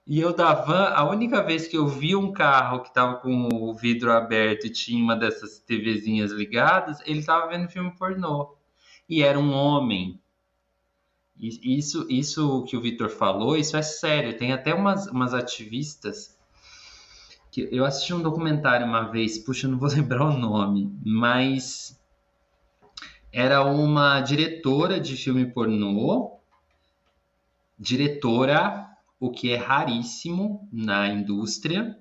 E 0.06 0.20
eu 0.20 0.34
da 0.34 0.52
van, 0.54 0.88
a 0.94 1.08
única 1.08 1.42
vez 1.42 1.66
que 1.66 1.76
eu 1.76 1.86
vi 1.86 2.14
um 2.14 2.32
carro 2.32 2.82
que 2.82 2.92
tava 2.92 3.16
com 3.16 3.48
o 3.50 3.74
vidro 3.74 4.12
aberto 4.12 4.66
e 4.66 4.70
tinha 4.70 5.02
uma 5.02 5.16
dessas 5.16 5.58
TVzinhas 5.60 6.30
ligadas, 6.30 7.00
ele 7.06 7.24
tava 7.24 7.48
vendo 7.48 7.70
filme 7.70 7.90
pornô. 7.96 8.54
E 9.08 9.22
era 9.22 9.38
um 9.38 9.52
homem. 9.52 10.20
Isso, 11.38 12.06
isso 12.10 12.64
que 12.64 12.76
o 12.76 12.80
Vitor 12.80 13.10
falou, 13.10 13.56
isso 13.56 13.76
é 13.76 13.82
sério. 13.82 14.36
Tem 14.36 14.52
até 14.52 14.74
umas, 14.74 15.06
umas 15.08 15.34
ativistas 15.34 16.38
que 17.54 17.68
eu 17.70 17.84
assisti 17.84 18.12
um 18.12 18.20
documentário 18.20 18.84
uma 18.84 19.02
vez, 19.12 19.38
puxa, 19.38 19.68
eu 19.68 19.70
não 19.70 19.78
vou 19.78 19.88
lembrar 19.94 20.24
o 20.24 20.36
nome, 20.36 20.92
mas 21.06 21.96
era 23.32 23.64
uma 23.64 24.20
diretora 24.20 24.98
de 24.98 25.16
filme 25.16 25.46
pornô, 25.46 26.40
diretora, 27.78 28.90
o 29.20 29.30
que 29.30 29.52
é 29.52 29.56
raríssimo 29.56 30.68
na 30.72 31.06
indústria, 31.06 31.96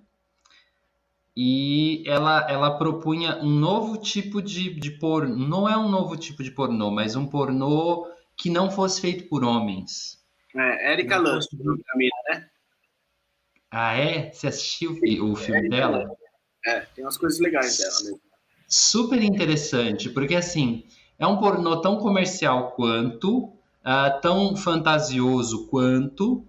e 1.37 2.03
ela, 2.07 2.49
ela 2.49 2.77
propunha 2.79 3.37
um 3.37 3.49
novo 3.49 3.97
tipo 3.97 4.41
de, 4.41 4.73
de 4.73 4.91
pornô. 4.91 5.35
Não 5.35 5.69
é 5.69 5.77
um 5.77 5.89
novo 5.89 6.17
tipo 6.17 6.43
de 6.43 6.49
pornô, 6.49 6.89
mas 6.89 7.15
um 7.15 7.27
pornô 7.27 8.07
que 8.35 8.49
não 8.49 8.71
fosse 8.71 8.99
feito 8.99 9.29
por 9.29 9.43
homens. 9.43 10.19
É, 10.55 10.93
Erika 10.93 11.17
Lance, 11.17 11.49
né? 12.29 12.49
Ah, 13.75 13.97
é? 13.97 14.31
Você 14.31 14.45
assistiu 14.45 14.91
o 15.23 15.35
filme 15.35 15.67
dela? 15.67 16.15
É, 16.63 16.81
tem 16.93 17.03
umas 17.03 17.17
coisas 17.17 17.39
legais 17.39 17.75
dela 17.75 17.95
mesmo. 18.03 18.21
Super 18.67 19.23
interessante, 19.23 20.11
porque 20.11 20.35
assim, 20.35 20.83
é 21.17 21.25
um 21.25 21.37
pornô 21.37 21.81
tão 21.81 21.97
comercial 21.97 22.73
quanto, 22.73 23.45
uh, 23.45 24.21
tão 24.21 24.55
fantasioso 24.55 25.67
quanto, 25.69 26.45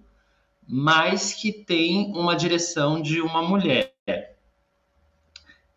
mas 0.67 1.33
que 1.33 1.51
tem 1.51 2.11
uma 2.15 2.35
direção 2.35 3.01
de 3.01 3.19
uma 3.19 3.41
mulher. 3.41 3.91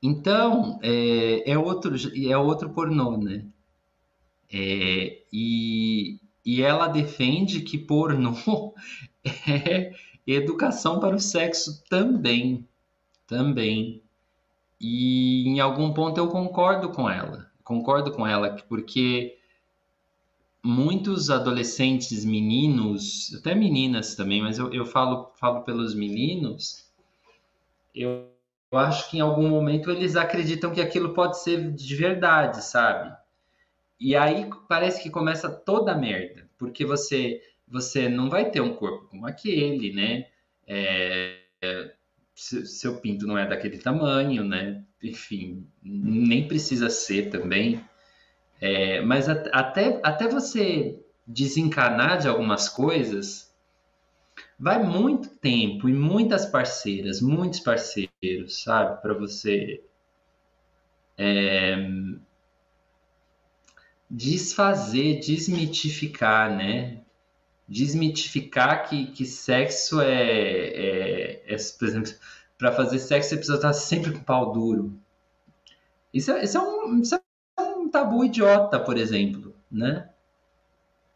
Então, 0.03 0.79
é, 0.83 1.51
é 1.51 1.59
outro, 1.59 1.95
é 2.31 2.37
outro 2.37 2.69
pornô, 2.69 3.17
né? 3.17 3.47
É, 4.53 5.23
e, 5.33 6.21
e 6.45 6.63
ela 6.63 6.89
defende 6.89 7.63
que 7.63 7.79
pornô 7.79 8.75
é 9.25 9.93
educação 10.35 11.01
para 11.01 11.17
o 11.17 11.21
sexo 11.21 11.83
também. 11.89 12.67
Também. 13.27 14.03
E 14.81 15.49
em 15.49 15.61
algum 15.61 15.93
ponto 15.93 16.19
eu 16.19 16.29
concordo 16.29 16.91
com 16.91 17.09
ela. 17.09 17.51
Concordo 17.65 18.13
com 18.13 18.27
ela, 18.27 18.57
porque 18.69 19.39
muitos 20.63 21.31
adolescentes, 21.31 22.25
meninos, 22.25 23.35
até 23.39 23.55
meninas 23.55 24.15
também, 24.15 24.43
mas 24.43 24.59
eu, 24.59 24.73
eu 24.73 24.85
falo, 24.85 25.33
falo 25.37 25.63
pelos 25.63 25.95
meninos, 25.95 26.87
eu, 27.95 28.29
eu 28.71 28.79
acho 28.79 29.11
que 29.11 29.19
em 29.19 29.21
algum 29.21 29.49
momento 29.49 29.91
eles 29.91 30.17
acreditam 30.17 30.71
que 30.71 30.81
aquilo 30.81 31.15
pode 31.15 31.39
ser 31.41 31.73
de 31.73 31.97
verdade, 31.97 32.65
sabe? 32.65 33.17
E 34.01 34.15
aí 34.15 34.49
parece 34.69 35.03
que 35.03 35.11
começa 35.11 35.49
toda 35.51 35.93
a 35.93 35.99
merda, 35.99 36.49
porque 36.59 36.85
você 36.85 37.41
você 37.71 38.09
não 38.09 38.29
vai 38.29 38.51
ter 38.51 38.61
um 38.61 38.75
corpo 38.75 39.09
como 39.09 39.27
aquele, 39.27 39.93
né? 39.93 40.27
É, 40.67 41.39
seu 42.35 43.01
pinto 43.01 43.27
não 43.27 43.37
é 43.37 43.47
daquele 43.47 43.79
tamanho, 43.79 44.45
né? 44.45 44.85
Enfim, 45.03 45.67
nem 45.83 46.47
precisa 46.47 46.91
ser 46.91 47.31
também. 47.31 47.85
É, 48.61 49.01
mas 49.01 49.29
até, 49.29 50.01
até 50.03 50.29
você 50.29 50.99
desencanar 51.27 52.19
de 52.19 52.29
algumas 52.29 52.69
coisas, 52.69 53.55
vai 54.59 54.83
muito 54.83 55.29
tempo 55.29 55.89
e 55.89 55.93
muitas 55.93 56.47
parceiras, 56.47 57.21
muitos 57.21 57.61
parceiros, 57.61 58.63
sabe? 58.63 59.01
Para 59.03 59.15
você 59.15 59.83
é, 61.17 61.77
desfazer, 64.11 65.21
desmitificar, 65.21 66.57
né? 66.57 67.03
Desmitificar 67.69 68.89
que, 68.89 69.07
que 69.09 69.27
sexo 69.27 70.01
é, 70.01 70.13
é, 70.13 71.55
é 71.55 71.57
por 71.79 71.87
exemplo, 71.87 72.13
para 72.57 72.73
fazer 72.73 72.99
sexo 72.99 73.31
você 73.31 73.37
precisa 73.37 73.57
estar 73.57 73.73
sempre 73.73 74.13
com 74.13 74.21
pau 74.21 74.53
duro. 74.53 74.99
Isso 76.13 76.33
é, 76.33 76.43
isso 76.45 76.57
é, 76.57 76.61
um, 76.61 77.01
isso 77.01 77.15
é 77.15 77.63
um 77.63 77.91
tabu 77.91 78.25
idiota, 78.25 78.81
por 78.81 78.97
exemplo, 78.97 79.55
né? 79.71 80.09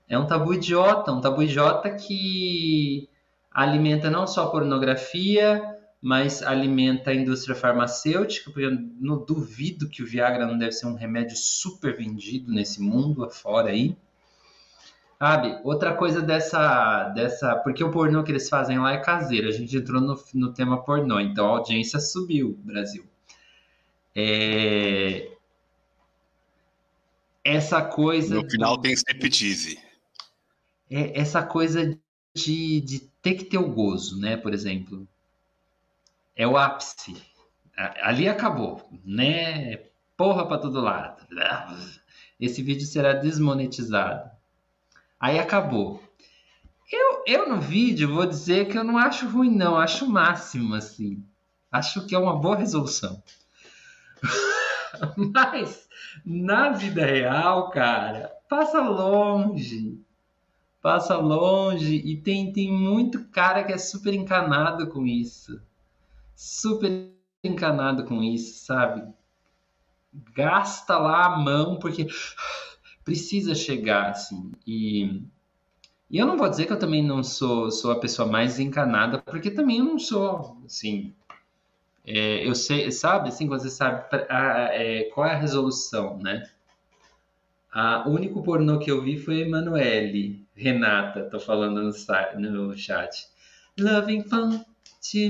É 0.09 0.19
um 0.19 0.27
tabu 0.27 0.53
idiota, 0.53 1.11
um 1.11 1.21
tabu 1.21 1.43
idiota 1.43 1.91
que 1.91 3.09
alimenta 3.51 4.11
não 4.11 4.27
só 4.27 4.45
a 4.45 4.51
pornografia, 4.51 5.79
mas 6.03 6.43
alimenta 6.43 7.11
a 7.11 7.15
indústria 7.15 7.55
farmacêutica, 7.55 8.51
porque 8.51 8.67
eu 8.67 8.79
não 9.01 9.25
duvido 9.25 9.89
que 9.89 10.03
o 10.03 10.07
Viagra 10.07 10.47
não 10.47 10.59
deve 10.59 10.73
ser 10.73 10.87
um 10.87 10.95
remédio 10.95 11.37
super 11.37 11.97
vendido 11.97 12.53
nesse 12.53 12.83
mundo 12.83 13.25
afora 13.25 13.71
aí. 13.71 13.97
Sabe? 15.23 15.57
Outra 15.63 15.95
coisa 15.95 16.21
dessa, 16.21 17.11
dessa. 17.11 17.55
Porque 17.55 17.85
o 17.85 17.93
pornô 17.93 18.25
que 18.25 18.33
eles 18.33 18.49
fazem 18.49 18.81
lá 18.81 18.95
é 18.95 18.99
caseiro. 18.99 19.47
A 19.47 19.53
gente 19.53 19.77
entrou 19.77 20.01
no, 20.01 20.21
no 20.35 20.53
tema 20.53 20.83
pornô, 20.83 21.21
então 21.21 21.47
a 21.47 21.59
audiência 21.59 22.01
subiu, 22.01 22.59
Brasil. 22.65 23.05
É... 24.17 25.31
Essa 27.45 27.81
coisa. 27.83 28.35
No 28.35 28.51
final 28.51 28.77
tem 28.79 28.93
striptease. 28.95 29.79
É, 30.91 31.21
essa 31.21 31.41
coisa 31.41 31.97
de, 32.35 32.81
de 32.81 33.09
ter 33.23 33.35
que 33.35 33.45
ter 33.45 33.59
o 33.59 33.71
gozo, 33.71 34.19
né? 34.19 34.37
Por 34.37 34.53
exemplo. 34.53 35.07
É 36.35 36.49
o 36.49 36.57
ápice. 36.57 37.17
Ali 37.77 38.29
acabou, 38.29 38.85
né? 39.05 39.85
Porra 40.17 40.49
para 40.49 40.59
todo 40.59 40.81
lado. 40.81 41.25
Esse 42.41 42.61
vídeo 42.61 42.85
será 42.85 43.13
desmonetizado. 43.13 44.32
Aí 45.23 45.39
acabou. 45.39 46.03
Eu, 46.91 47.23
eu 47.25 47.49
no 47.49 47.61
vídeo 47.61 48.13
vou 48.13 48.27
dizer 48.27 48.67
que 48.67 48.77
eu 48.77 48.83
não 48.83 48.99
acho 48.99 49.29
ruim, 49.29 49.55
não. 49.55 49.77
Acho 49.77 50.05
o 50.05 50.11
máximo, 50.11 50.75
assim. 50.75 51.25
Acho 51.71 52.05
que 52.09 52.15
é 52.17 52.19
uma 52.19 52.37
boa 52.37 52.57
resolução. 52.57 53.23
Mas 55.33 55.89
na 56.27 56.71
vida 56.71 57.07
real, 57.07 57.71
cara, 57.71 58.33
passa 58.49 58.81
longe. 58.81 59.97
Passa 60.83 61.17
longe 61.17 61.95
e 61.95 62.17
tem, 62.17 62.53
tem 62.53 62.73
muito 62.73 63.25
cara 63.27 63.63
que 63.63 63.73
é 63.73 63.79
super 63.79 64.13
encanado 64.13 64.89
com 64.89 65.07
isso. 65.07 65.63
Super 66.35 67.13
encanado 67.45 68.05
com 68.07 68.21
isso, 68.25 68.65
sabe? 68.65 69.07
Gasta 70.35 70.99
lá 70.99 71.27
a 71.27 71.39
mão 71.39 71.79
porque 71.79 72.09
precisa 73.05 73.55
chegar, 73.55 74.11
assim. 74.11 74.53
E, 74.67 75.23
e 76.11 76.19
eu 76.19 76.27
não 76.27 76.37
vou 76.37 76.49
dizer 76.49 76.67
que 76.67 76.73
eu 76.73 76.79
também 76.79 77.05
não 77.05 77.23
sou, 77.23 77.71
sou 77.71 77.91
a 77.91 78.01
pessoa 78.01 78.29
mais 78.29 78.59
encanada, 78.59 79.19
porque 79.19 79.51
também 79.51 79.79
eu 79.79 79.85
não 79.85 79.99
sou, 79.99 80.59
assim. 80.65 81.15
É, 82.05 82.47
eu 82.47 82.55
sei, 82.55 82.91
sabe, 82.91 83.29
assim, 83.29 83.47
você 83.47 83.71
sabe 83.71 84.05
a, 84.29 84.69
é, 84.73 85.05
qual 85.15 85.27
é 85.27 85.33
a 85.33 85.39
resolução, 85.39 86.19
né? 86.19 86.49
O 88.05 88.11
único 88.11 88.43
pornô 88.43 88.79
que 88.79 88.91
eu 88.91 89.01
vi 89.03 89.17
foi 89.17 89.41
Emanuele, 89.41 90.45
Renata, 90.55 91.23
tô 91.31 91.41
falando 91.41 91.81
no, 91.81 92.69
no 92.69 92.77
chat. 92.77 93.27
Loving 93.79 94.25
fun, 94.25 94.63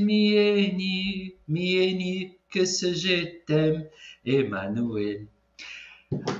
mieni, 0.00 1.36
mieni, 1.46 2.36
que 2.50 2.66
se 2.66 2.94
je 2.94 3.26
t'aime, 3.46 3.86
Emanuele. 4.24 5.28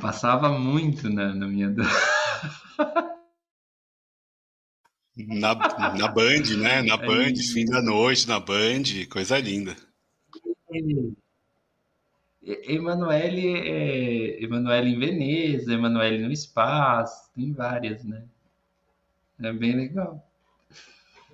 Passava 0.01 0.49
muito 0.59 1.09
na, 1.09 1.35
na 1.35 1.47
minha. 1.47 1.69
na, 5.17 5.55
na 5.55 6.09
Band, 6.09 6.57
né? 6.59 6.83
Na 6.83 6.97
Band, 6.97 7.33
é 7.33 7.43
fim 7.53 7.65
da 7.65 7.81
noite, 7.83 8.27
na 8.29 8.41
Band, 8.41 8.83
coisa 9.11 9.39
linda. 9.39 9.77
Emanuele 12.43 13.47
é 13.57 14.43
Emanuele 14.43 14.91
em 14.91 14.99
Veneza, 14.99 15.73
Emanuele 15.73 16.25
no 16.25 16.33
espaço, 16.33 17.31
tem 17.35 17.53
várias, 17.53 18.03
né? 18.05 18.25
É 19.41 19.53
bem 19.53 19.77
legal. 19.77 20.27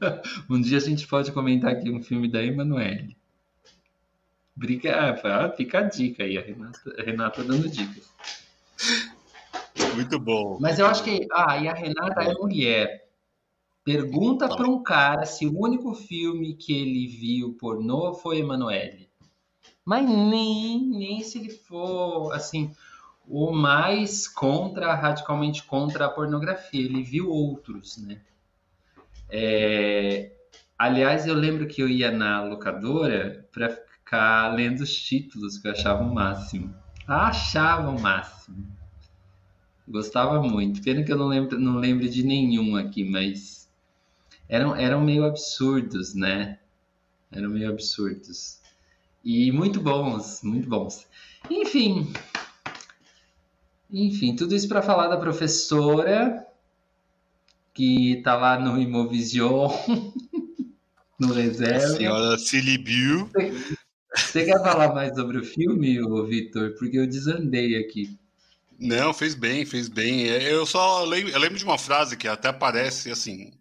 Um 0.48 0.60
dia 0.60 0.78
a 0.78 0.80
gente 0.80 1.08
pode 1.08 1.32
comentar 1.32 1.72
aqui 1.72 1.90
um 1.90 2.00
filme 2.00 2.30
da 2.30 2.40
Emanuele. 2.40 3.17
Obrigado. 4.58 5.24
Ah, 5.24 5.52
fica 5.56 5.78
a 5.78 5.82
dica 5.82 6.24
aí, 6.24 6.36
a 6.36 6.42
Renata, 6.42 6.80
a 6.98 7.02
Renata 7.02 7.44
dando 7.44 7.68
dicas. 7.68 8.12
Muito 9.94 10.18
bom. 10.18 10.58
Mas 10.60 10.80
eu 10.80 10.86
acho 10.86 11.04
que. 11.04 11.26
Ah, 11.32 11.56
e 11.58 11.68
a 11.68 11.72
Renata 11.72 12.24
é 12.24 12.34
mulher. 12.34 13.08
Pergunta 13.84 14.48
para 14.48 14.68
um 14.68 14.82
cara 14.82 15.24
se 15.24 15.46
o 15.46 15.58
único 15.58 15.94
filme 15.94 16.54
que 16.54 16.72
ele 16.72 17.06
viu 17.06 17.54
pornô 17.54 18.14
foi 18.14 18.40
Emanuele. 18.40 19.08
Mas 19.84 20.04
nem, 20.06 20.86
nem 20.86 21.22
se 21.22 21.38
ele 21.38 21.50
for, 21.50 22.32
assim, 22.32 22.74
o 23.26 23.52
mais 23.52 24.26
contra, 24.26 24.92
radicalmente 24.92 25.62
contra 25.62 26.06
a 26.06 26.10
pornografia. 26.10 26.84
Ele 26.84 27.02
viu 27.02 27.30
outros, 27.30 27.96
né? 27.96 28.20
É... 29.30 30.32
Aliás, 30.76 31.26
eu 31.26 31.34
lembro 31.34 31.66
que 31.68 31.80
eu 31.80 31.88
ia 31.88 32.10
na 32.10 32.42
locadora 32.42 33.48
para 33.52 33.87
ficar 34.08 34.54
lendo 34.54 34.80
os 34.80 34.94
títulos 34.94 35.58
que 35.58 35.68
eu 35.68 35.72
achava 35.72 36.02
o 36.02 36.14
máximo. 36.14 36.74
Achava 37.06 37.90
o 37.90 38.00
máximo. 38.00 38.66
Gostava 39.86 40.42
muito. 40.42 40.82
Pena 40.82 41.02
que 41.04 41.12
eu 41.12 41.18
não 41.18 41.28
lembro, 41.28 41.60
não 41.60 41.76
lembro 41.76 42.08
de 42.08 42.22
nenhum 42.22 42.74
aqui, 42.74 43.04
mas 43.04 43.68
eram, 44.48 44.74
eram 44.74 45.02
meio 45.02 45.26
absurdos, 45.26 46.14
né? 46.14 46.58
Eram 47.30 47.50
meio 47.50 47.68
absurdos. 47.68 48.60
E 49.22 49.52
muito 49.52 49.78
bons, 49.78 50.40
muito 50.42 50.66
bons. 50.66 51.06
Enfim. 51.50 52.10
Enfim, 53.90 54.34
tudo 54.34 54.54
isso 54.54 54.68
para 54.68 54.80
falar 54.80 55.08
da 55.08 55.18
professora 55.18 56.46
que 57.74 58.22
tá 58.24 58.36
lá 58.36 58.58
no 58.58 58.80
Imovision, 58.80 59.70
no 61.20 61.32
reserva. 61.32 61.84
A 61.84 61.96
senhora 61.96 62.38
Cilibiu. 62.38 63.30
Você 64.28 64.44
quer 64.44 64.62
falar 64.62 64.92
mais 64.92 65.16
sobre 65.16 65.38
o 65.38 65.44
filme, 65.44 65.98
Vitor? 66.26 66.74
Porque 66.78 66.98
eu 66.98 67.06
desandei 67.06 67.78
aqui. 67.78 68.14
Não, 68.78 69.14
fez 69.14 69.34
bem, 69.34 69.64
fez 69.64 69.88
bem. 69.88 70.28
É, 70.28 70.52
eu 70.52 70.66
só 70.66 71.02
lembro, 71.04 71.32
eu 71.32 71.38
lembro 71.38 71.56
de 71.56 71.64
uma 71.64 71.78
frase 71.78 72.14
que 72.14 72.28
até 72.28 72.48
aparece 72.48 73.10
assim. 73.10 73.54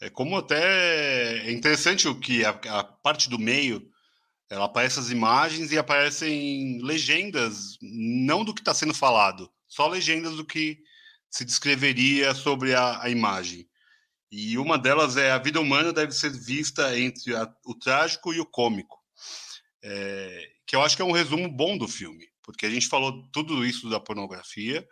É 0.00 0.08
como 0.08 0.38
até 0.38 1.46
é 1.46 1.52
interessante 1.52 2.08
o 2.08 2.18
que 2.18 2.42
a, 2.46 2.48
a 2.48 2.82
parte 2.82 3.28
do 3.28 3.38
meio 3.38 3.86
ela 4.48 4.64
aparece 4.64 4.98
as 4.98 5.10
imagens 5.10 5.70
e 5.70 5.76
aparecem 5.76 6.80
legendas, 6.82 7.76
não 7.82 8.42
do 8.42 8.54
que 8.54 8.62
está 8.62 8.72
sendo 8.72 8.94
falado, 8.94 9.50
só 9.68 9.86
legendas 9.86 10.34
do 10.36 10.46
que 10.46 10.78
se 11.30 11.44
descreveria 11.44 12.34
sobre 12.34 12.74
a, 12.74 13.02
a, 13.02 13.10
imagem. 13.10 13.68
E 14.32 14.56
uma 14.56 14.78
delas 14.78 15.18
é 15.18 15.30
a 15.30 15.38
vida 15.38 15.60
humana 15.60 15.92
deve 15.92 16.12
ser 16.12 16.30
vista 16.30 16.98
entre 16.98 17.36
a, 17.36 17.46
o 17.66 17.74
trágico 17.74 18.32
e 18.32 18.40
o 18.40 18.46
cômico, 18.46 18.98
é, 19.82 20.50
que 20.66 20.76
eu 20.76 20.82
acho 20.82 20.96
que 20.96 21.02
é 21.02 21.04
um 21.04 21.12
resumo 21.12 21.48
bom 21.48 21.76
do 21.76 21.88
filme 21.88 22.30
porque 22.50 22.66
a 22.66 22.70
gente 22.70 22.88
falou 22.88 23.22
tudo 23.32 23.64
isso 23.64 23.88
da 23.88 24.00
pornografia, 24.00 24.86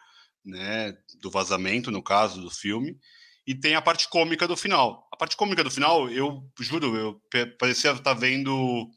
né, 0.44 0.96
do 1.20 1.30
vazamento, 1.30 1.90
no 1.90 2.02
caso 2.02 2.40
do 2.40 2.50
filme, 2.50 2.98
e 3.46 3.54
tem 3.54 3.74
a 3.74 3.82
parte 3.82 4.08
cômica 4.08 4.46
do 4.46 4.56
final. 4.56 5.08
A 5.12 5.16
parte 5.16 5.36
cômica 5.36 5.64
do 5.64 5.70
final, 5.70 6.08
eu 6.08 6.48
juro, 6.60 6.96
eu 6.96 7.22
parecia 7.58 7.92
estar 7.92 8.14
vendo 8.14 8.88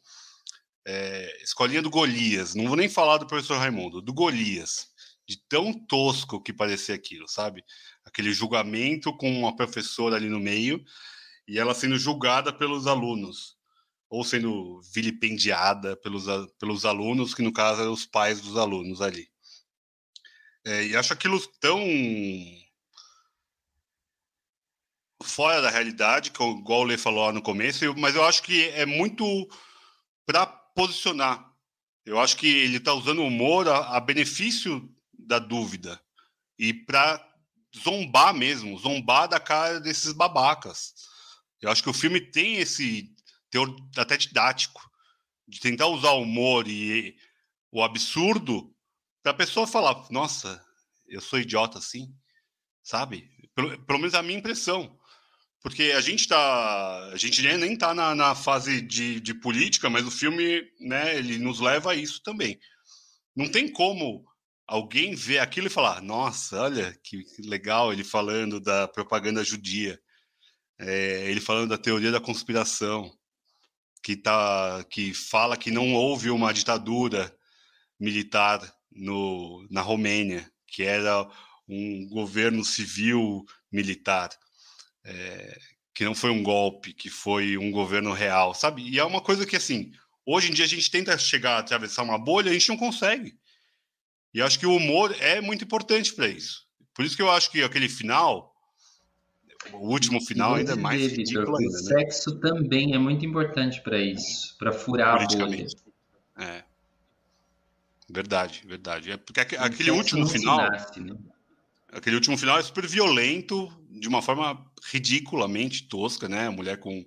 é, 0.86 1.42
Escolinha 1.42 1.82
do 1.82 1.90
Golias. 1.90 2.54
Não 2.54 2.68
vou 2.68 2.76
nem 2.76 2.90
falar 2.90 3.18
do 3.18 3.26
professor 3.26 3.58
Raimundo, 3.58 4.02
do 4.02 4.14
Golias. 4.14 4.90
De 5.28 5.38
tão 5.48 5.74
tosco 5.74 6.42
que 6.42 6.52
parecia 6.52 6.94
aquilo, 6.94 7.28
sabe? 7.28 7.64
Aquele 8.06 8.34
julgamento 8.34 9.16
com 9.16 9.32
uma 9.40 9.56
professora 9.56 10.18
ali 10.18 10.28
no 10.28 10.40
meio 10.40 10.84
e 11.48 11.58
ela 11.58 11.74
sendo 11.74 11.98
julgada 11.98 12.52
pelos 12.52 12.86
alunos 12.86 13.56
ou 14.12 14.26
sendo 14.26 14.82
vilipendiada 14.94 15.96
pelos, 15.96 16.26
pelos 16.60 16.84
alunos, 16.84 17.34
que 17.34 17.42
no 17.42 17.54
caso 17.54 17.82
eram 17.82 17.94
os 17.94 18.06
pais 18.06 18.42
dos 18.42 18.58
alunos 18.58 19.02
ali. 19.02 19.32
É, 20.66 20.86
e 20.88 20.96
acho 20.98 21.14
aquilo 21.14 21.40
tão 21.62 21.80
fora 25.24 25.62
da 25.62 25.70
realidade, 25.70 26.30
que, 26.32 26.44
igual 26.44 26.82
o 26.82 26.84
Lê 26.84 26.98
falou 26.98 27.26
lá 27.26 27.32
no 27.32 27.42
começo, 27.42 27.96
mas 27.98 28.14
eu 28.14 28.26
acho 28.26 28.44
que 28.44 28.68
é 28.72 28.86
muito 28.86 29.26
para 30.26 30.46
posicionar. 30.46 31.50
Eu 32.06 32.20
acho 32.20 32.36
que 32.36 32.48
ele 32.48 32.78
está 32.78 32.94
usando 32.94 33.20
o 33.20 33.28
humor 33.28 33.70
a, 33.70 33.96
a 33.96 34.00
benefício 34.02 34.94
da 35.14 35.40
dúvida 35.40 36.02
e 36.60 36.74
para 36.74 37.26
zombar 37.82 38.34
mesmo, 38.34 38.78
zombar 38.78 39.30
da 39.30 39.40
cara 39.40 39.80
desses 39.80 40.12
babacas. 40.12 40.94
Eu 41.62 41.72
acho 41.72 41.82
que 41.82 41.90
o 41.90 41.94
filme 41.94 42.20
tem 42.20 42.58
esse 42.58 43.16
teor 43.52 43.76
até 43.98 44.18
didático, 44.18 44.82
de 45.48 45.60
tentar 45.60 45.88
usar 45.88 46.12
o 46.12 46.24
humor 46.24 46.68
e 46.68 47.16
o 47.72 47.84
absurdo 47.84 48.74
para 49.22 49.34
a 49.34 49.36
pessoa 49.36 49.68
falar: 49.68 50.08
nossa, 50.10 50.64
eu 51.08 51.22
sou 51.22 51.40
idiota 51.40 51.78
assim, 51.78 52.16
sabe? 52.82 53.30
Pelo, 53.54 53.80
pelo 53.86 54.00
menos 54.00 54.16
a 54.16 54.24
minha 54.24 54.40
impressão. 54.40 54.98
Porque 55.62 55.92
a 55.96 56.02
gente 56.02 56.28
tá. 56.28 57.10
A 57.12 57.18
gente 57.18 57.42
nem 57.42 57.74
está 57.74 57.94
na, 57.94 58.16
na, 58.16 58.34
fase 58.34 58.82
de, 58.82 59.20
de 59.20 59.34
política, 59.34 59.90
mas 59.90 60.08
o 60.08 60.12
filme, 60.12 60.64
né, 60.80 61.16
ele 61.16 61.38
nos 61.38 61.60
leva 61.60 61.92
a 61.92 61.96
isso 61.96 62.24
também. 62.24 62.60
Não 63.36 63.48
tem 63.48 63.72
como 63.72 64.26
alguém 64.66 65.14
ver 65.14 65.38
aquilo 65.38 65.68
e 65.68 65.70
falar: 65.70 66.02
nossa, 66.02 66.64
olha 66.64 66.98
que, 67.04 67.24
que 67.24 67.42
legal 67.44 67.94
ele 67.94 68.04
falando 68.04 68.60
da 68.60 68.88
propaganda 68.88 69.44
judia, 69.44 70.00
é, 70.80 71.30
ele 71.30 71.40
falando 71.40 71.70
da 71.70 71.78
teoria 71.78 72.12
da 72.12 72.20
conspiração, 72.20 73.16
que, 74.04 74.16
tá, 74.16 74.84
que 74.90 75.14
fala 75.14 75.58
que 75.58 75.72
não 75.72 75.94
houve 75.94 76.30
uma 76.30 76.54
ditadura 76.54 77.34
militar 78.00 78.62
no, 78.92 79.66
na 79.70 79.82
Romênia, 79.82 80.50
que 80.68 80.84
era 80.84 81.28
um 81.68 82.08
governo 82.10 82.66
civil 82.66 83.46
militar, 83.72 84.30
é, 85.06 85.60
que 85.94 86.04
não 86.04 86.16
foi 86.16 86.32
um 86.32 86.44
golpe, 86.44 86.94
que 86.94 87.10
foi 87.10 87.58
um 87.58 87.72
governo 87.72 88.12
real, 88.12 88.54
sabe? 88.54 88.82
E 88.90 89.00
é 89.00 89.04
uma 89.04 89.22
coisa 89.22 89.46
que, 89.46 89.56
assim, 89.56 89.92
hoje 90.26 90.50
em 90.50 90.54
dia 90.54 90.66
a 90.66 90.68
gente 90.68 90.90
tenta 90.90 91.18
chegar 91.18 91.56
a 91.56 91.60
atravessar 91.60 92.04
uma 92.04 92.18
bolha, 92.18 92.50
a 92.50 92.54
gente 92.54 92.70
não 92.70 92.78
consegue. 92.78 93.36
E 94.34 94.42
acho 94.42 94.58
que 94.58 94.66
o 94.66 94.76
humor 94.76 95.16
é 95.20 95.42
muito 95.42 95.64
importante 95.64 96.14
para 96.14 96.28
isso. 96.28 96.66
Por 96.94 97.06
isso 97.06 97.16
que 97.16 97.22
eu 97.22 97.32
acho 97.32 97.52
que 97.52 97.62
aquele 97.64 97.90
final 97.90 98.51
o 99.74 99.90
último 99.90 100.20
final 100.22 100.56
ainda 100.56 100.74
é 100.74 100.76
mais 100.76 101.02
ridículo 101.12 101.58
ainda, 101.58 101.78
O 101.78 101.84
né? 101.84 101.90
sexo 101.90 102.36
também 102.40 102.94
é 102.94 102.98
muito 102.98 103.26
importante 103.26 103.82
para 103.82 104.00
isso, 104.00 104.58
para 104.58 104.72
furar 104.72 105.22
a 105.22 105.26
bolha. 105.26 105.68
É. 106.38 106.64
Verdade, 108.10 108.64
verdade. 108.66 109.12
É 109.12 109.18
porque 109.18 109.40
aquele 109.40 109.92
último 109.92 110.28
final, 110.28 110.58
nasce, 110.58 111.00
né? 111.00 111.16
aquele 111.92 112.16
último 112.16 112.38
final 112.38 112.58
é 112.58 112.64
super 112.64 112.86
violento, 112.86 113.72
de 113.90 114.08
uma 114.08 114.22
forma 114.22 114.66
ridiculamente 114.92 115.88
tosca, 115.88 116.28
né? 116.28 116.48
A 116.48 116.52
mulher 116.52 116.78
com 116.78 117.06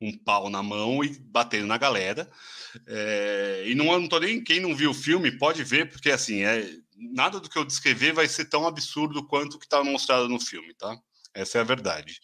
um 0.00 0.16
pau 0.16 0.48
na 0.48 0.62
mão 0.62 1.02
e 1.04 1.18
batendo 1.18 1.66
na 1.66 1.76
galera. 1.76 2.30
É, 2.86 3.64
e 3.66 3.74
não, 3.74 3.86
não 3.98 4.08
tô 4.08 4.18
nem 4.20 4.42
quem 4.42 4.60
não 4.60 4.74
viu 4.74 4.90
o 4.90 4.94
filme 4.94 5.36
pode 5.36 5.64
ver, 5.64 5.90
porque 5.90 6.10
assim 6.10 6.44
é 6.44 6.70
nada 6.96 7.40
do 7.40 7.48
que 7.48 7.58
eu 7.58 7.64
descrever 7.64 8.12
vai 8.12 8.28
ser 8.28 8.46
tão 8.46 8.66
absurdo 8.66 9.24
quanto 9.24 9.54
o 9.54 9.58
que 9.58 9.66
está 9.66 9.82
mostrado 9.82 10.28
no 10.28 10.40
filme, 10.40 10.72
tá? 10.74 10.96
Essa 11.34 11.58
é 11.58 11.60
a 11.60 11.64
verdade. 11.64 12.20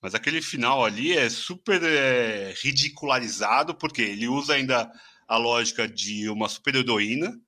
Mas 0.00 0.14
aquele 0.14 0.40
final 0.40 0.84
ali 0.84 1.16
é 1.16 1.28
super 1.28 1.82
é, 1.82 2.54
ridicularizado, 2.62 3.74
porque 3.74 4.02
ele 4.02 4.28
usa 4.28 4.54
ainda 4.54 4.90
a 5.26 5.36
lógica 5.36 5.88
de 5.88 6.28
uma 6.28 6.48
super-heroína, 6.48 7.38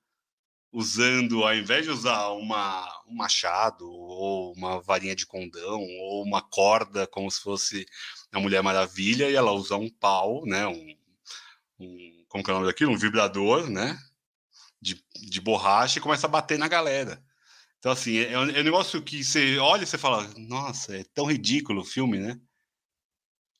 usando, 0.71 1.43
ao 1.43 1.55
invés 1.55 1.85
de 1.85 1.91
usar 1.91 2.29
uma, 2.29 2.87
um 3.07 3.15
machado, 3.15 3.89
ou 3.89 4.53
uma 4.53 4.81
varinha 4.81 5.15
de 5.15 5.25
condão, 5.25 5.81
ou 5.81 6.23
uma 6.23 6.41
corda, 6.41 7.07
como 7.07 7.29
se 7.29 7.41
fosse 7.41 7.85
a 8.31 8.39
Mulher 8.39 8.61
Maravilha, 8.61 9.29
e 9.29 9.35
ela 9.35 9.51
usa 9.51 9.75
um 9.75 9.89
pau, 9.89 10.45
né? 10.45 10.65
Um, 10.67 10.95
um, 11.79 12.25
como 12.29 12.43
que 12.43 12.49
é 12.49 12.53
o 12.53 12.57
nome 12.57 12.67
daquilo? 12.67 12.91
Um 12.91 12.97
vibrador, 12.97 13.69
né? 13.69 13.97
De, 14.81 15.03
de 15.29 15.41
borracha 15.41 15.99
e 15.99 16.01
começa 16.01 16.27
a 16.27 16.29
bater 16.29 16.57
na 16.57 16.67
galera. 16.67 17.21
Então, 17.81 17.91
assim, 17.93 18.17
é, 18.17 18.33
é 18.33 18.37
um, 18.37 18.49
é 18.51 18.59
um 18.59 18.63
negócio 18.63 19.01
que 19.01 19.23
você 19.23 19.57
olha 19.57 19.81
e 19.81 19.87
você 19.87 19.97
fala, 19.97 20.31
nossa, 20.37 20.95
é 20.95 21.03
tão 21.15 21.25
ridículo 21.25 21.81
o 21.81 21.85
filme, 21.85 22.19
né? 22.19 22.39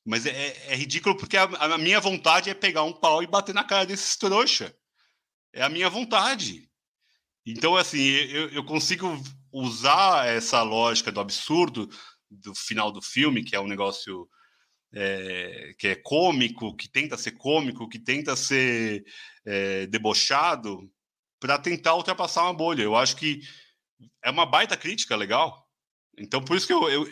Mas 0.06 0.26
é, 0.26 0.30
é, 0.30 0.72
é 0.72 0.76
ridículo 0.76 1.16
porque 1.16 1.36
a, 1.36 1.42
a, 1.42 1.76
minha 1.76 2.00
vontade 2.00 2.48
é 2.48 2.54
pegar 2.54 2.84
um 2.84 2.92
pau 2.92 3.20
e 3.20 3.26
bater 3.26 3.52
na 3.52 3.64
cara 3.64 3.84
desses 3.84 4.16
trouxa. 4.16 4.72
É 5.52 5.62
a 5.62 5.68
minha 5.68 5.90
vontade. 5.90 6.70
Então, 7.44 7.76
assim, 7.76 8.00
eu, 8.00 8.48
eu 8.50 8.64
consigo 8.64 9.20
usar 9.52 10.28
essa 10.28 10.62
lógica 10.62 11.10
do 11.10 11.18
absurdo 11.18 11.88
do 12.30 12.54
final 12.54 12.92
do 12.92 13.02
filme, 13.02 13.42
que 13.42 13.56
é 13.56 13.60
um 13.60 13.66
negócio 13.66 14.28
é, 14.94 15.74
que 15.76 15.88
é 15.88 15.96
cômico, 15.96 16.76
que 16.76 16.88
tenta 16.88 17.18
ser 17.18 17.32
cômico, 17.32 17.88
que 17.88 17.98
tenta 17.98 18.36
ser 18.36 19.04
é, 19.44 19.86
debochado, 19.88 20.88
para 21.40 21.58
tentar 21.58 21.96
ultrapassar 21.96 22.44
uma 22.44 22.54
bolha. 22.54 22.84
Eu 22.84 22.94
acho 22.94 23.16
que 23.16 23.40
é 24.24 24.30
uma 24.30 24.46
baita 24.46 24.76
crítica 24.76 25.16
legal. 25.16 25.66
Então, 26.18 26.44
por 26.44 26.56
isso 26.56 26.66
que 26.66 26.72
eu, 26.72 26.88
eu 26.88 27.08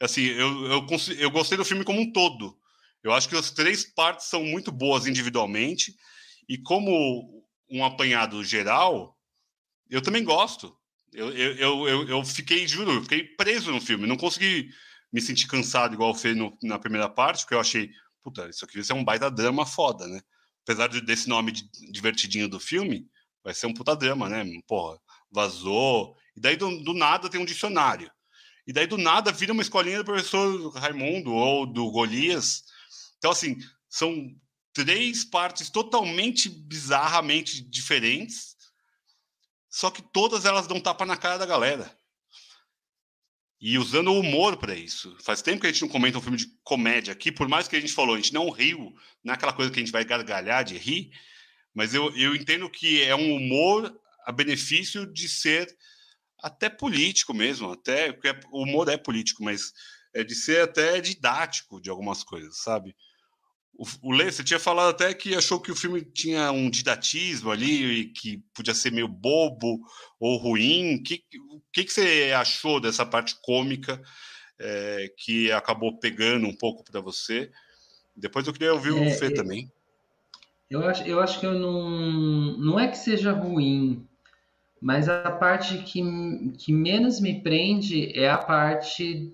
assim, 0.00 0.22
eu, 0.22 0.66
eu, 0.66 0.86
eu 1.18 1.30
gostei 1.30 1.56
do 1.56 1.64
filme 1.64 1.84
como 1.84 2.00
um 2.00 2.12
todo. 2.12 2.58
Eu 3.02 3.12
acho 3.12 3.28
que 3.28 3.36
as 3.36 3.50
três 3.50 3.84
partes 3.84 4.26
são 4.26 4.44
muito 4.44 4.70
boas 4.70 5.06
individualmente 5.06 5.94
e 6.48 6.58
como 6.58 7.44
um 7.70 7.84
apanhado 7.84 8.44
geral, 8.44 9.16
eu 9.90 10.02
também 10.02 10.24
gosto. 10.24 10.76
Eu, 11.12 11.30
eu, 11.30 11.88
eu, 11.88 12.08
eu 12.08 12.24
fiquei, 12.24 12.66
juro, 12.66 12.92
eu 12.92 13.02
fiquei 13.02 13.24
preso 13.24 13.70
no 13.70 13.80
filme. 13.80 14.06
Não 14.06 14.16
consegui 14.16 14.70
me 15.12 15.20
sentir 15.20 15.46
cansado 15.46 15.94
igual 15.94 16.14
no, 16.36 16.56
na 16.62 16.78
primeira 16.78 17.08
parte, 17.08 17.42
porque 17.42 17.54
eu 17.54 17.60
achei, 17.60 17.90
puta, 18.22 18.48
isso 18.48 18.64
aqui 18.64 18.74
vai 18.74 18.84
ser 18.84 18.94
um 18.94 19.04
baita 19.04 19.30
drama 19.30 19.66
foda, 19.66 20.06
né? 20.06 20.20
Apesar 20.64 20.86
de, 20.86 21.00
desse 21.00 21.28
nome 21.28 21.52
de, 21.52 21.68
divertidinho 21.90 22.48
do 22.48 22.58
filme, 22.58 23.06
vai 23.44 23.52
ser 23.52 23.66
um 23.66 23.74
puta 23.74 23.94
drama, 23.94 24.28
né? 24.28 24.44
Porra, 24.66 24.98
vazou, 25.30 26.16
e 26.36 26.40
daí 26.40 26.56
do, 26.56 26.82
do, 26.82 26.94
nada 26.94 27.28
tem 27.28 27.40
um 27.40 27.44
dicionário. 27.44 28.10
E 28.66 28.72
daí 28.72 28.86
do 28.86 28.96
nada 28.96 29.32
vira 29.32 29.52
uma 29.52 29.62
escolinha 29.62 29.98
do 29.98 30.04
professor 30.04 30.72
Raimundo 30.74 31.32
ou 31.32 31.66
do 31.66 31.90
Golias. 31.90 32.64
Então, 33.18 33.30
assim, 33.30 33.58
são 33.88 34.34
três 34.72 35.24
partes 35.24 35.68
totalmente 35.68 36.48
bizarramente 36.48 37.60
diferentes, 37.60 38.56
só 39.68 39.90
que 39.90 40.02
todas 40.02 40.44
elas 40.44 40.66
dão 40.66 40.80
tapa 40.80 41.04
na 41.04 41.16
cara 41.16 41.38
da 41.38 41.46
galera. 41.46 41.94
E 43.60 43.78
usando 43.78 44.08
o 44.08 44.18
humor 44.18 44.56
para 44.56 44.74
isso. 44.74 45.16
Faz 45.20 45.40
tempo 45.40 45.60
que 45.60 45.66
a 45.68 45.72
gente 45.72 45.82
não 45.82 45.88
comenta 45.88 46.18
um 46.18 46.22
filme 46.22 46.36
de 46.36 46.48
comédia 46.64 47.12
aqui, 47.12 47.30
por 47.30 47.48
mais 47.48 47.68
que 47.68 47.76
a 47.76 47.80
gente 47.80 47.92
falou, 47.92 48.14
a 48.14 48.18
gente 48.18 48.34
não 48.34 48.50
riu, 48.50 48.92
não 49.22 49.32
é 49.32 49.36
aquela 49.36 49.52
coisa 49.52 49.70
que 49.70 49.78
a 49.78 49.82
gente 49.82 49.92
vai 49.92 50.04
gargalhar 50.04 50.64
de 50.64 50.76
rir, 50.76 51.12
mas 51.72 51.94
eu, 51.94 52.14
eu 52.16 52.34
entendo 52.34 52.68
que 52.68 53.02
é 53.02 53.14
um 53.14 53.34
humor 53.34 53.96
a 54.24 54.32
benefício 54.32 55.06
de 55.06 55.28
ser 55.28 55.74
até 56.42 56.68
político 56.68 57.32
mesmo, 57.32 57.70
até 57.70 58.12
porque 58.12 58.28
é, 58.28 58.40
o 58.50 58.64
humor 58.64 58.88
é 58.88 58.96
político, 58.96 59.44
mas 59.44 59.72
é 60.14 60.24
de 60.24 60.34
ser 60.34 60.62
até 60.62 61.00
didático 61.00 61.80
de 61.80 61.88
algumas 61.88 62.22
coisas, 62.24 62.58
sabe? 62.58 62.94
O 64.02 64.12
Lê, 64.12 64.30
você 64.30 64.44
tinha 64.44 64.60
falado 64.60 64.90
até 64.90 65.14
que 65.14 65.34
achou 65.34 65.58
que 65.58 65.72
o 65.72 65.76
filme 65.76 66.02
tinha 66.02 66.52
um 66.52 66.68
didatismo 66.68 67.50
ali, 67.50 68.12
que 68.12 68.38
podia 68.54 68.74
ser 68.74 68.92
meio 68.92 69.08
bobo 69.08 69.80
ou 70.20 70.36
ruim. 70.36 71.02
Que, 71.02 71.24
o 71.50 71.60
que, 71.72 71.84
que 71.84 71.92
você 71.92 72.32
achou 72.36 72.78
dessa 72.78 73.04
parte 73.04 73.34
cômica 73.42 74.00
é, 74.60 75.10
que 75.16 75.50
acabou 75.50 75.98
pegando 75.98 76.46
um 76.46 76.54
pouco 76.54 76.84
para 76.84 77.00
você? 77.00 77.50
Depois 78.14 78.46
eu 78.46 78.52
queria 78.52 78.74
ouvir 78.74 78.90
é, 78.90 78.92
o 78.92 79.18
Fê 79.18 79.26
é, 79.26 79.34
também. 79.34 79.72
Eu 80.70 80.86
acho, 80.86 81.02
eu 81.04 81.20
acho 81.20 81.40
que 81.40 81.46
eu 81.46 81.54
não. 81.54 82.58
Não 82.58 82.78
é 82.78 82.88
que 82.88 82.98
seja 82.98 83.32
ruim, 83.32 84.06
mas 84.82 85.08
a 85.08 85.30
parte 85.30 85.78
que, 85.78 86.02
que 86.58 86.72
menos 86.72 87.20
me 87.20 87.40
prende 87.40 88.10
é 88.18 88.28
a 88.28 88.36
parte 88.36 89.32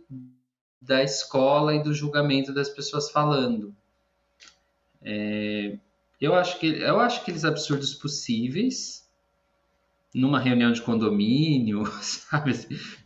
da 0.80 1.03
escola 1.03 1.74
e 1.74 1.82
do 1.82 1.94
julgamento 1.94 2.53
das 2.53 2.68
pessoas 2.68 3.11
falando. 3.11 3.74
É, 5.01 5.78
eu, 6.20 6.34
acho 6.34 6.59
que, 6.59 6.66
eu 6.66 7.01
acho 7.01 7.22
aqueles 7.22 7.46
absurdos 7.46 7.94
possíveis 7.94 9.09
numa 10.14 10.38
reunião 10.38 10.70
de 10.70 10.82
condomínio, 10.82 11.86
sabe? 12.03 12.53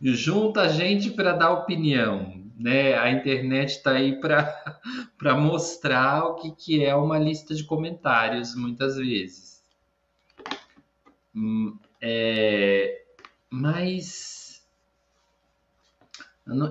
Junta 0.01 0.63
a 0.63 0.67
gente 0.67 1.11
para 1.11 1.31
dar 1.31 1.51
opinião, 1.51 2.43
né? 2.57 2.95
A 2.95 3.09
internet 3.09 3.69
está 3.69 3.91
aí 3.91 4.19
para 4.19 4.83
mostrar 5.39 6.25
o 6.25 6.35
que, 6.35 6.51
que 6.51 6.83
é 6.83 6.93
uma 6.93 7.17
lista 7.17 7.55
de 7.55 7.63
comentários, 7.63 8.53
muitas 8.53 8.97
vezes. 8.97 9.63
É, 12.05 13.01
mas 13.49 14.61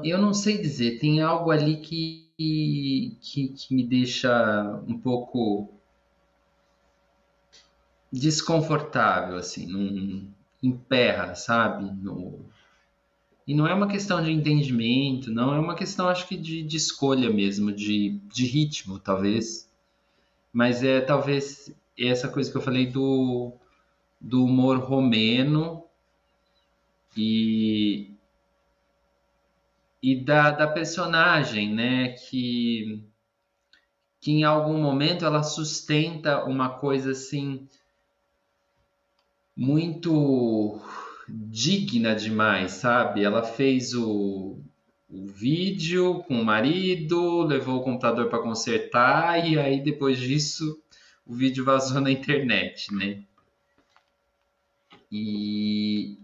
eu 0.04 0.18
não 0.18 0.34
sei 0.34 0.58
dizer, 0.58 0.98
tem 0.98 1.22
algo 1.22 1.50
ali 1.50 1.78
que, 1.78 2.28
que, 3.18 3.48
que 3.48 3.74
me 3.74 3.82
deixa 3.82 4.82
um 4.86 4.98
pouco 4.98 5.70
desconfortável, 8.12 9.36
assim, 9.36 9.66
num, 9.66 10.30
emperra, 10.62 11.34
sabe? 11.34 11.90
No, 11.90 12.38
e 13.46 13.54
não 13.54 13.66
é 13.66 13.72
uma 13.72 13.88
questão 13.88 14.22
de 14.22 14.30
entendimento, 14.30 15.30
não 15.30 15.54
é 15.54 15.58
uma 15.58 15.74
questão, 15.74 16.08
acho 16.08 16.28
que, 16.28 16.36
de, 16.36 16.62
de 16.62 16.76
escolha 16.76 17.30
mesmo, 17.30 17.72
de, 17.72 18.20
de 18.30 18.44
ritmo, 18.44 18.98
talvez. 18.98 19.66
Mas 20.52 20.84
é 20.84 21.00
talvez 21.00 21.74
essa 21.98 22.28
coisa 22.28 22.50
que 22.50 22.56
eu 22.58 22.62
falei 22.62 22.86
do, 22.86 23.54
do 24.22 24.44
humor 24.44 24.78
romeno 24.78 25.84
e, 27.16 28.14
e 30.00 30.14
da, 30.14 30.52
da 30.52 30.68
personagem, 30.68 31.74
né? 31.74 32.10
Que, 32.10 33.04
que 34.20 34.30
em 34.30 34.44
algum 34.44 34.80
momento 34.80 35.24
ela 35.24 35.42
sustenta 35.42 36.44
uma 36.44 36.68
coisa 36.68 37.10
assim 37.10 37.66
muito 39.56 40.80
digna 41.28 42.14
demais, 42.14 42.72
sabe? 42.72 43.24
Ela 43.24 43.42
fez 43.42 43.92
o, 43.92 44.60
o 45.10 45.26
vídeo 45.26 46.22
com 46.28 46.40
o 46.40 46.44
marido, 46.44 47.42
levou 47.42 47.80
o 47.80 47.82
computador 47.82 48.28
para 48.28 48.38
consertar 48.38 49.44
e 49.46 49.58
aí 49.58 49.82
depois 49.82 50.18
disso 50.18 50.80
o 51.26 51.34
vídeo 51.34 51.64
vazou 51.64 52.00
na 52.00 52.10
internet, 52.10 52.94
né? 52.94 53.24
E 55.12 56.16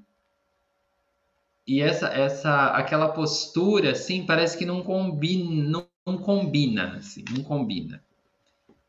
e 1.67 1.83
essa 1.83 2.09
essa 2.09 2.69
aquela 2.69 3.11
postura 3.11 3.93
assim 3.93 4.25
parece 4.25 4.57
que 4.57 4.65
não 4.65 4.83
combina, 4.83 5.85
não, 6.07 6.17
combina, 6.17 6.97
assim, 6.97 7.23
não 7.31 7.45
combina. 7.45 8.03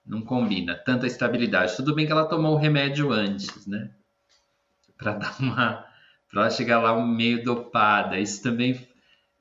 Não 0.06 0.22
combina 0.22 0.76
tanta 0.76 1.06
estabilidade. 1.06 1.76
Tudo 1.76 1.94
bem 1.94 2.06
que 2.06 2.12
ela 2.14 2.26
tomou 2.26 2.54
o 2.54 2.58
remédio 2.58 3.12
antes, 3.12 3.68
né? 3.68 3.92
Para 4.98 5.14
dar 5.14 5.36
uma 5.42 5.86
para 6.32 6.42
ela 6.42 6.50
chegar 6.50 6.80
lá 6.80 6.96
meio 7.06 7.44
dopada. 7.44 8.18
Isso 8.18 8.42
também 8.42 8.88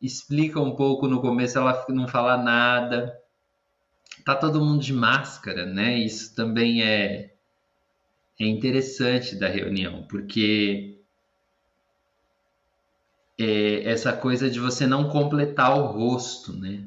explica 0.02 0.60
um 0.60 0.74
pouco 0.74 1.06
no 1.06 1.20
começo 1.20 1.56
ela 1.56 1.86
não 1.90 2.08
falar 2.08 2.38
nada. 2.38 3.16
Tá 4.24 4.34
todo 4.34 4.64
mundo 4.64 4.82
de 4.82 4.92
máscara, 4.92 5.64
né? 5.64 5.96
Isso 5.98 6.34
também 6.34 6.82
é 6.82 7.37
é 8.38 8.46
interessante 8.46 9.34
da 9.36 9.48
reunião, 9.48 10.04
porque 10.08 10.98
é 13.38 13.84
essa 13.90 14.12
coisa 14.12 14.50
de 14.50 14.60
você 14.60 14.86
não 14.86 15.08
completar 15.08 15.78
o 15.78 15.86
rosto, 15.86 16.52
né? 16.52 16.84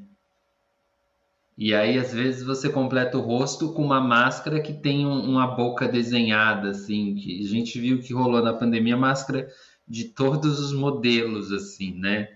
E 1.57 1.75
aí, 1.75 1.97
às 1.97 2.13
vezes, 2.13 2.43
você 2.43 2.69
completa 2.69 3.17
o 3.17 3.21
rosto 3.21 3.73
com 3.73 3.83
uma 3.83 4.01
máscara 4.01 4.61
que 4.61 4.73
tem 4.73 5.05
um, 5.05 5.21
uma 5.21 5.47
boca 5.47 5.87
desenhada, 5.87 6.71
assim, 6.71 7.15
que 7.15 7.43
a 7.43 7.47
gente 7.47 7.79
viu 7.79 8.01
que 8.01 8.13
rolou 8.13 8.41
na 8.41 8.53
pandemia, 8.53 8.97
máscara 8.97 9.47
de 9.87 10.05
todos 10.05 10.59
os 10.59 10.73
modelos, 10.73 11.51
assim, 11.51 11.93
né? 11.99 12.29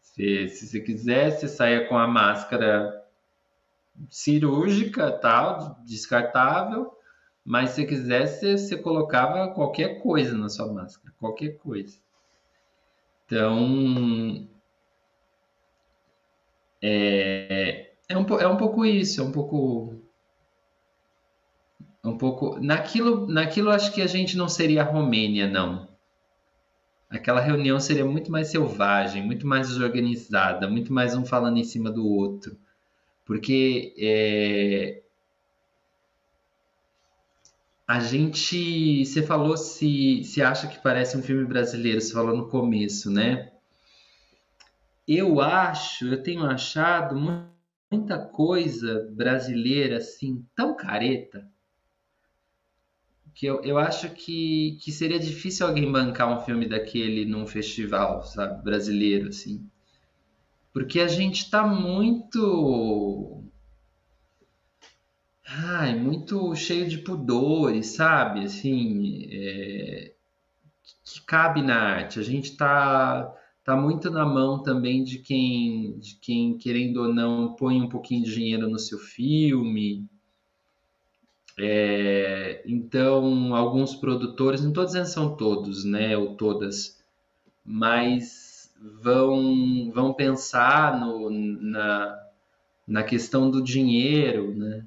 Se, 0.00 0.48
se 0.48 0.68
você 0.68 0.80
quiser, 0.80 1.30
você 1.30 1.48
saia 1.48 1.88
com 1.88 1.96
a 1.96 2.06
máscara 2.06 3.04
cirúrgica, 4.08 5.10
tal, 5.10 5.78
descartável, 5.84 6.92
mas 7.44 7.70
se 7.70 7.86
quiser, 7.86 8.26
você, 8.26 8.56
você 8.56 8.76
colocava 8.76 9.52
qualquer 9.54 10.00
coisa 10.00 10.36
na 10.36 10.48
sua 10.48 10.72
máscara, 10.72 11.14
qualquer 11.18 11.56
coisa. 11.58 11.98
Então, 13.26 14.48
é, 16.82 17.92
é, 18.08 18.18
um, 18.18 18.26
é 18.38 18.48
um 18.48 18.56
pouco 18.56 18.84
isso, 18.84 19.20
é 19.20 19.24
um 19.24 19.32
pouco 19.32 19.94
um 22.02 22.16
pouco 22.16 22.58
naquilo 22.58 23.26
naquilo 23.26 23.70
acho 23.70 23.92
que 23.92 24.00
a 24.00 24.06
gente 24.06 24.34
não 24.36 24.48
seria 24.48 24.80
a 24.80 24.84
Romênia 24.84 25.46
não 25.46 25.90
aquela 27.10 27.40
reunião 27.40 27.80
seria 27.80 28.04
muito 28.04 28.30
mais 28.30 28.48
selvagem, 28.48 29.26
muito 29.26 29.46
mais 29.46 29.68
desorganizada, 29.68 30.68
muito 30.68 30.92
mais 30.92 31.14
um 31.16 31.24
falando 31.24 31.58
em 31.58 31.64
cima 31.64 31.90
do 31.90 32.06
outro. 32.06 32.56
Porque 33.24 33.94
é, 33.98 34.99
a 37.90 37.98
gente. 37.98 39.04
Você 39.04 39.20
falou 39.20 39.56
se, 39.56 40.22
se 40.22 40.40
acha 40.40 40.68
que 40.68 40.78
parece 40.80 41.16
um 41.16 41.22
filme 41.22 41.44
brasileiro, 41.44 42.00
você 42.00 42.12
falou 42.12 42.36
no 42.36 42.48
começo, 42.48 43.10
né? 43.10 43.50
Eu 45.08 45.40
acho, 45.40 46.06
eu 46.06 46.22
tenho 46.22 46.44
achado 46.44 47.16
muita 47.90 48.16
coisa 48.16 49.10
brasileira 49.10 49.96
assim, 49.96 50.46
tão 50.54 50.76
careta 50.76 51.44
que 53.34 53.46
eu, 53.46 53.60
eu 53.64 53.76
acho 53.76 54.08
que, 54.10 54.78
que 54.80 54.92
seria 54.92 55.18
difícil 55.18 55.66
alguém 55.66 55.90
bancar 55.90 56.30
um 56.30 56.44
filme 56.44 56.68
daquele 56.68 57.24
num 57.24 57.44
festival, 57.44 58.22
sabe, 58.22 58.62
brasileiro, 58.62 59.30
assim. 59.30 59.68
Porque 60.72 61.00
a 61.00 61.08
gente 61.08 61.50
tá 61.50 61.66
muito. 61.66 63.42
Ai, 65.52 65.98
muito 65.98 66.54
cheio 66.54 66.88
de 66.88 66.98
pudores, 66.98 67.88
sabe? 67.88 68.44
Assim, 68.44 69.26
é... 69.30 70.12
que 71.04 71.20
cabe 71.26 71.62
na 71.62 71.76
arte. 71.76 72.20
A 72.20 72.22
gente 72.22 72.56
tá, 72.56 73.34
tá 73.64 73.76
muito 73.76 74.10
na 74.10 74.24
mão 74.24 74.62
também 74.62 75.02
de 75.04 75.18
quem, 75.18 75.98
de 75.98 76.16
quem, 76.16 76.56
querendo 76.56 76.98
ou 77.02 77.12
não, 77.12 77.54
põe 77.54 77.80
um 77.82 77.88
pouquinho 77.88 78.24
de 78.24 78.32
dinheiro 78.34 78.68
no 78.68 78.78
seu 78.78 78.98
filme 78.98 80.08
é, 81.62 82.62
então, 82.64 83.54
alguns 83.54 83.94
produtores, 83.94 84.62
não 84.62 84.70
estou 84.70 84.84
dizendo 84.86 85.04
são 85.06 85.36
todos, 85.36 85.84
né, 85.84 86.16
ou 86.16 86.34
todas, 86.34 86.98
mas 87.62 88.72
vão, 89.02 89.90
vão 89.92 90.14
pensar 90.14 90.98
no, 90.98 91.28
na, 91.30 92.18
na 92.88 93.02
questão 93.02 93.50
do 93.50 93.62
dinheiro, 93.62 94.54
né? 94.54 94.86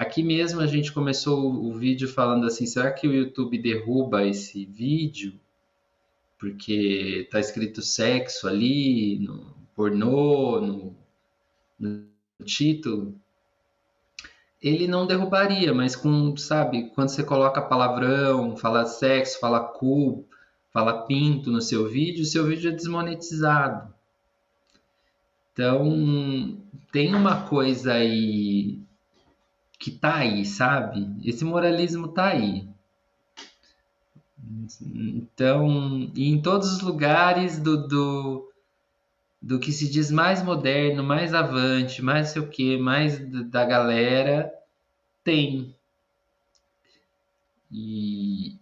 Aqui 0.00 0.22
mesmo 0.22 0.62
a 0.62 0.66
gente 0.66 0.92
começou 0.92 1.52
o 1.62 1.74
vídeo 1.74 2.08
falando 2.08 2.46
assim, 2.46 2.64
será 2.64 2.90
que 2.90 3.06
o 3.06 3.12
YouTube 3.12 3.58
derruba 3.58 4.26
esse 4.26 4.64
vídeo? 4.64 5.38
Porque 6.38 7.28
tá 7.30 7.38
escrito 7.38 7.82
sexo 7.82 8.48
ali, 8.48 9.18
no 9.18 9.54
pornô, 9.76 10.58
no, 10.58 10.96
no 11.78 12.06
título 12.46 13.14
ele 14.62 14.88
não 14.88 15.06
derrubaria, 15.06 15.74
mas 15.74 15.94
com, 15.94 16.34
sabe, 16.34 16.88
quando 16.94 17.10
você 17.10 17.22
coloca 17.22 17.60
palavrão, 17.60 18.56
fala 18.56 18.86
sexo, 18.86 19.38
fala 19.38 19.60
cu, 19.60 20.26
fala 20.72 21.02
pinto 21.02 21.50
no 21.50 21.60
seu 21.60 21.86
vídeo, 21.86 22.24
seu 22.24 22.46
vídeo 22.46 22.70
é 22.70 22.74
desmonetizado. 22.74 23.92
Então, 25.52 26.58
tem 26.90 27.14
uma 27.14 27.42
coisa 27.46 27.92
aí 27.92 28.80
que 29.80 29.90
tá 29.90 30.16
aí, 30.16 30.44
sabe? 30.44 31.08
Esse 31.24 31.42
moralismo 31.42 32.08
tá 32.08 32.26
aí. 32.26 32.68
Então, 34.82 36.12
em 36.14 36.40
todos 36.42 36.70
os 36.74 36.82
lugares 36.82 37.58
do, 37.58 37.88
do 37.88 38.46
do 39.42 39.58
que 39.58 39.72
se 39.72 39.90
diz 39.90 40.10
mais 40.10 40.42
moderno, 40.42 41.02
mais 41.02 41.32
avante, 41.32 42.02
mais 42.02 42.28
sei 42.28 42.42
o 42.42 42.48
que, 42.48 42.76
mais 42.76 43.18
da 43.48 43.64
galera, 43.64 44.52
tem. 45.24 45.74
E 47.72 48.58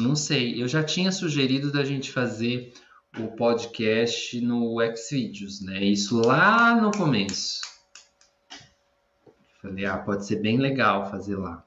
não 0.00 0.16
sei, 0.16 0.60
eu 0.60 0.66
já 0.66 0.82
tinha 0.82 1.12
sugerido 1.12 1.70
da 1.70 1.84
gente 1.84 2.10
fazer 2.10 2.74
o 3.16 3.28
podcast 3.28 4.40
no 4.40 4.78
Xvideos, 4.96 5.60
né? 5.60 5.84
Isso 5.84 6.20
lá 6.20 6.74
no 6.74 6.90
começo. 6.90 7.73
Falei, 9.64 9.86
ah, 9.86 9.96
pode 9.96 10.26
ser 10.26 10.42
bem 10.42 10.58
legal 10.58 11.10
fazer 11.10 11.36
lá. 11.36 11.66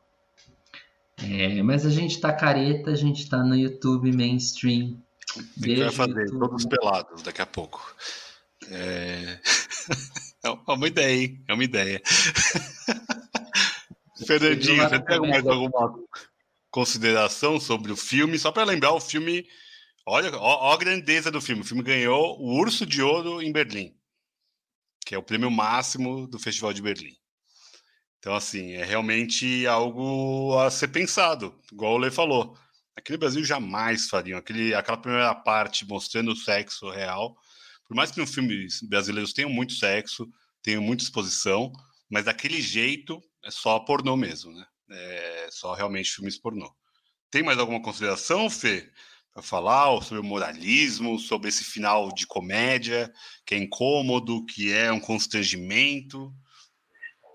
É, 1.18 1.64
mas 1.64 1.84
a 1.84 1.90
gente 1.90 2.22
tá 2.22 2.32
careta, 2.32 2.92
a 2.92 2.96
gente 2.96 3.28
tá 3.28 3.44
no 3.44 3.56
YouTube 3.56 4.16
mainstream. 4.16 5.02
A 5.36 5.68
gente 5.68 5.82
vai 5.82 5.92
fazer 5.92 6.26
YouTube. 6.26 6.40
todos 6.40 6.66
pelados 6.68 7.24
daqui 7.24 7.42
a 7.42 7.46
pouco. 7.48 7.96
É... 8.70 9.40
é 10.46 10.72
uma 10.72 10.88
ideia, 10.88 11.24
hein? 11.24 11.44
É 11.48 11.54
uma 11.56 11.64
ideia. 11.64 12.00
Fernandinho, 14.28 14.88
você 14.88 15.00
tem 15.00 15.20
mais 15.20 15.48
alguma 15.48 16.00
consideração 16.70 17.60
sobre 17.60 17.92
o 17.92 17.98
filme? 17.98 18.38
Só 18.38 18.52
para 18.52 18.64
lembrar, 18.64 18.94
o 18.94 19.02
filme. 19.02 19.48
Olha, 20.06 20.38
ó, 20.38 20.70
ó, 20.70 20.74
a 20.74 20.78
grandeza 20.78 21.32
do 21.32 21.42
filme. 21.42 21.64
O 21.64 21.66
filme 21.66 21.82
ganhou 21.82 22.40
o 22.40 22.60
Urso 22.60 22.86
de 22.86 23.02
Ouro 23.02 23.42
em 23.42 23.52
Berlim, 23.52 23.96
que 25.04 25.16
é 25.16 25.18
o 25.18 25.24
prêmio 25.24 25.50
máximo 25.50 26.28
do 26.28 26.38
Festival 26.38 26.74
de 26.74 26.84
Berlim. 26.84 27.18
Então, 28.20 28.36
assim, 28.36 28.74
é 28.74 28.84
realmente 28.84 29.66
algo 29.68 30.58
a 30.60 30.70
ser 30.72 30.90
pensado, 30.90 31.54
igual 31.72 31.94
o 31.94 31.98
Lê 31.98 32.12
falou. 32.12 32.58
Aqui 32.96 33.12
no 33.12 33.18
Brasil 33.18 33.44
jamais 33.44 34.10
fariam. 34.10 34.40
Aquele, 34.40 34.74
aquela 34.74 34.98
primeira 34.98 35.36
parte 35.36 35.88
mostrando 35.88 36.32
o 36.32 36.36
sexo 36.36 36.90
real. 36.90 37.38
Por 37.88 37.96
mais 37.96 38.12
que 38.12 38.20
no 38.20 38.28
filmes 38.28 38.82
brasileiros 38.82 39.34
tenham 39.34 39.50
muito 39.50 39.74
sexo, 39.74 40.28
tenham 40.64 40.82
muita 40.82 41.04
exposição, 41.04 41.72
mas 42.10 42.26
daquele 42.26 42.62
jeito 42.62 43.22
é 43.46 43.52
só 43.52 43.80
pornô 43.80 44.18
mesmo, 44.18 44.52
né? 44.52 44.66
É 44.90 45.48
só 45.52 45.74
realmente 45.74 46.12
filmes 46.12 46.38
pornô. 46.38 46.70
Tem 47.30 47.44
mais 47.44 47.60
alguma 47.60 47.82
consideração, 47.82 48.50
Fê? 48.50 48.90
Para 49.34 49.44
falar 49.44 50.02
sobre 50.02 50.20
o 50.20 50.24
moralismo, 50.24 51.20
sobre 51.20 51.50
esse 51.50 51.64
final 51.64 52.12
de 52.12 52.26
comédia, 52.26 53.12
que 53.46 53.54
é 53.54 53.58
incômodo, 53.58 54.46
que 54.46 54.74
é 54.74 54.92
um 54.92 55.00
constrangimento? 55.00 56.34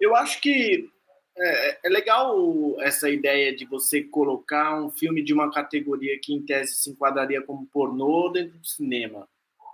Eu 0.02 0.16
acho 0.16 0.40
que 0.40 0.90
é, 1.38 1.86
é, 1.86 1.88
legal 1.88 2.36
essa 2.80 3.08
ideia 3.08 3.54
de 3.54 3.64
você 3.64 4.02
colocar 4.02 4.82
um 4.82 4.90
filme 4.90 5.22
de 5.22 5.32
uma 5.32 5.48
categoria 5.52 6.18
que, 6.20 6.34
em 6.34 6.42
tese, 6.44 6.74
se 6.74 6.90
enquadraria 6.90 7.40
como 7.40 7.68
pornô 7.68 8.28
dentro 8.28 8.58
do 8.58 8.66
cinema, 8.66 9.28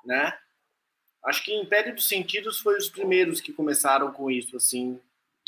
né? 0.04 0.38
Acho 1.24 1.42
que 1.42 1.54
Império 1.54 1.94
dos 1.94 2.06
Sentidos 2.06 2.60
foi 2.60 2.76
os 2.76 2.90
primeiros 2.90 3.40
que 3.40 3.54
começaram 3.54 4.12
com 4.12 4.30
isso, 4.30 4.54
assim. 4.54 5.00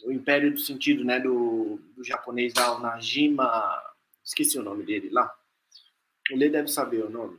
O 0.03 0.11
Império 0.11 0.51
do 0.51 0.59
Sentido, 0.59 1.05
né? 1.05 1.21
Do, 1.21 1.79
do 1.95 2.03
japonês 2.03 2.55
o 2.57 2.79
Najima... 2.79 3.87
Esqueci 4.25 4.59
o 4.59 4.63
nome 4.63 4.85
dele 4.85 5.11
lá. 5.11 5.31
O 6.33 6.37
Lê 6.37 6.49
deve 6.49 6.69
saber 6.69 7.05
o 7.05 7.11
nome. 7.11 7.39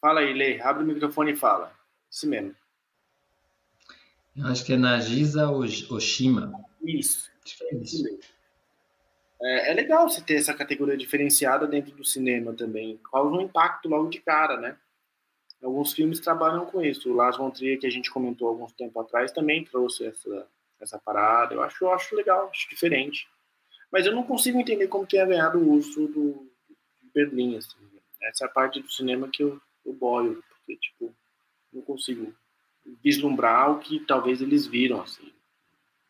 Fala 0.00 0.20
aí, 0.20 0.32
Lê. 0.32 0.60
Abre 0.60 0.84
o 0.84 0.86
microfone 0.86 1.32
e 1.32 1.36
fala. 1.36 1.76
Isso 2.08 2.28
mesmo. 2.28 2.54
Eu 4.36 4.46
acho 4.46 4.64
que 4.64 4.74
é 4.74 4.76
Nagisa 4.76 5.50
Oshima. 5.50 6.52
Isso. 6.82 7.30
É, 7.62 7.76
isso. 7.76 8.04
É, 9.40 9.70
é, 9.70 9.74
legal 9.74 10.08
você 10.08 10.20
ter 10.20 10.34
essa 10.34 10.52
categoria 10.52 10.96
diferenciada 10.96 11.66
dentro 11.66 11.92
do 11.94 12.04
cinema 12.04 12.52
também. 12.52 12.98
Causa 13.10 13.34
um 13.34 13.40
impacto 13.40 13.88
logo 13.88 14.08
de 14.08 14.20
cara, 14.20 14.58
né? 14.58 14.76
Alguns 15.62 15.92
filmes 15.92 16.20
trabalham 16.20 16.66
com 16.66 16.82
isso. 16.82 17.10
O 17.10 17.14
Lars 17.14 17.36
von 17.36 17.50
Trier, 17.50 17.78
que 17.78 17.86
a 17.86 17.90
gente 17.90 18.10
comentou 18.10 18.48
alguns 18.48 18.72
tempo 18.72 19.00
atrás, 19.00 19.32
também 19.32 19.64
trouxe 19.64 20.06
essa, 20.06 20.46
essa 20.80 20.98
parada. 20.98 21.54
Eu 21.54 21.62
acho, 21.62 21.84
eu 21.84 21.92
acho 21.92 22.14
legal, 22.14 22.50
acho 22.50 22.68
diferente. 22.68 23.28
Mas 23.90 24.04
eu 24.04 24.14
não 24.14 24.22
consigo 24.22 24.58
entender 24.58 24.88
como 24.88 25.06
tenha 25.06 25.24
ganhado 25.24 25.58
o 25.58 25.72
urso 25.72 26.06
do, 26.08 26.50
de 27.02 27.10
Berlim, 27.14 27.56
assim. 27.56 27.76
Essa 28.22 28.44
é 28.44 28.46
a 28.46 28.50
parte 28.50 28.80
do 28.80 28.90
cinema 28.90 29.28
que 29.28 29.42
eu, 29.42 29.60
eu 29.84 29.92
boio, 29.92 30.42
porque, 30.48 30.76
tipo, 30.76 31.14
não 31.72 31.82
consigo 31.82 32.34
vislumbrar 33.02 33.70
o 33.70 33.78
que 33.78 34.00
talvez 34.00 34.40
eles 34.40 34.66
viram, 34.66 35.00
assim. 35.00 35.32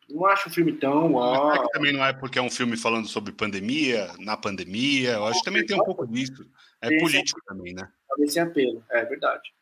Não 0.09 0.25
acho 0.25 0.47
o 0.47 0.51
filme 0.51 0.71
tão. 0.73 1.15
Ó... 1.15 1.67
também 1.69 1.91
não 1.91 2.05
é 2.05 2.13
porque 2.13 2.39
é 2.39 2.41
um 2.41 2.49
filme 2.49 2.77
falando 2.77 3.07
sobre 3.07 3.33
pandemia, 3.33 4.13
na 4.19 4.37
pandemia. 4.37 5.11
Eu 5.11 5.25
acho 5.25 5.39
que 5.39 5.45
também 5.45 5.65
tem 5.65 5.75
um 5.75 5.83
pouco 5.83 6.07
disso. 6.07 6.49
É 6.81 6.89
tem 6.89 6.99
político 6.99 7.39
esse, 7.39 7.47
também, 7.47 7.73
né? 7.73 7.91
Talvez 8.07 8.33
sem 8.33 8.41
apelo, 8.41 8.83
é 8.89 9.03
verdade. 9.03 9.53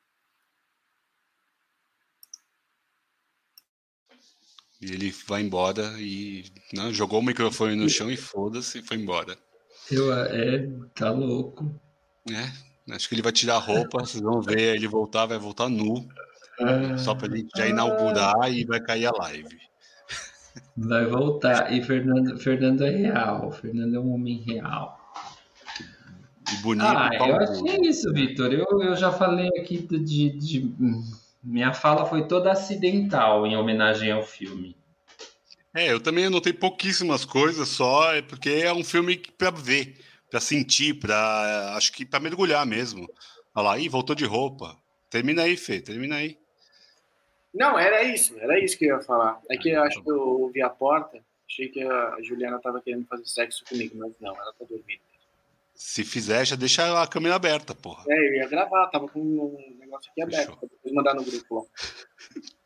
E 4.81 4.91
ele 4.91 5.09
vai 5.27 5.41
embora 5.41 5.95
e 5.99 6.45
não, 6.73 6.87
né, 6.87 6.93
jogou 6.93 7.19
o 7.19 7.23
microfone 7.23 7.75
no 7.75 7.89
chão 7.89 8.11
e 8.11 8.17
foda-se 8.17 8.79
e 8.79 8.83
foi 8.83 8.97
embora. 8.97 9.35
Eu, 9.89 10.13
é, 10.13 10.67
tá 10.93 11.11
louco. 11.11 11.79
É, 12.29 12.93
acho 12.93 13.07
que 13.07 13.15
ele 13.15 13.21
vai 13.21 13.31
tirar 13.31 13.55
a 13.55 13.59
roupa, 13.59 13.99
vocês 13.99 14.21
vão 14.21 14.41
ver 14.41 14.75
ele 14.75 14.87
voltar, 14.87 15.25
vai 15.25 15.39
voltar 15.39 15.69
nu. 15.69 16.07
Só 16.97 17.15
para 17.15 17.27
ele 17.27 17.47
já 17.55 17.67
inaugurar 17.67 18.51
e 18.51 18.65
vai 18.65 18.79
cair 18.79 19.07
a 19.07 19.11
live. 19.11 19.57
Vai 20.75 21.05
voltar. 21.05 21.73
E 21.73 21.81
Fernando, 21.81 22.37
Fernando 22.39 22.83
é 22.83 22.89
real. 22.89 23.51
Fernando 23.51 23.95
é 23.95 23.99
um 23.99 24.13
homem 24.13 24.43
real. 24.47 24.99
E 26.53 26.57
bonito. 26.57 26.85
Ah, 26.85 27.09
eu 27.13 27.41
é 27.41 27.87
isso, 27.87 28.11
Vitor. 28.13 28.53
Eu, 28.53 28.65
eu 28.81 28.95
já 28.95 29.11
falei 29.11 29.49
aqui 29.59 29.77
de, 29.77 30.29
de. 30.29 30.73
Minha 31.43 31.73
fala 31.73 32.05
foi 32.05 32.27
toda 32.27 32.51
acidental 32.51 33.45
em 33.45 33.55
homenagem 33.55 34.11
ao 34.11 34.23
filme. 34.23 34.75
É, 35.73 35.91
eu 35.91 35.99
também 35.99 36.25
anotei 36.25 36.53
pouquíssimas 36.53 37.25
coisas 37.25 37.67
só, 37.67 38.13
é 38.13 38.21
porque 38.21 38.49
é 38.49 38.73
um 38.73 38.83
filme 38.83 39.17
para 39.37 39.51
ver, 39.51 39.97
para 40.31 40.39
sentir, 40.39 40.93
para 40.93 41.73
acho 41.75 41.91
que 41.91 42.05
para 42.05 42.19
mergulhar 42.19 42.65
mesmo. 42.65 43.05
Olha 43.53 43.65
lá, 43.65 43.77
ih, 43.77 43.89
voltou 43.89 44.15
de 44.15 44.25
roupa. 44.25 44.77
Termina 45.09 45.43
aí, 45.43 45.57
Fê, 45.57 45.81
termina 45.81 46.15
aí. 46.15 46.37
Não, 47.55 47.79
era 47.79 48.03
isso, 48.03 48.37
era 48.39 48.59
isso 48.59 48.77
que 48.77 48.85
eu 48.85 48.97
ia 48.97 49.01
falar. 49.01 49.39
É 49.49 49.57
que 49.57 49.69
eu 49.69 49.81
acho 49.81 50.03
que 50.03 50.11
eu 50.11 50.19
ouvi 50.19 50.61
a 50.61 50.69
porta, 50.69 51.23
achei 51.49 51.69
que 51.69 51.81
a 51.81 52.17
Juliana 52.21 52.57
estava 52.57 52.81
querendo 52.81 53.07
fazer 53.07 53.25
sexo 53.25 53.63
comigo, 53.67 53.97
mas 53.97 54.11
não, 54.19 54.35
ela 54.35 54.53
tá 54.53 54.65
dormindo. 54.69 55.01
Se 55.73 56.03
fizer, 56.03 56.45
já 56.45 56.55
deixa 56.55 57.01
a 57.01 57.07
câmera 57.07 57.35
aberta, 57.35 57.73
porra. 57.73 58.03
É, 58.07 58.29
eu 58.29 58.33
ia 58.35 58.47
gravar, 58.47 58.87
tava 58.87 59.07
com 59.07 59.19
um 59.19 59.77
negócio 59.79 60.11
aqui 60.11 60.21
aberto, 60.21 60.57
depois 60.61 60.93
mandar 60.93 61.13
no 61.13 61.23
grupo 61.23 61.55
lá. 61.55 61.63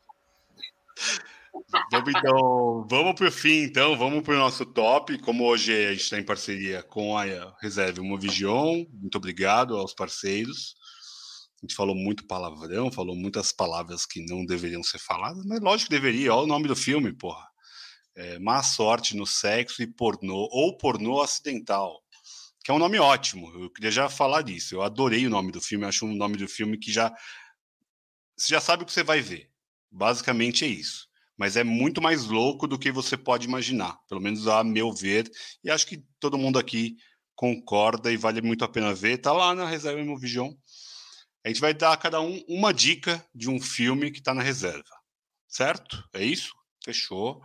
Vamos 1.90 2.14
então, 2.14 2.86
vamos 2.88 3.14
pro 3.14 3.30
fim, 3.30 3.64
então, 3.64 3.96
vamos 3.96 4.22
pro 4.22 4.36
nosso 4.36 4.64
top. 4.64 5.18
Como 5.18 5.44
hoje 5.44 5.72
a 5.72 5.90
gente 5.90 6.02
está 6.02 6.18
em 6.18 6.24
parceria 6.24 6.82
com 6.82 7.16
a 7.16 7.24
Reserve 7.60 8.00
Movigion, 8.00 8.84
muito 8.92 9.18
obrigado 9.18 9.76
aos 9.76 9.92
parceiros. 9.92 10.76
A 11.62 11.66
gente 11.66 11.76
falou 11.76 11.94
muito 11.94 12.26
palavrão, 12.26 12.90
falou 12.90 13.14
muitas 13.14 13.52
palavras 13.52 14.06
que 14.06 14.24
não 14.24 14.46
deveriam 14.46 14.82
ser 14.82 14.98
faladas, 14.98 15.44
mas 15.44 15.60
lógico 15.60 15.90
que 15.90 15.96
deveria. 15.96 16.34
Olha 16.34 16.44
o 16.44 16.46
nome 16.46 16.66
do 16.66 16.74
filme, 16.74 17.12
porra. 17.12 17.46
É, 18.16 18.38
Má 18.38 18.62
sorte 18.62 19.14
no 19.14 19.26
sexo 19.26 19.82
e 19.82 19.86
pornô, 19.86 20.48
ou 20.50 20.76
pornô 20.78 21.20
acidental, 21.20 22.02
que 22.64 22.70
é 22.70 22.74
um 22.74 22.78
nome 22.78 22.98
ótimo. 22.98 23.52
Eu 23.54 23.70
queria 23.70 23.90
já 23.90 24.08
falar 24.08 24.40
disso. 24.40 24.74
Eu 24.74 24.82
adorei 24.82 25.26
o 25.26 25.30
nome 25.30 25.52
do 25.52 25.60
filme, 25.60 25.84
acho 25.84 26.06
um 26.06 26.14
nome 26.14 26.38
do 26.38 26.48
filme 26.48 26.78
que 26.78 26.90
já. 26.90 27.14
Você 28.36 28.54
já 28.54 28.60
sabe 28.60 28.82
o 28.82 28.86
que 28.86 28.92
você 28.92 29.02
vai 29.02 29.20
ver. 29.20 29.50
Basicamente 29.90 30.64
é 30.64 30.68
isso. 30.68 31.08
Mas 31.36 31.56
é 31.56 31.64
muito 31.64 32.00
mais 32.00 32.24
louco 32.26 32.66
do 32.66 32.78
que 32.78 32.90
você 32.90 33.18
pode 33.18 33.46
imaginar, 33.46 33.98
pelo 34.08 34.20
menos 34.20 34.48
a 34.48 34.64
meu 34.64 34.92
ver. 34.92 35.30
E 35.62 35.70
acho 35.70 35.86
que 35.86 36.02
todo 36.18 36.38
mundo 36.38 36.58
aqui 36.58 36.96
concorda 37.34 38.10
e 38.12 38.16
vale 38.16 38.40
muito 38.40 38.64
a 38.64 38.68
pena 38.68 38.94
ver. 38.94 39.18
Tá 39.18 39.32
lá 39.32 39.54
na 39.54 39.66
Reserva 39.66 40.00
Imovision 40.00 40.52
a 41.44 41.48
gente 41.48 41.60
vai 41.60 41.72
dar 41.72 41.92
a 41.92 41.96
cada 41.96 42.20
um 42.20 42.42
uma 42.48 42.72
dica 42.72 43.24
de 43.34 43.48
um 43.48 43.60
filme 43.60 44.10
que 44.10 44.18
está 44.18 44.34
na 44.34 44.42
reserva. 44.42 44.90
Certo? 45.48 46.04
É 46.12 46.22
isso? 46.22 46.54
Fechou. 46.84 47.42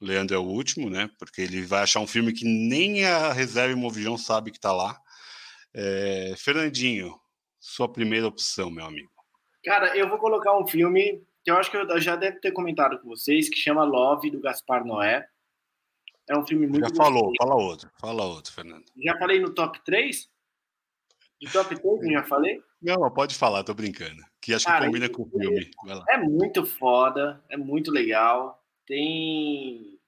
Leandro 0.00 0.36
é 0.36 0.38
o 0.38 0.42
último, 0.42 0.90
né? 0.90 1.08
Porque 1.18 1.40
ele 1.40 1.62
vai 1.62 1.82
achar 1.82 2.00
um 2.00 2.06
filme 2.06 2.32
que 2.32 2.44
nem 2.44 3.04
a 3.04 3.32
reserva 3.32 3.72
e 3.72 3.76
Movigião 3.76 4.18
sabe 4.18 4.50
que 4.50 4.58
está 4.58 4.72
lá. 4.72 5.00
É... 5.72 6.34
Fernandinho, 6.36 7.18
sua 7.58 7.90
primeira 7.90 8.26
opção, 8.26 8.70
meu 8.70 8.84
amigo. 8.84 9.10
Cara, 9.64 9.96
eu 9.96 10.08
vou 10.08 10.18
colocar 10.18 10.58
um 10.58 10.66
filme 10.66 11.24
que 11.42 11.50
eu 11.50 11.56
acho 11.56 11.70
que 11.70 11.76
eu 11.76 12.00
já 12.00 12.16
deve 12.16 12.40
ter 12.40 12.52
comentado 12.52 12.98
com 13.00 13.08
vocês, 13.08 13.48
que 13.48 13.56
chama 13.56 13.84
Love, 13.84 14.30
do 14.30 14.40
Gaspar 14.40 14.84
Noé. 14.84 15.26
É 16.28 16.36
um 16.36 16.46
filme 16.46 16.66
muito. 16.66 16.88
Já 16.88 16.94
falou, 16.94 17.32
fala 17.38 17.54
outro, 17.54 17.90
fala 18.00 18.24
outro, 18.24 18.52
Fernando. 18.52 18.84
Já 18.96 19.18
falei 19.18 19.40
no 19.40 19.54
top 19.54 19.82
3? 19.84 20.28
De 21.40 21.52
top 21.52 21.74
3, 21.76 22.12
já 22.12 22.22
falei? 22.24 22.62
Não, 22.80 23.10
pode 23.10 23.34
falar, 23.34 23.64
tô 23.64 23.74
brincando. 23.74 24.22
Que 24.40 24.54
acho 24.54 24.66
Cara, 24.66 24.80
que 24.80 24.86
combina 24.86 25.08
com 25.08 25.22
o 25.22 25.30
filme. 25.30 25.70
É 26.08 26.18
muito 26.18 26.64
foda, 26.64 27.42
é 27.48 27.56
muito 27.56 27.90
legal. 27.90 28.62
Tem 28.86 29.98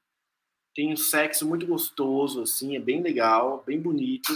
tem 0.74 0.93
um 0.93 0.97
sexo 0.97 1.47
muito 1.49 1.66
gostoso, 1.66 2.43
assim, 2.43 2.77
é 2.77 2.79
bem 2.79 3.01
legal, 3.01 3.64
bem 3.66 3.81
bonito. 3.81 4.31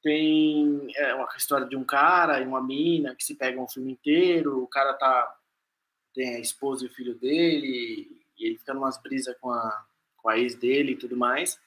tem 0.00 0.86
é, 0.94 1.12
uma 1.12 1.26
história 1.36 1.66
de 1.66 1.74
um 1.74 1.82
cara 1.82 2.40
e 2.40 2.46
uma 2.46 2.62
mina 2.62 3.16
que 3.16 3.24
se 3.24 3.34
pegam 3.34 3.64
o 3.64 3.68
filme 3.68 3.90
inteiro, 3.90 4.62
o 4.62 4.68
cara 4.68 4.94
tá 4.94 5.36
tem 6.14 6.36
a 6.36 6.38
esposa 6.38 6.84
e 6.84 6.86
o 6.86 6.94
filho 6.94 7.14
dele, 7.16 8.24
e 8.38 8.46
ele 8.46 8.58
fica 8.58 8.72
numas 8.72 8.96
brisas 8.96 9.36
com 9.40 9.50
a, 9.50 9.86
com 10.16 10.30
a 10.30 10.38
ex 10.38 10.54
dele 10.54 10.92
e 10.92 10.96
tudo 10.96 11.16
mais. 11.16 11.60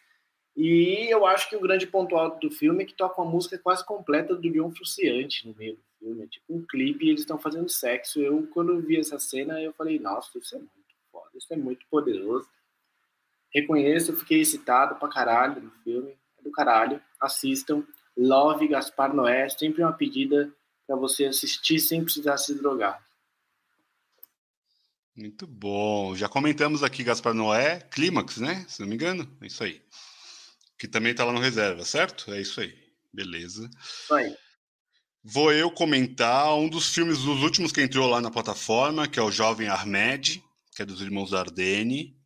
E 0.61 1.07
eu 1.09 1.25
acho 1.25 1.47
que 1.47 1.55
o 1.55 1.61
grande 1.61 1.87
ponto 1.87 2.17
alto 2.17 2.45
do 2.45 2.53
filme 2.53 2.83
é 2.83 2.85
que 2.85 2.93
toca 2.93 3.21
uma 3.21 3.31
música 3.31 3.57
quase 3.57 3.85
completa 3.85 4.35
do 4.35 4.49
Leon 4.49 4.69
Fruciante 4.71 5.47
no 5.47 5.55
meio 5.55 5.77
do 5.77 5.83
filme. 5.97 6.23
É 6.25 6.27
tipo 6.27 6.53
um 6.53 6.65
clipe 6.67 7.05
e 7.05 7.09
eles 7.11 7.21
estão 7.21 7.39
fazendo 7.39 7.69
sexo. 7.69 8.19
Eu, 8.19 8.45
quando 8.47 8.81
vi 8.81 8.99
essa 8.99 9.17
cena, 9.17 9.61
eu 9.61 9.71
falei, 9.71 9.97
nossa, 9.99 10.37
isso 10.37 10.57
é 10.57 10.59
muito 10.59 10.73
foda, 11.09 11.29
isso 11.33 11.53
é 11.53 11.55
muito 11.55 11.85
poderoso. 11.89 12.45
Reconheço, 13.55 14.13
fiquei 14.17 14.41
excitado 14.41 14.95
pra 14.95 15.07
caralho 15.07 15.61
no 15.61 15.71
filme. 15.81 16.13
É 16.37 16.41
do 16.43 16.51
caralho. 16.51 17.01
Assistam. 17.21 17.81
Love 18.17 18.67
Gaspar 18.67 19.15
Noé, 19.15 19.47
sempre 19.47 19.81
uma 19.81 19.93
pedida 19.93 20.53
para 20.85 20.97
você 20.97 21.23
assistir 21.23 21.79
sem 21.79 22.03
precisar 22.03 22.35
se 22.35 22.53
drogar. 22.53 23.01
Muito 25.15 25.47
bom. 25.47 26.13
Já 26.17 26.27
comentamos 26.27 26.83
aqui 26.83 27.01
Gaspar 27.01 27.33
Noé, 27.33 27.79
Clímax, 27.79 28.39
né? 28.39 28.65
Se 28.67 28.81
não 28.81 28.89
me 28.89 28.95
engano, 28.95 29.25
é 29.39 29.47
isso 29.47 29.63
aí. 29.63 29.81
Que 30.79 30.87
também 30.87 31.13
tá 31.13 31.25
lá 31.25 31.33
no 31.33 31.39
reserva, 31.39 31.85
certo? 31.85 32.33
É 32.33 32.41
isso 32.41 32.61
aí. 32.61 32.73
Beleza. 33.13 33.69
Aí. 34.11 34.35
Vou 35.21 35.51
eu 35.51 35.69
comentar 35.69 36.55
um 36.55 36.69
dos 36.69 36.93
filmes 36.93 37.19
dos 37.19 37.43
últimos 37.43 37.71
que 37.71 37.81
entrou 37.81 38.09
lá 38.09 38.21
na 38.21 38.31
plataforma, 38.31 39.07
que 39.07 39.19
é 39.19 39.21
o 39.21 39.31
Jovem 39.31 39.67
Ahmed, 39.67 40.41
que 40.73 40.81
é 40.81 40.85
dos 40.85 41.01
irmãos 41.01 41.31
Dardenne, 41.31 42.17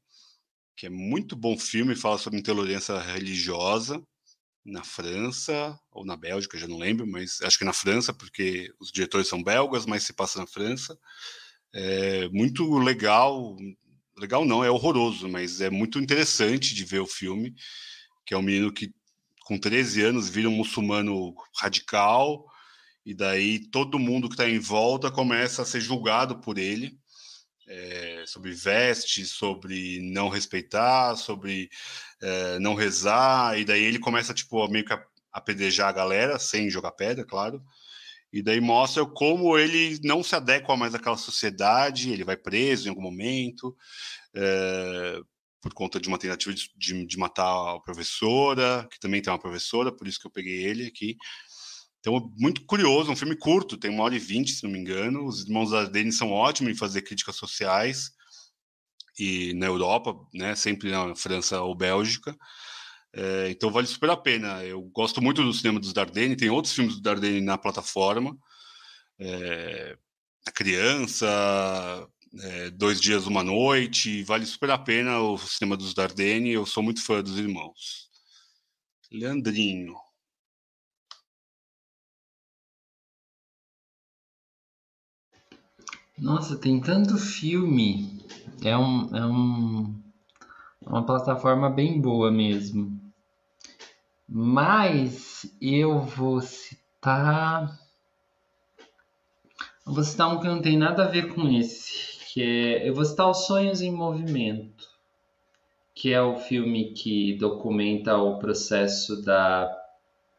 que 0.78 0.86
é 0.86 0.90
muito 0.90 1.36
bom 1.36 1.58
filme, 1.58 1.96
fala 1.96 2.20
sobre 2.20 2.40
intolerância 2.40 3.00
religiosa 3.00 4.02
na 4.66 4.84
França 4.84 5.78
ou 5.92 6.06
na 6.06 6.16
Bélgica, 6.16 6.58
já 6.58 6.68
não 6.68 6.78
lembro, 6.78 7.06
mas 7.06 7.42
acho 7.42 7.58
que 7.58 7.66
na 7.66 7.74
França, 7.74 8.14
porque 8.14 8.72
os 8.80 8.92
diretores 8.92 9.28
são 9.28 9.44
belgas, 9.44 9.86
mas 9.86 10.04
se 10.04 10.14
passa 10.14 10.40
na 10.40 10.48
França. 10.48 10.98
É 11.74 12.30
muito 12.30 12.78
legal, 12.78 13.58
legal 14.18 14.46
não, 14.46 14.64
é 14.64 14.70
horroroso, 14.70 15.28
mas 15.28 15.60
é 15.60 15.70
muito 15.70 16.00
interessante 16.00 16.76
de 16.76 16.86
ver 16.86 17.00
o 17.00 17.08
filme, 17.08 17.56
que 18.26 18.34
é 18.34 18.38
um 18.38 18.42
menino 18.42 18.72
que 18.72 18.94
com 19.46 19.58
13 19.58 20.04
anos 20.04 20.30
vira 20.30 20.50
um 20.50 20.56
muçulmano 20.56 21.34
radical, 21.60 22.46
e 23.06 23.14
daí 23.14 23.60
todo 23.70 24.00
mundo 24.00 24.30
que 24.30 24.36
está 24.36 24.50
em 24.50 24.60
volta 24.60 25.12
começa 25.12 25.62
a 25.62 25.66
ser 25.66 25.82
julgado 25.82 26.40
por 26.40 26.58
ele, 26.58 26.98
é, 27.68 28.24
sobre 28.28 28.52
veste, 28.52 29.26
sobre 29.26 30.00
não 30.02 30.30
respeitar, 30.30 31.16
sobre 31.16 31.70
é, 32.22 32.60
não 32.60 32.76
rezar, 32.76 33.60
e 33.60 33.66
daí 33.66 33.84
ele 33.84 34.00
começa, 34.00 34.34
tipo, 34.34 34.66
meio 34.70 34.86
que 34.86 34.94
a 34.94 35.04
apedrejar 35.32 35.90
a 35.90 35.94
galera, 35.94 36.40
sem 36.40 36.70
jogar 36.70 36.92
pedra, 36.92 37.26
claro, 37.26 37.62
e 38.32 38.42
daí 38.42 38.60
mostra 38.60 39.06
como 39.06 39.58
ele 39.58 40.00
não 40.04 40.24
se 40.24 40.36
adequa 40.36 40.76
mais 40.76 40.96
àquela 40.96 41.18
sociedade, 41.18 42.12
ele 42.12 42.24
vai 42.24 42.38
preso 42.38 42.88
em 42.88 42.90
algum 42.90 43.02
momento, 43.02 43.76
é, 44.36 45.20
por 45.64 45.74
conta 45.74 46.00
de 46.00 46.10
uma 46.10 46.18
tentativa 46.20 46.54
de, 46.54 47.06
de, 47.06 47.18
matar 47.18 47.76
a 47.76 47.80
professora, 47.80 48.86
que 48.92 49.00
também 49.00 49.22
tem 49.22 49.32
uma 49.32 49.40
professora, 49.40 49.96
por 49.96 50.08
isso 50.08 50.20
que 50.20 50.28
eu 50.28 50.32
peguei 50.32 50.66
ele 50.66 50.86
aqui. 50.86 51.16
Então, 52.00 52.30
muito 52.38 52.66
curioso, 52.66 53.10
um 53.10 53.16
filme 53.16 53.38
curto, 53.38 53.78
tem 53.78 53.90
uma 53.90 54.04
hora 54.04 54.14
e 54.14 54.20
vinte, 54.20 54.52
se 54.52 54.64
não 54.64 54.70
me 54.70 54.78
engano. 54.78 55.26
Os 55.26 55.46
irmãos 55.46 55.72
Ardenne 55.72 56.12
são 56.12 56.32
ótimos 56.32 56.74
em 56.74 56.76
fazer 56.76 57.02
críticas 57.02 57.38
sociais, 57.38 58.12
e 59.18 59.54
na 59.54 59.68
Europa, 59.68 60.14
né, 60.34 60.54
sempre 60.54 60.92
na 60.92 61.16
França 61.16 61.62
ou 61.62 61.74
Bélgica. 61.74 62.36
É, 63.14 63.50
então 63.50 63.72
vale 63.72 63.88
super 63.88 64.10
a 64.10 64.18
pena. 64.18 64.64
Eu 64.66 64.82
gosto 64.82 65.22
muito 65.22 65.44
do 65.44 65.54
cinema 65.54 65.80
dos 65.80 65.94
Dardenne, 65.94 66.36
tem 66.36 66.50
outros 66.50 66.74
filmes 66.74 66.96
do 66.96 67.02
Dardenne 67.02 67.42
na 67.42 67.58
plataforma. 67.58 68.36
É, 69.20 69.98
a 70.46 70.52
Criança, 70.52 71.28
é, 72.40 72.70
Dois 72.72 73.00
Dias, 73.00 73.28
Uma 73.28 73.44
Noite, 73.44 74.24
vale 74.24 74.46
super 74.46 74.72
a 74.72 74.78
pena 74.78 75.20
o 75.20 75.38
cinema 75.38 75.78
dos 75.78 75.94
Dardenne, 75.94 76.52
eu 76.52 76.66
sou 76.66 76.82
muito 76.82 77.04
fã 77.04 77.22
dos 77.22 77.38
irmãos. 77.38 78.10
Leandrinho. 79.12 79.96
Nossa, 86.18 86.58
tem 86.58 86.80
tanto 86.80 87.18
filme. 87.18 88.24
É, 88.64 88.78
um, 88.78 89.16
é 89.16 89.26
um, 89.26 90.02
uma 90.82 91.06
plataforma 91.06 91.70
bem 91.70 92.00
boa 92.00 92.32
mesmo. 92.32 93.00
Mas 94.28 95.46
eu 95.62 96.02
vou 96.02 96.42
citar. 96.42 97.78
Eu 99.86 99.94
vou 99.94 100.04
citar 100.04 100.34
um 100.34 100.40
que 100.40 100.48
não 100.48 100.62
tem 100.62 100.78
nada 100.78 101.04
a 101.04 101.10
ver 101.10 101.34
com 101.34 101.48
esse. 101.50 102.13
Que 102.34 102.42
é, 102.42 102.90
eu 102.90 102.96
vou 102.96 103.06
citar 103.06 103.30
Os 103.30 103.46
Sonhos 103.46 103.80
em 103.80 103.92
Movimento, 103.92 104.90
que 105.94 106.12
é 106.12 106.20
o 106.20 106.36
filme 106.36 106.92
que 106.92 107.38
documenta 107.38 108.18
o 108.18 108.40
processo 108.40 109.22
da 109.22 109.72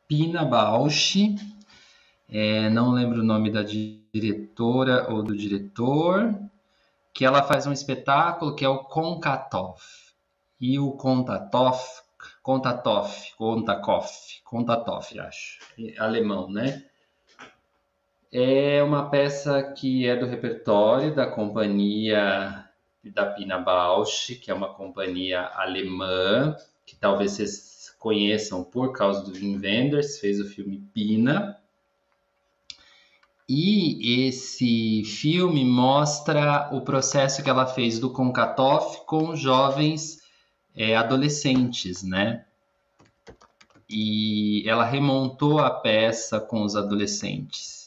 Pina 0.08 0.44
Bausch. 0.44 1.36
É, 2.28 2.68
não 2.68 2.90
lembro 2.90 3.20
o 3.20 3.24
nome 3.24 3.48
da 3.48 3.62
diretora 3.62 5.08
ou 5.08 5.22
do 5.22 5.36
diretor, 5.36 6.34
que 7.12 7.24
ela 7.24 7.44
faz 7.44 7.64
um 7.64 7.72
espetáculo 7.72 8.56
que 8.56 8.64
é 8.64 8.68
o 8.68 8.82
Konkatov. 8.82 9.78
E 10.60 10.80
o 10.80 10.90
Kontatov, 10.96 11.78
Kontatov, 12.42 13.14
Kontakov, 13.38 14.08
Kontatov, 14.42 15.16
acho, 15.20 15.60
alemão, 16.00 16.50
né? 16.50 16.86
É 18.36 18.82
uma 18.82 19.08
peça 19.08 19.62
que 19.62 20.08
é 20.08 20.16
do 20.16 20.26
repertório 20.26 21.14
da 21.14 21.24
companhia 21.24 22.68
da 23.04 23.26
Pina 23.26 23.60
Bausch, 23.60 24.34
que 24.34 24.50
é 24.50 24.54
uma 24.54 24.74
companhia 24.74 25.52
alemã, 25.54 26.56
que 26.84 26.96
talvez 26.96 27.30
vocês 27.30 27.94
conheçam 27.96 28.64
por 28.64 28.92
causa 28.92 29.22
do 29.22 29.32
Wim 29.32 29.60
Wenders, 29.60 30.18
fez 30.18 30.40
o 30.40 30.48
filme 30.48 30.82
Pina. 30.92 31.56
E 33.48 34.26
esse 34.26 35.04
filme 35.04 35.64
mostra 35.64 36.70
o 36.72 36.80
processo 36.80 37.40
que 37.40 37.48
ela 37.48 37.68
fez 37.68 38.00
do 38.00 38.10
Concatoff 38.10 39.06
com 39.06 39.36
jovens 39.36 40.24
é, 40.74 40.96
adolescentes, 40.96 42.02
né? 42.02 42.44
E 43.88 44.68
ela 44.68 44.84
remontou 44.84 45.60
a 45.60 45.70
peça 45.70 46.40
com 46.40 46.64
os 46.64 46.74
adolescentes. 46.74 47.83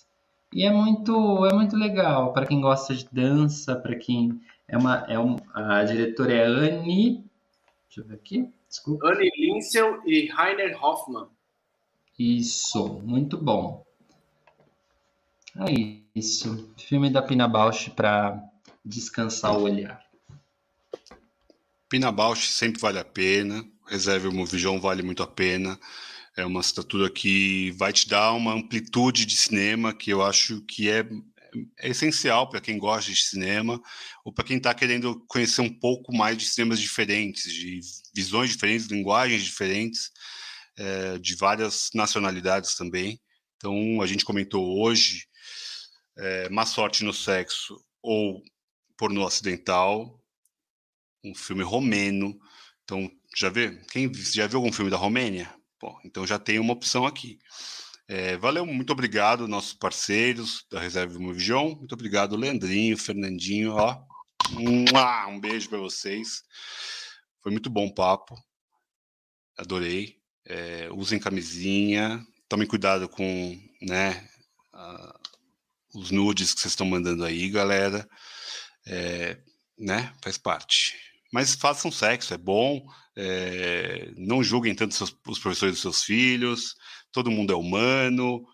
E 0.54 0.64
é 0.64 0.72
muito, 0.72 1.46
é 1.46 1.54
muito 1.54 1.76
legal 1.76 2.34
para 2.34 2.46
quem 2.46 2.62
gosta 2.62 2.96
de 2.96 3.08
dança, 3.12 3.76
para 3.76 3.96
quem 3.96 4.42
é 4.68 4.78
uma, 4.78 5.06
é 5.08 5.20
um, 5.20 5.38
a 5.54 5.84
diretora 5.84 6.34
é 6.34 6.46
Anne, 6.46 7.26
deixa 7.88 8.02
eu 8.02 8.06
ver 8.06 8.16
aqui, 8.16 8.50
desculpa. 8.68 9.08
Anne 9.08 9.30
Linsel 9.38 10.02
e 10.06 10.28
Rainer 10.28 10.84
Hoffmann. 10.84 11.28
Isso, 12.18 13.02
muito 13.04 13.38
bom. 13.38 13.86
É 15.56 16.00
isso. 16.16 16.74
Filme 16.78 17.10
da 17.10 17.22
Pina 17.22 17.48
Bausch 17.48 17.90
para 17.90 18.44
descansar 18.84 19.58
o 19.58 19.64
olhar. 19.64 20.04
Pina 21.90 22.12
Bausch 22.12 22.50
sempre 22.50 22.82
vale 22.82 23.00
a 23.00 23.06
pena. 23.06 23.66
Reserve 23.86 24.28
o 24.28 24.46
Vision 24.46 24.80
vale 24.80 25.02
muito 25.02 25.24
a 25.24 25.28
pena. 25.28 25.80
É 26.38 26.46
uma 26.46 26.62
estatura 26.62 27.10
que 27.10 27.72
vai 27.72 27.92
te 27.92 28.08
dar 28.08 28.32
uma 28.34 28.54
amplitude 28.54 29.26
de 29.26 29.36
cinema 29.36 29.92
que 29.92 30.12
eu 30.14 30.22
acho 30.22 30.62
que 30.62 30.88
é, 30.88 31.04
é 31.80 31.90
essencial 31.90 32.48
para 32.48 32.62
quem 32.62 32.78
gosta 32.78 33.12
de 33.12 33.18
cinema 33.18 33.82
ou 34.24 34.32
para 34.32 34.44
quem 34.46 34.58
está 34.58 34.72
querendo 34.72 35.20
conhecer 35.28 35.62
um 35.62 35.74
pouco 35.80 36.16
mais 36.16 36.38
de 36.38 36.46
cinemas 36.46 36.80
diferentes, 36.80 37.52
de 37.52 37.82
visões 38.14 38.52
diferentes, 38.52 38.86
linguagens 38.86 39.42
diferentes, 39.42 40.12
é, 40.78 41.18
de 41.18 41.36
várias 41.36 41.90
nacionalidades 41.96 42.76
também. 42.76 43.20
Então, 43.56 44.00
a 44.00 44.06
gente 44.06 44.24
comentou 44.24 44.80
hoje 44.80 45.26
é, 46.16 46.50
Má 46.50 46.68
Sorte 46.68 47.04
no 47.04 47.14
Sexo 47.14 47.84
ou 48.00 48.44
Pornô 48.96 49.26
Acidental, 49.26 50.24
um 51.24 51.34
filme 51.34 51.64
romeno. 51.64 52.40
Então, 52.84 53.10
já 53.36 53.50
vê? 53.50 53.76
Quem 53.90 54.14
já 54.14 54.46
viu 54.46 54.60
algum 54.60 54.72
filme 54.72 54.92
da 54.92 54.98
Romênia? 54.98 55.57
Bom, 55.80 56.00
então 56.04 56.26
já 56.26 56.40
tem 56.40 56.60
uma 56.60 56.74
opção 56.74 57.06
aqui. 57.06 57.40
É, 58.08 58.38
valeu, 58.38 58.66
muito 58.66 58.94
obrigado, 58.94 59.48
nossos 59.48 59.74
parceiros 59.74 60.66
da 60.72 60.80
Reserva 60.80 61.20
Movision. 61.20 61.76
Muito 61.76 61.94
obrigado, 61.94 62.36
Leandrinho, 62.36 62.98
Fernandinho. 62.98 63.74
Ó. 63.74 64.02
Um 65.28 65.40
beijo 65.40 65.70
para 65.70 65.78
vocês. 65.78 66.42
Foi 67.44 67.52
muito 67.52 67.70
bom 67.70 67.88
o 67.88 67.94
papo. 67.94 68.36
Adorei. 69.58 70.18
É, 70.46 70.90
usem 70.92 71.20
camisinha. 71.20 72.26
Tomem 72.48 72.68
cuidado 72.68 73.10
com 73.10 73.60
né, 73.82 74.28
a, 74.74 75.20
os 75.94 76.10
nudes 76.10 76.54
que 76.54 76.62
vocês 76.62 76.72
estão 76.72 76.88
mandando 76.88 77.26
aí, 77.26 77.50
galera. 77.50 78.08
É, 78.86 79.38
né? 79.78 80.14
Faz 80.24 80.38
parte. 80.38 80.96
Mas 81.32 81.56
façam 81.56 81.92
sexo, 81.92 82.34
é 82.34 82.38
bom. 82.38 82.86
É, 83.16 84.12
não 84.16 84.44
julguem 84.44 84.76
tanto 84.76 84.94
seus, 84.94 85.16
os 85.28 85.40
professores 85.40 85.76
dos 85.76 85.82
seus 85.82 86.04
filhos. 86.04 86.76
Todo 87.12 87.32
mundo 87.32 87.52
é 87.52 87.56
humano. 87.56 88.46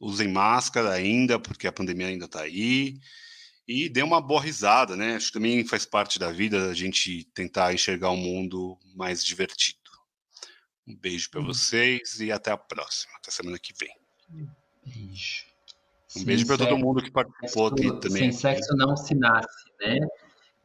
Usem 0.00 0.28
máscara 0.28 0.90
ainda, 0.90 1.38
porque 1.38 1.66
a 1.66 1.72
pandemia 1.72 2.08
ainda 2.08 2.24
está 2.24 2.42
aí. 2.42 2.98
E 3.66 3.88
dê 3.88 4.02
uma 4.02 4.20
boa 4.20 4.40
risada, 4.40 4.96
né? 4.96 5.14
Acho 5.14 5.28
que 5.28 5.34
também 5.34 5.64
faz 5.64 5.86
parte 5.86 6.18
da 6.18 6.32
vida 6.32 6.70
a 6.70 6.74
gente 6.74 7.24
tentar 7.34 7.72
enxergar 7.72 8.10
um 8.10 8.16
mundo 8.16 8.76
mais 8.96 9.24
divertido. 9.24 9.78
Um 10.86 10.96
beijo 10.96 11.30
para 11.30 11.40
hum. 11.40 11.46
vocês 11.46 12.18
e 12.20 12.32
até 12.32 12.50
a 12.50 12.56
próxima, 12.56 13.12
até 13.16 13.30
semana 13.30 13.58
que 13.58 13.72
vem. 13.78 13.94
Beijo. 14.84 15.44
Um 16.16 16.24
beijo 16.24 16.46
para 16.46 16.58
todo 16.58 16.76
mundo 16.76 17.02
que 17.02 17.10
participou 17.10 17.68
aqui 17.68 17.86
também. 18.00 18.32
Sem 18.32 18.32
sexo 18.32 18.74
não 18.74 18.96
se 18.96 19.14
nasce, 19.14 19.70
né? 19.80 19.98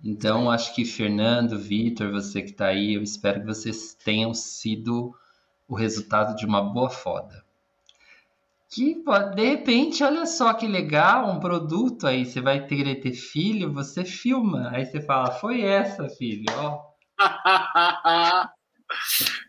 Então, 0.05 0.51
acho 0.51 0.75
que 0.75 0.85
Fernando, 0.85 1.57
Vitor, 1.57 2.11
você 2.11 2.43
que 2.43 2.51
está 2.51 2.67
aí, 2.67 2.93
eu 2.93 3.01
espero 3.01 3.39
que 3.39 3.47
vocês 3.47 3.95
tenham 3.95 4.35
sido 4.35 5.15
o 5.67 5.73
resultado 5.73 6.35
de 6.35 6.45
uma 6.45 6.61
boa 6.61 6.91
foda. 6.91 7.43
Que, 8.69 9.03
de 9.33 9.43
repente, 9.43 10.03
olha 10.03 10.27
só 10.27 10.53
que 10.53 10.67
legal, 10.67 11.31
um 11.31 11.39
produto 11.39 12.05
aí, 12.05 12.23
você 12.23 12.39
vai 12.39 12.67
querer 12.67 12.97
ter 13.01 13.13
filho, 13.13 13.73
você 13.73 14.05
filma. 14.05 14.69
Aí 14.71 14.85
você 14.85 15.01
fala, 15.01 15.31
foi 15.31 15.61
essa, 15.61 16.07
filho, 16.07 16.45
ó. 16.55 16.85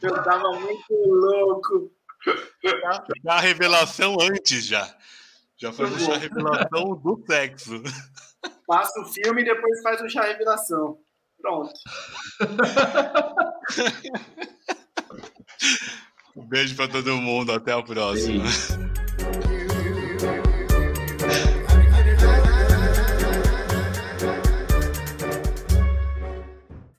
eu 0.03 0.23
tava 0.23 0.59
muito 0.59 0.95
louco. 1.07 1.93
Já 3.23 3.35
a 3.35 3.41
revelação 3.41 4.17
antes 4.23 4.65
já. 4.65 4.89
Já 5.59 5.71
foi 5.71 5.85
a 5.87 6.17
revelação 6.17 6.97
do 6.97 7.23
sexo. 7.27 7.83
Passa 8.67 8.99
o 9.01 9.05
filme 9.05 9.43
e 9.43 9.45
depois 9.45 9.83
faz 9.83 10.01
o 10.01 10.09
chá 10.09 10.25
revelação. 10.25 10.99
Pronto. 11.41 11.73
um 16.37 16.45
beijo 16.47 16.75
para 16.75 16.89
todo 16.89 17.17
mundo. 17.17 17.53
Até 17.53 17.73
a 17.73 17.83
próxima. 17.83 18.45
Beijo. 18.45 18.96